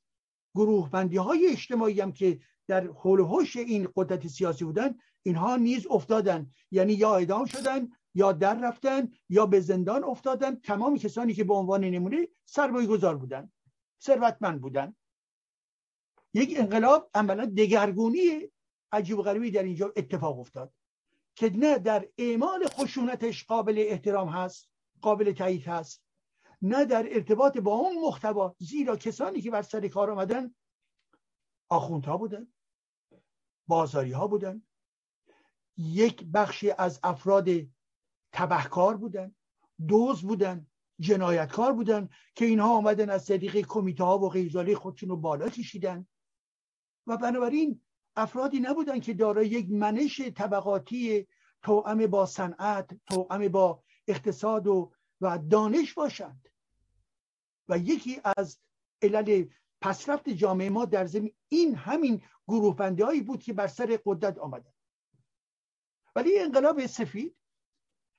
[0.55, 5.87] گروه بندی های اجتماعی هم که در حول هوش این قدرت سیاسی بودن اینها نیز
[5.91, 6.51] افتادن.
[6.71, 10.55] یعنی یا اعدام شدن یا در رفتن یا به زندان افتادن.
[10.55, 13.53] تمام کسانی که به عنوان نمونه سرمایه گذار بودن
[14.03, 14.97] ثروتمند بودن.
[16.35, 18.51] یک انقلاب عملا دگرگونی
[18.95, 20.73] عجیب و غریبی در اینجا اتفاق افتاد
[21.35, 26.05] که نه در اعمال خشونتش قابل احترام هست قابل تایید هست
[26.63, 30.55] نه در ارتباط با اون محتوا زیرا کسانی که بر سر کار آمدن
[31.69, 32.49] آخوندها بودن
[33.67, 34.63] بازاری ها بودن
[35.77, 37.49] یک بخشی از افراد
[38.33, 39.35] تبهکار بودن
[39.89, 40.67] دوز بودن
[41.01, 46.07] جنایتکار بودن که اینها آمدن از طریق کمیته ها و غیزالی خودشون رو بالا کشیدن.
[47.07, 47.81] و بنابراین
[48.17, 51.27] افرادی نبودن که دارای یک منش طبقاتی
[51.63, 56.49] توأم با صنعت توأم با اقتصاد و, و دانش باشند.
[57.69, 58.59] و یکی از
[59.03, 59.45] علل
[59.81, 64.73] پسرفت جامعه ما در زمین این همین گروه هایی بود که بر سر قدرت آمدن.
[66.17, 67.37] ولی انقلاب سفید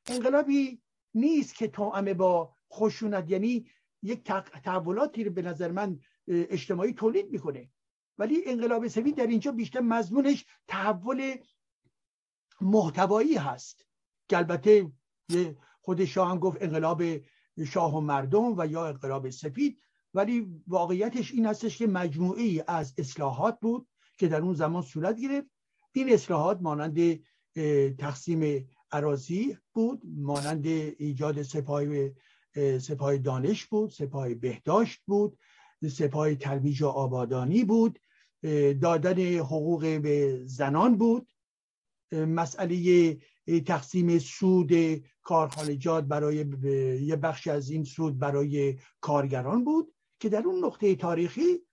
[0.07, 0.81] انقلابی
[1.13, 3.69] نیست که توأم با خشونت یعنی
[4.01, 4.23] یک
[4.63, 7.69] تحولاتی رو به نظر من اجتماعی تولید می‌کنه.
[8.17, 11.35] ولی انقلاب سفید در اینجا بیشتر مضمونش تحول
[12.61, 13.85] محتوایی هست.
[14.29, 14.91] که البته
[15.81, 17.03] خود شاه هم گفت انقلاب
[17.67, 19.79] شاه و مردم و یا انقلاب سفید
[20.13, 23.87] ولی واقعیتش این هستش که مجموعه از اصلاحات بود
[24.17, 25.47] که در اون زمان صورت گرفت.
[25.91, 27.19] این اصلاحات مانند
[27.97, 31.83] تقسیم عراضی بود مانند ایجاد سپاه
[32.79, 35.39] سپاه دانش بود سپاه بهداشت بود
[35.91, 37.99] سپاه ترویج و آبادانی بود.
[38.81, 41.31] دادن حقوق به زنان بود.
[42.11, 43.17] مسئله
[43.65, 44.71] تقسیم سود
[45.21, 46.35] کارخانجات برای
[47.01, 51.65] یه بخش از این سود برای کارگران بود که در اون نقطه تاریخی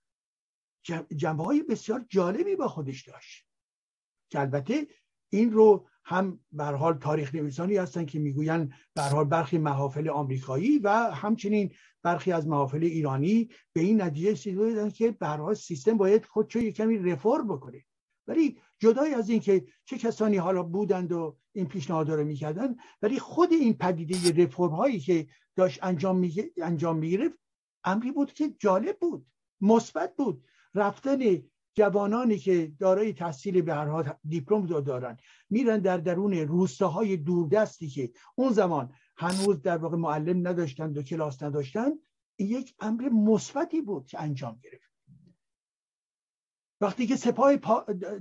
[1.15, 3.47] جنبه های بسیار جالبی با خودش داشت.
[4.29, 4.87] که البته
[5.29, 10.79] این رو هم به حال تاریخ نویسانی هستن که می‌گوین به حال برخی محافل آمریکایی
[10.79, 11.71] و همچنین
[12.03, 16.75] برخی از محافل ایرانی به این نتیجه رسیدن که به حال سیستم باید خودشو یک
[16.75, 17.85] کمی رفرم بکنه.
[18.27, 23.53] ولی جدای از اینکه چه کسانی حالا بودند و این پیشنهاد رو می‌کردن ولی خود
[23.53, 27.37] این پدیده رفرم هایی که داشت انجام می انجام می‌گرفت
[27.83, 29.25] امری بود که جالب بود
[29.61, 30.45] مثبت بود.
[30.75, 31.19] رفتن
[31.75, 35.17] جوانانی که دارای تحصیل به هر حال دیپلم دارن
[35.49, 41.43] میرن در درون روستاهای دوردستی که اون زمان هنوز در واقع معلم نداشتند و کلاس
[41.43, 41.93] نداشتند
[42.39, 44.93] یک امر مثبتی بود که انجام گرفت.
[46.81, 47.55] وقتی که سپاه,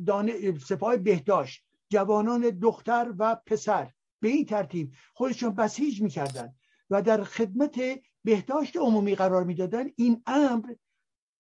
[0.07, 6.55] دانه، سپاه بهداشت جوانان دختر و پسر به این ترتیب خودشون بسیج می‌کردن
[6.91, 7.81] و در خدمت
[8.25, 10.75] بهداشت عمومی قرار می‌دادن این امر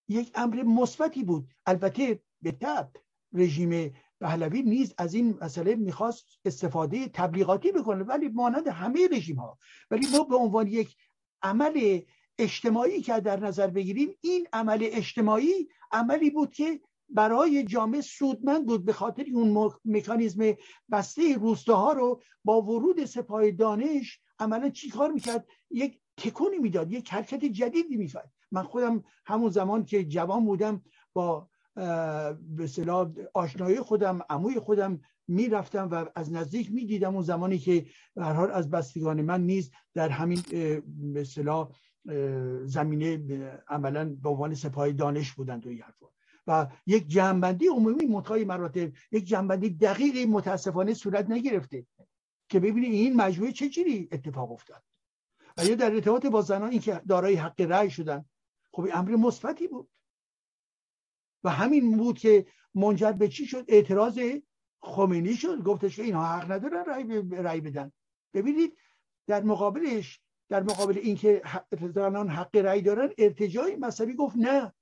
[0.08, 1.48] یک امر مثبتی بود.
[1.66, 2.90] البته به تب
[3.32, 9.58] رژیم پهلوی نیز از این مسئله می‌خواست استفاده تبلیغاتی بکنه ولی مانند همه رژیم ها
[9.90, 10.96] ولی ما به عنوان یک
[11.42, 12.00] عمل
[12.38, 18.84] اجتماعی که در نظر بگیریم این عمل اجتماعی عملی بود که برای جامعه سودمند بود
[18.84, 20.54] به خاطر اون مکانیزم
[20.90, 27.12] بسته روستاها رو با ورود سپاه دانش عملا چی کار می‌کرد؟ یک تکونی می‌داد یک
[27.12, 34.20] حرکت جدیدی می‌کرد من خودم همون زمان که جوان بودم با به اصطلاح آشنایی خودم
[34.30, 39.46] عموی خودم می‌رفتم و از نزدیک می‌دیدم اون زمانی که به حال از بستگان من
[39.46, 40.42] نیز در همین
[41.14, 41.24] به
[42.64, 43.18] زمینه
[43.68, 45.82] عملا به عنوان سپاه دانش بودند و این
[46.46, 51.86] و یک جنبندی عمومی منتهای مراتب یک جنبندی دقیقی متاسفانه صورت نگرفته
[52.48, 53.70] که ببینید این مجموعه چه
[54.12, 54.82] اتفاق افتاد.
[55.56, 58.24] و یا در ارتباط با زنان این که دارای حق رأی شدن
[58.72, 59.90] خب امر مثبتی بود.
[61.44, 64.20] و همین بود که منجر به چی شد؟ اعتراض
[64.80, 65.62] خمینی شد.
[65.62, 66.84] گفتش که اینها حق ندارن
[67.32, 67.92] رأی بدن.
[68.34, 68.76] ببینید
[69.26, 71.42] در مقابلش در مقابل اینکه
[71.94, 74.72] زنان حق رأی دارن ارتجاعی مذهبی گفت نه.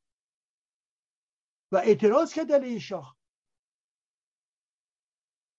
[1.73, 3.17] و اعتراض کرد علیه شاه.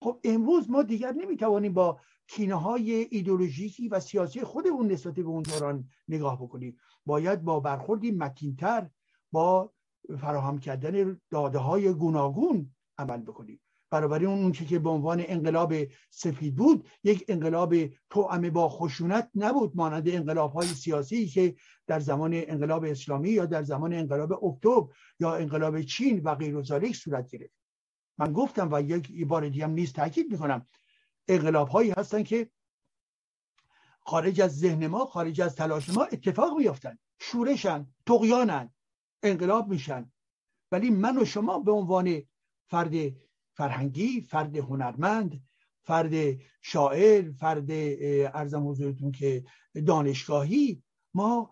[0.04, 2.02] خب امروز ما دیگر نمی‌توانیم با
[2.32, 6.78] کینه های ایدولوژیکی و سیاسی خودمون نسبت به اون دوران نگاه بکنیم.
[7.06, 8.90] باید با برخوردی متینتر
[9.32, 9.74] با
[10.22, 13.62] فراهم کردن داده های گوناگون عمل بکنیم.
[13.90, 15.74] برابری اون که به عنوان انقلاب
[16.10, 17.76] سفید بود یک انقلاب
[18.10, 21.56] توأمه با خشونت نبود مانند انقلاب های سیاسی که
[21.88, 27.30] در زمان انقلاب اسلامی یا در زمان انقلاب اکتبر یا انقلاب چین و غیر صورت
[27.30, 27.54] گرفت.
[28.18, 30.68] من گفتم و یک بار دیگه هم نیز تاکید می‌کنم
[31.32, 32.50] انقلاب هایی هستن که
[34.00, 36.98] خارج از ذهن ما خارج از تلاش ما اتفاق میافتن.
[37.20, 38.74] شورشن تقیانن
[39.24, 40.12] انقلاب میشن.
[40.72, 42.24] ولی من و شما به عنوان
[42.68, 42.94] فرد
[43.54, 45.44] فرهنگی فرد هنرمند
[45.84, 46.14] فرد
[46.62, 47.68] شاعر فرد
[48.36, 49.46] ارزم حضورتون که
[49.88, 50.84] دانشگاهی
[51.14, 51.50] ما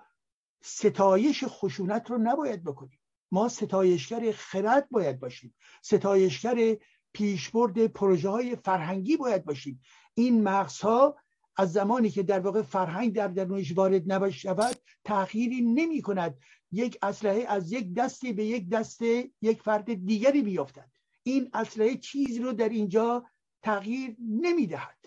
[0.63, 2.99] ستایش خشونت رو نباید بکنیم.
[3.31, 5.55] ما ستایشگر خرد باید باشیم.
[5.81, 6.77] ستایشگر
[7.13, 9.81] پیشبرد پروژه های فرهنگی باید باشیم.
[10.13, 11.17] این مغزها
[11.55, 16.37] از زمانی که در واقع فرهنگ در درونش وارد نباشد تأخیری نمی کند.
[16.71, 19.01] یک اسلحه از یک دستی به یک دست
[19.41, 20.89] یک فرد دیگری بیافتد
[21.23, 23.25] این اسلحه چیزی رو در اینجا
[23.61, 24.97] تغییر نمی‌دهد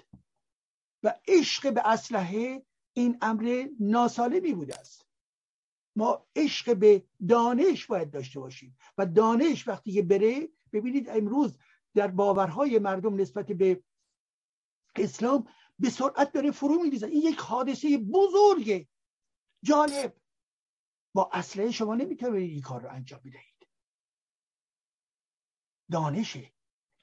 [1.02, 2.62] و عشق به اسلحه
[2.92, 5.06] این امر ناسالمی بوده است.
[5.96, 8.76] ما عشق به دانش باید داشته باشیم.
[8.98, 11.58] و دانش وقتی که بره ببینید امروز
[11.94, 13.84] در باورهای مردم نسبت به
[14.96, 15.48] اسلام
[15.78, 17.06] به سرعت داره فرو میریزه.
[17.06, 18.88] این یک حادثه بزرگه
[19.62, 20.16] جالب.
[21.14, 23.68] با اسلحه شما نمی‌تونید این کار رو انجام بدهید.
[25.90, 26.36] دانش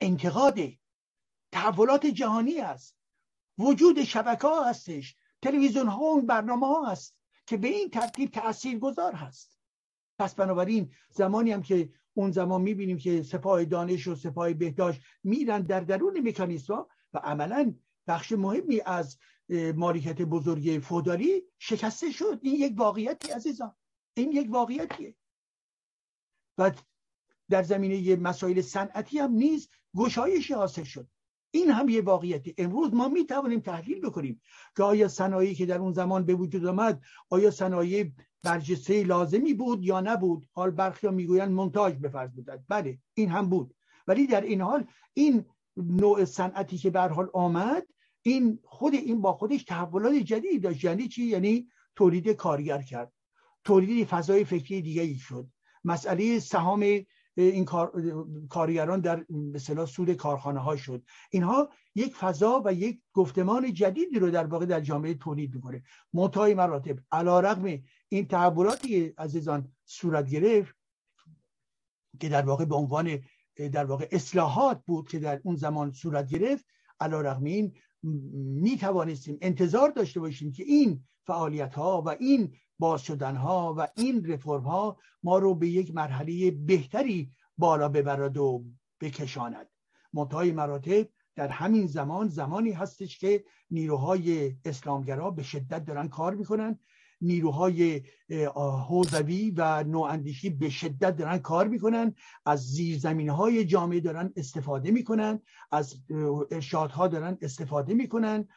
[0.01, 0.59] انتقاد
[1.51, 2.97] تحولات جهانی است.
[3.57, 5.15] وجود شبکه ها هستش.
[5.41, 9.59] تلویزیون ها و برنامه ها هست که به این ترتیب تأثیر گذار هست.
[10.19, 15.61] پس بنابراین زمانی هم که اون زمان می‌بینیم که سپاه دانش و سپاه بهداشت میرن
[15.61, 17.73] در درون مکانیسم و عملا
[18.07, 19.17] بخش مهمی از
[19.75, 22.39] مالکیت بزرگ فودالی شکسته شد.
[22.41, 23.75] این یک واقعیتی عزیزان.
[24.13, 25.15] این یک واقعیتیه.
[26.57, 26.71] و
[27.49, 31.07] در زمینه مسائل صنعتی هم نیز گشایشی حاصل شد.
[31.51, 32.55] این هم یه واقعیتی.
[32.57, 34.41] امروز ما می توانیم تحلیل بکنیم
[34.77, 38.11] که آیا صنایعی که در اون زمان به وجود آمد آیا صنایع
[38.43, 42.65] برجسته لازمی بود یا نبود؟ حال برخی ها می‌گویند منتاج به فرض بودند.
[42.67, 43.75] بله این هم بود.
[44.07, 45.45] ولی در این حال این
[45.77, 47.87] نوع صنعتی که به حال آمد
[48.21, 50.83] این خود این با خودش تحولات جدیدی داشت.
[50.83, 53.13] یعنی چی؟ یعنی تولید کارگر کرد.
[53.63, 55.47] تولید فضای فکری دیگه شد.
[55.83, 56.85] مسئله سهام
[57.35, 57.91] این کار،
[58.49, 61.03] کارگران در مثلا سود کارخانه ها شد.
[61.31, 65.83] اینها یک فضا و یک گفتمان جدیدی رو در واقع در جامعه تولید می‌کنه.
[66.13, 67.79] منتهای مراتب علا رقم
[68.09, 70.75] این تحولاتی عزیزان صورت گرفت
[72.19, 73.19] که در واقع به عنوان
[73.71, 76.65] در واقع اصلاحات بود که در اون زمان صورت گرفت
[76.99, 77.73] علا رقم این
[78.03, 83.87] می توانستیم انتظار داشته باشیم که این فعالیت ها و این باز شدن ها و
[83.95, 88.65] این رفرم ها ما رو به یک مرحله بهتری بالا ببرد و
[89.01, 89.67] بکشاند.
[90.13, 96.79] منتهای مراتب در همین زمان زمانی هستش که نیروهای اسلامگرا به شدت دارن کار می‌کنن
[97.21, 98.01] نیروهای
[98.87, 102.15] حوزوی و نواندیشی به شدت دارن کار می‌کنن.
[102.45, 105.39] از زیرزمین های جامعه دارن استفاده می‌کنن.
[105.71, 105.95] از
[106.51, 108.47] ارشادها دارن استفاده می‌کنن.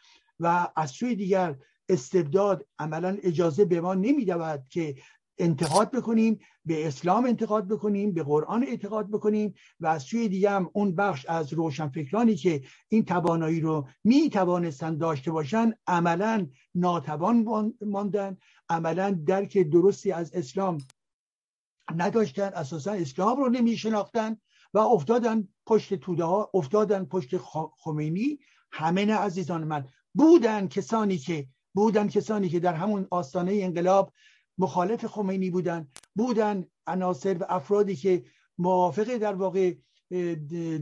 [0.41, 1.57] و از سوی دیگر
[1.89, 4.95] استبداد عملا اجازه به ما نمیدود که
[5.39, 10.71] انتقاد بکنیم به اسلام انتقاد بکنیم به قرآن اعتقاد بکنیم و از سوی دیگه هم
[10.73, 18.37] اون بخش از روشنفکرانی که این توانایی رو می توانستن داشته باشن عملا ناتوان ماندن
[18.69, 20.79] عملا درک درستی از اسلام
[21.97, 24.37] نداشتن اساسا اسلام رو نمی شناختن
[24.75, 27.37] و افتادن پشت توده ها افتادن پشت
[27.85, 28.39] خمینی.
[28.73, 34.13] همه عزیزان من بودن کسانی که بودن کسانی که در همون آستانه انقلاب
[34.63, 38.25] مخالف خمینی بودن بودن عناصر و افرادی که
[38.59, 39.75] موافق در واقع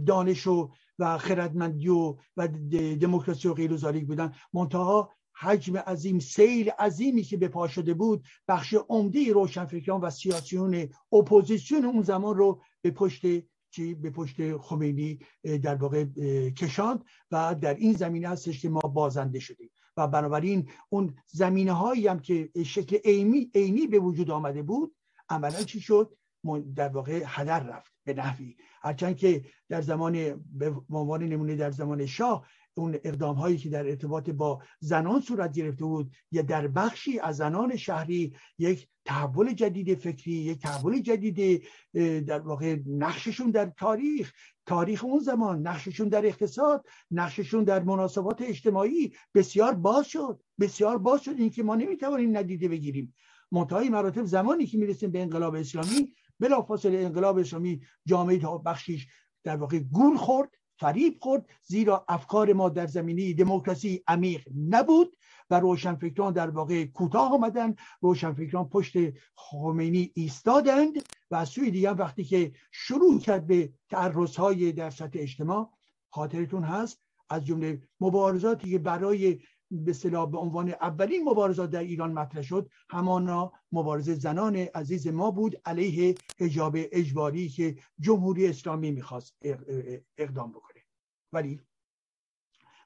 [0.06, 2.48] دانش و و خردمندی و, و
[3.00, 4.32] دموکراسی و غیر بودن.
[4.52, 10.88] منتها حجم عظیم سیل عظیمی که به پا شده بود بخش عمده روشنفکران و سیاسیون
[11.12, 13.22] اپوزیسیون اون زمان رو به پشت
[13.70, 15.18] چی؟ به پشت خمینی
[15.62, 16.04] در واقع
[16.50, 19.70] کشاند و در این زمینه هستش که ما بازنده شدیم.
[20.00, 24.94] و بنابراین اون زمینه هایی هم که شکل عینی عینی به وجود آمده بود
[25.28, 26.16] عملا چی شد؟
[26.76, 28.56] در واقع هدر رفت به نحوی.
[28.82, 33.86] هرچند که در زمان به عنوان نمونه در زمان شاه اون اقدام هایی که در
[33.86, 39.94] ارتباط با زنان صورت گرفته بود یا در بخشی از زنان شهری یک تحول جدید
[39.94, 41.62] فکری یک تحول جدید
[42.26, 44.32] در واقع نقششون در تاریخ
[44.70, 50.42] تاریخ اون زمان نقششون در اقتصاد نقششون در مناسبات اجتماعی بسیار باز شد.
[50.60, 51.34] بسیار باز شد.
[51.38, 53.14] اینکه ما نمی‌توانیم ندیده بگیریم.
[53.52, 59.06] منتهای مراتب زمانی که می‌رسیم به انقلاب اسلامی بلافاصله انقلاب اسلامی جامعه بخشیش
[59.44, 65.16] در واقع گول خورد فریب خورد زیرا افکار ما در زمینی دموکراسی عمیق نبود
[65.50, 68.94] و روشنفکران در واقع کوتاه آمدن روشنفکران پشت
[69.34, 71.02] خمینی ایستادند.
[71.30, 75.72] و از سوی دیگر وقتی که شروع کرد به تعرض های در سطح اجتماع
[76.10, 79.40] خاطرتون هست از جمله مبارزاتی که برای
[79.70, 79.92] به
[80.26, 86.14] به عنوان اولین مبارزات در ایران مطرح شد همانا مبارزه زنان عزیز ما بود علیه
[86.38, 89.36] حجاب اجباری که جمهوری اسلامی می‌خواست
[90.18, 90.80] اقدام بکنه.
[91.32, 91.60] ولی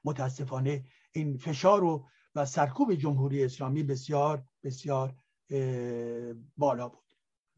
[0.03, 5.15] متاسفانه این فشار و و سرکوب جمهوری اسلامی بسیار بسیار
[6.57, 7.04] بالا بود.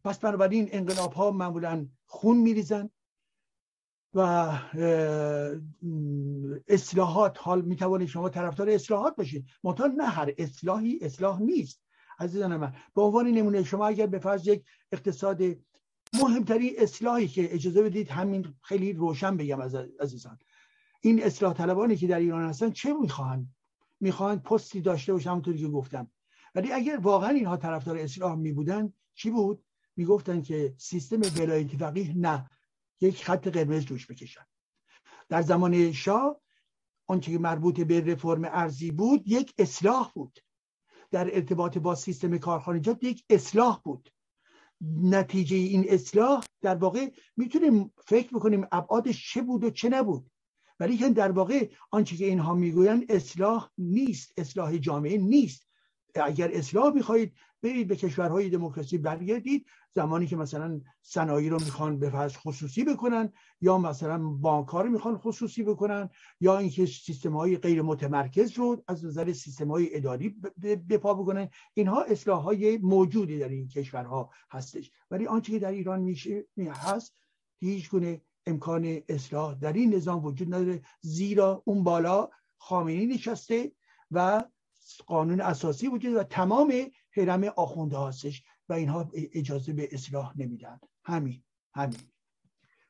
[0.07, 2.89] پس بنابراین انقلاب ها معمولا خون میریزن
[4.13, 4.19] و
[6.67, 9.45] اصلاحات حال می‌توانید شما طرفدار اصلاحات باشید.
[9.63, 11.81] منتها نه هر اصلاحی اصلاح نیست.
[12.19, 15.41] عزیزان من به عنوان نمونه شما اگر به فرض یک اقتصاد
[16.13, 20.39] مهمترین اصلاحی که اجازه بدید همین خیلی روشن بگم از عزیزان.
[21.01, 23.55] این اصلاح طلبانی که در ایران هستن چه می‌خواهند؟
[23.99, 26.11] می‌خواهند پستی داشته باشن همونطوری که گفتم.
[26.55, 29.63] ولی اگر واقعا اینها طرفدار اصلاح می بودن چی بود؟
[29.97, 32.49] می‌گفتن که سیستم ولایتی فقیه نه
[33.01, 34.45] یک خط قرمز روش بکشن.
[35.29, 36.41] در زمان شاه
[37.07, 40.39] آنچه که مربوط به رفرم ارزی بود یک اصلاح بود.
[41.11, 44.09] در ارتباط با سیستم کارخانجات یک اصلاح بود.
[45.01, 50.31] نتیجه این اصلاح در واقع می‌تونیم فکر بکنیم ابعادش چه بود و چه نبود.
[50.79, 55.67] ولی که در واقع آنچه که اینها می‌گویند اصلاح نیست اصلاح جامعه نیست.
[56.15, 59.65] اگر اصلاح می‌خواهید برید به کشورهای دموکراسی برگردید.
[59.95, 65.17] زمانی که مثلا صنایع رو می‌خوان به فرض خصوصی بکنن یا مثلا بانک رو می‌خوان
[65.17, 66.09] خصوصی بکنن
[66.39, 70.35] یا اینکه سیستم های غیر متمرکز رو از نظر سیستم های اداری
[70.89, 71.49] بپا بکنن.
[71.73, 74.91] اینها اصلاح های موجودی در این کشورها هستش.
[75.11, 77.15] ولی آنچه که در ایران میشه هست
[77.59, 80.81] هیچ گونه امکان اصلاح در این نظام وجود نداره.
[81.01, 83.71] زیرا اون بالا خامنی نشسته
[84.11, 84.43] و
[85.07, 86.73] قانون اساسی وجود و تمام
[87.19, 90.79] حرم آخونده هستش و اینها اجازه به اصلاح نمیدن.
[91.05, 91.99] همین همین.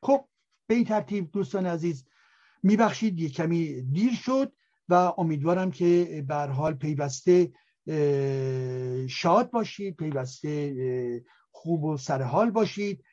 [0.02, 0.24] خب
[0.66, 2.04] به این ترتیب دوستان عزیز
[2.62, 4.52] میبخشید یک کمی دیر شد
[4.88, 7.52] و امیدوارم که به حال پیوسته
[9.08, 13.04] شاد باشید پیوسته خوب و سرحال باشید.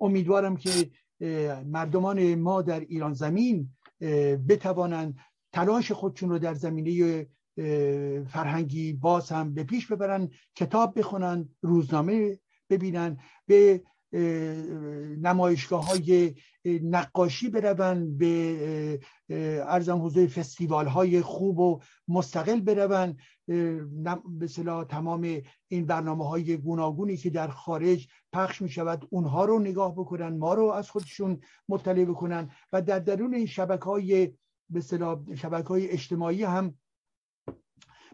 [0.00, 0.90] امیدوارم که
[1.66, 3.70] مردمان ما در ایران زمین
[4.48, 5.18] بتوانند
[5.52, 7.26] تلاش خودشون رو در زمینه
[8.26, 12.38] فرهنگی باز هم به پیش ببرن کتاب بخونن روزنامه
[12.70, 13.82] ببینن به
[15.22, 19.00] نمایشگاه های نقاشی برون به
[19.66, 23.16] ارزم حضور فستیوال های خوب و مستقل برون
[24.38, 24.48] به
[24.88, 30.36] تمام این برنامه های گوناگونی که در خارج پخش می شود اونها رو نگاه بکنن
[30.36, 32.50] ما رو از خودشون مطلع بکنن.
[32.72, 34.32] و در درون این شبکه های
[34.70, 34.80] به
[35.34, 36.74] شبکه های اجتماعی هم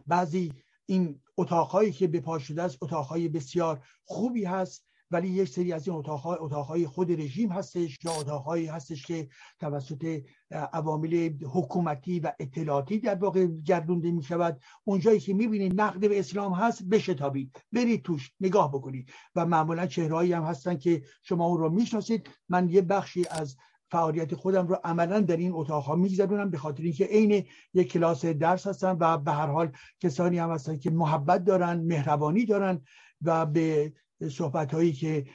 [0.07, 0.53] بعضی
[0.85, 5.87] این اتاقهایی که به پا شده است اتاقهای بسیار خوبی هست ولی یک سری از
[5.87, 9.29] این اتاقهای اتاقهای خود رژیم هستش یا اتاقهایی هستش که
[9.59, 10.21] توسط
[10.51, 14.61] عوامل حکومتی و اطلاعاتی در واقع گردونده می شود.
[14.83, 17.59] اونجایی که می‌بینید نقد به اسلام هست بشتابید.
[17.71, 19.11] برید توش نگاه بکنید.
[19.35, 23.57] و معمولا چهرهایی هم هستن که شما اون رو می‌شناسید من یه بخشی از
[23.91, 28.25] فعالیت خودم رو عملا در این اتاق ها میگذرونم به خاطر اینکه عین یک کلاس
[28.25, 32.81] درس هستن و به هر حال کسانی هم هستن که محبت دارن مهربانی دارن
[33.21, 33.93] و به
[34.29, 35.25] صحبت هایی که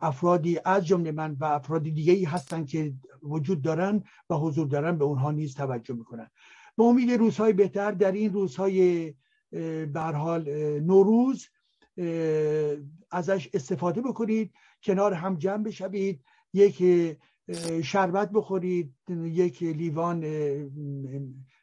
[0.00, 4.98] افرادی از جمله من و افراد دیگه ای هستن که وجود دارن و حضور دارن
[4.98, 6.30] به اونها نیز توجه می‌کنن.
[6.76, 9.14] به امید روزهای بهتر در این روزهای
[9.92, 10.50] به حال
[10.80, 11.48] نوروز
[13.10, 14.52] ازش استفاده بکنید
[14.82, 16.82] کنار هم جمع بشوید یک
[17.84, 20.24] شربت بخورید یک لیوان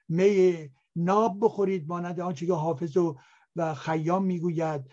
[0.10, 2.98] می ناب بخورید مانند آنچه که حافظ
[3.56, 4.92] و خیام می‌گوید.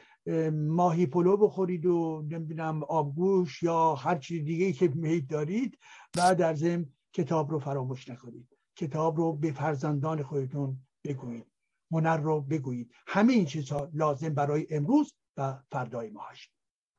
[0.53, 5.79] ماهی پلو بخورید و نمی‌دونم آبگوش یا هر چیز دیگه که میید دارید
[6.17, 8.49] و در ضمن کتاب رو فراموش نکنید.
[8.77, 11.47] کتاب رو به فرزندان خودتون بگویید.
[11.91, 12.93] هنر رو بگویید.
[13.07, 16.51] همه این چیزها لازم برای امروز و فردای ما هست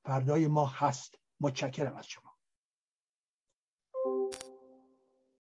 [0.05, 1.15] فردای ما هست.
[1.41, 2.32] متشکرم از شما.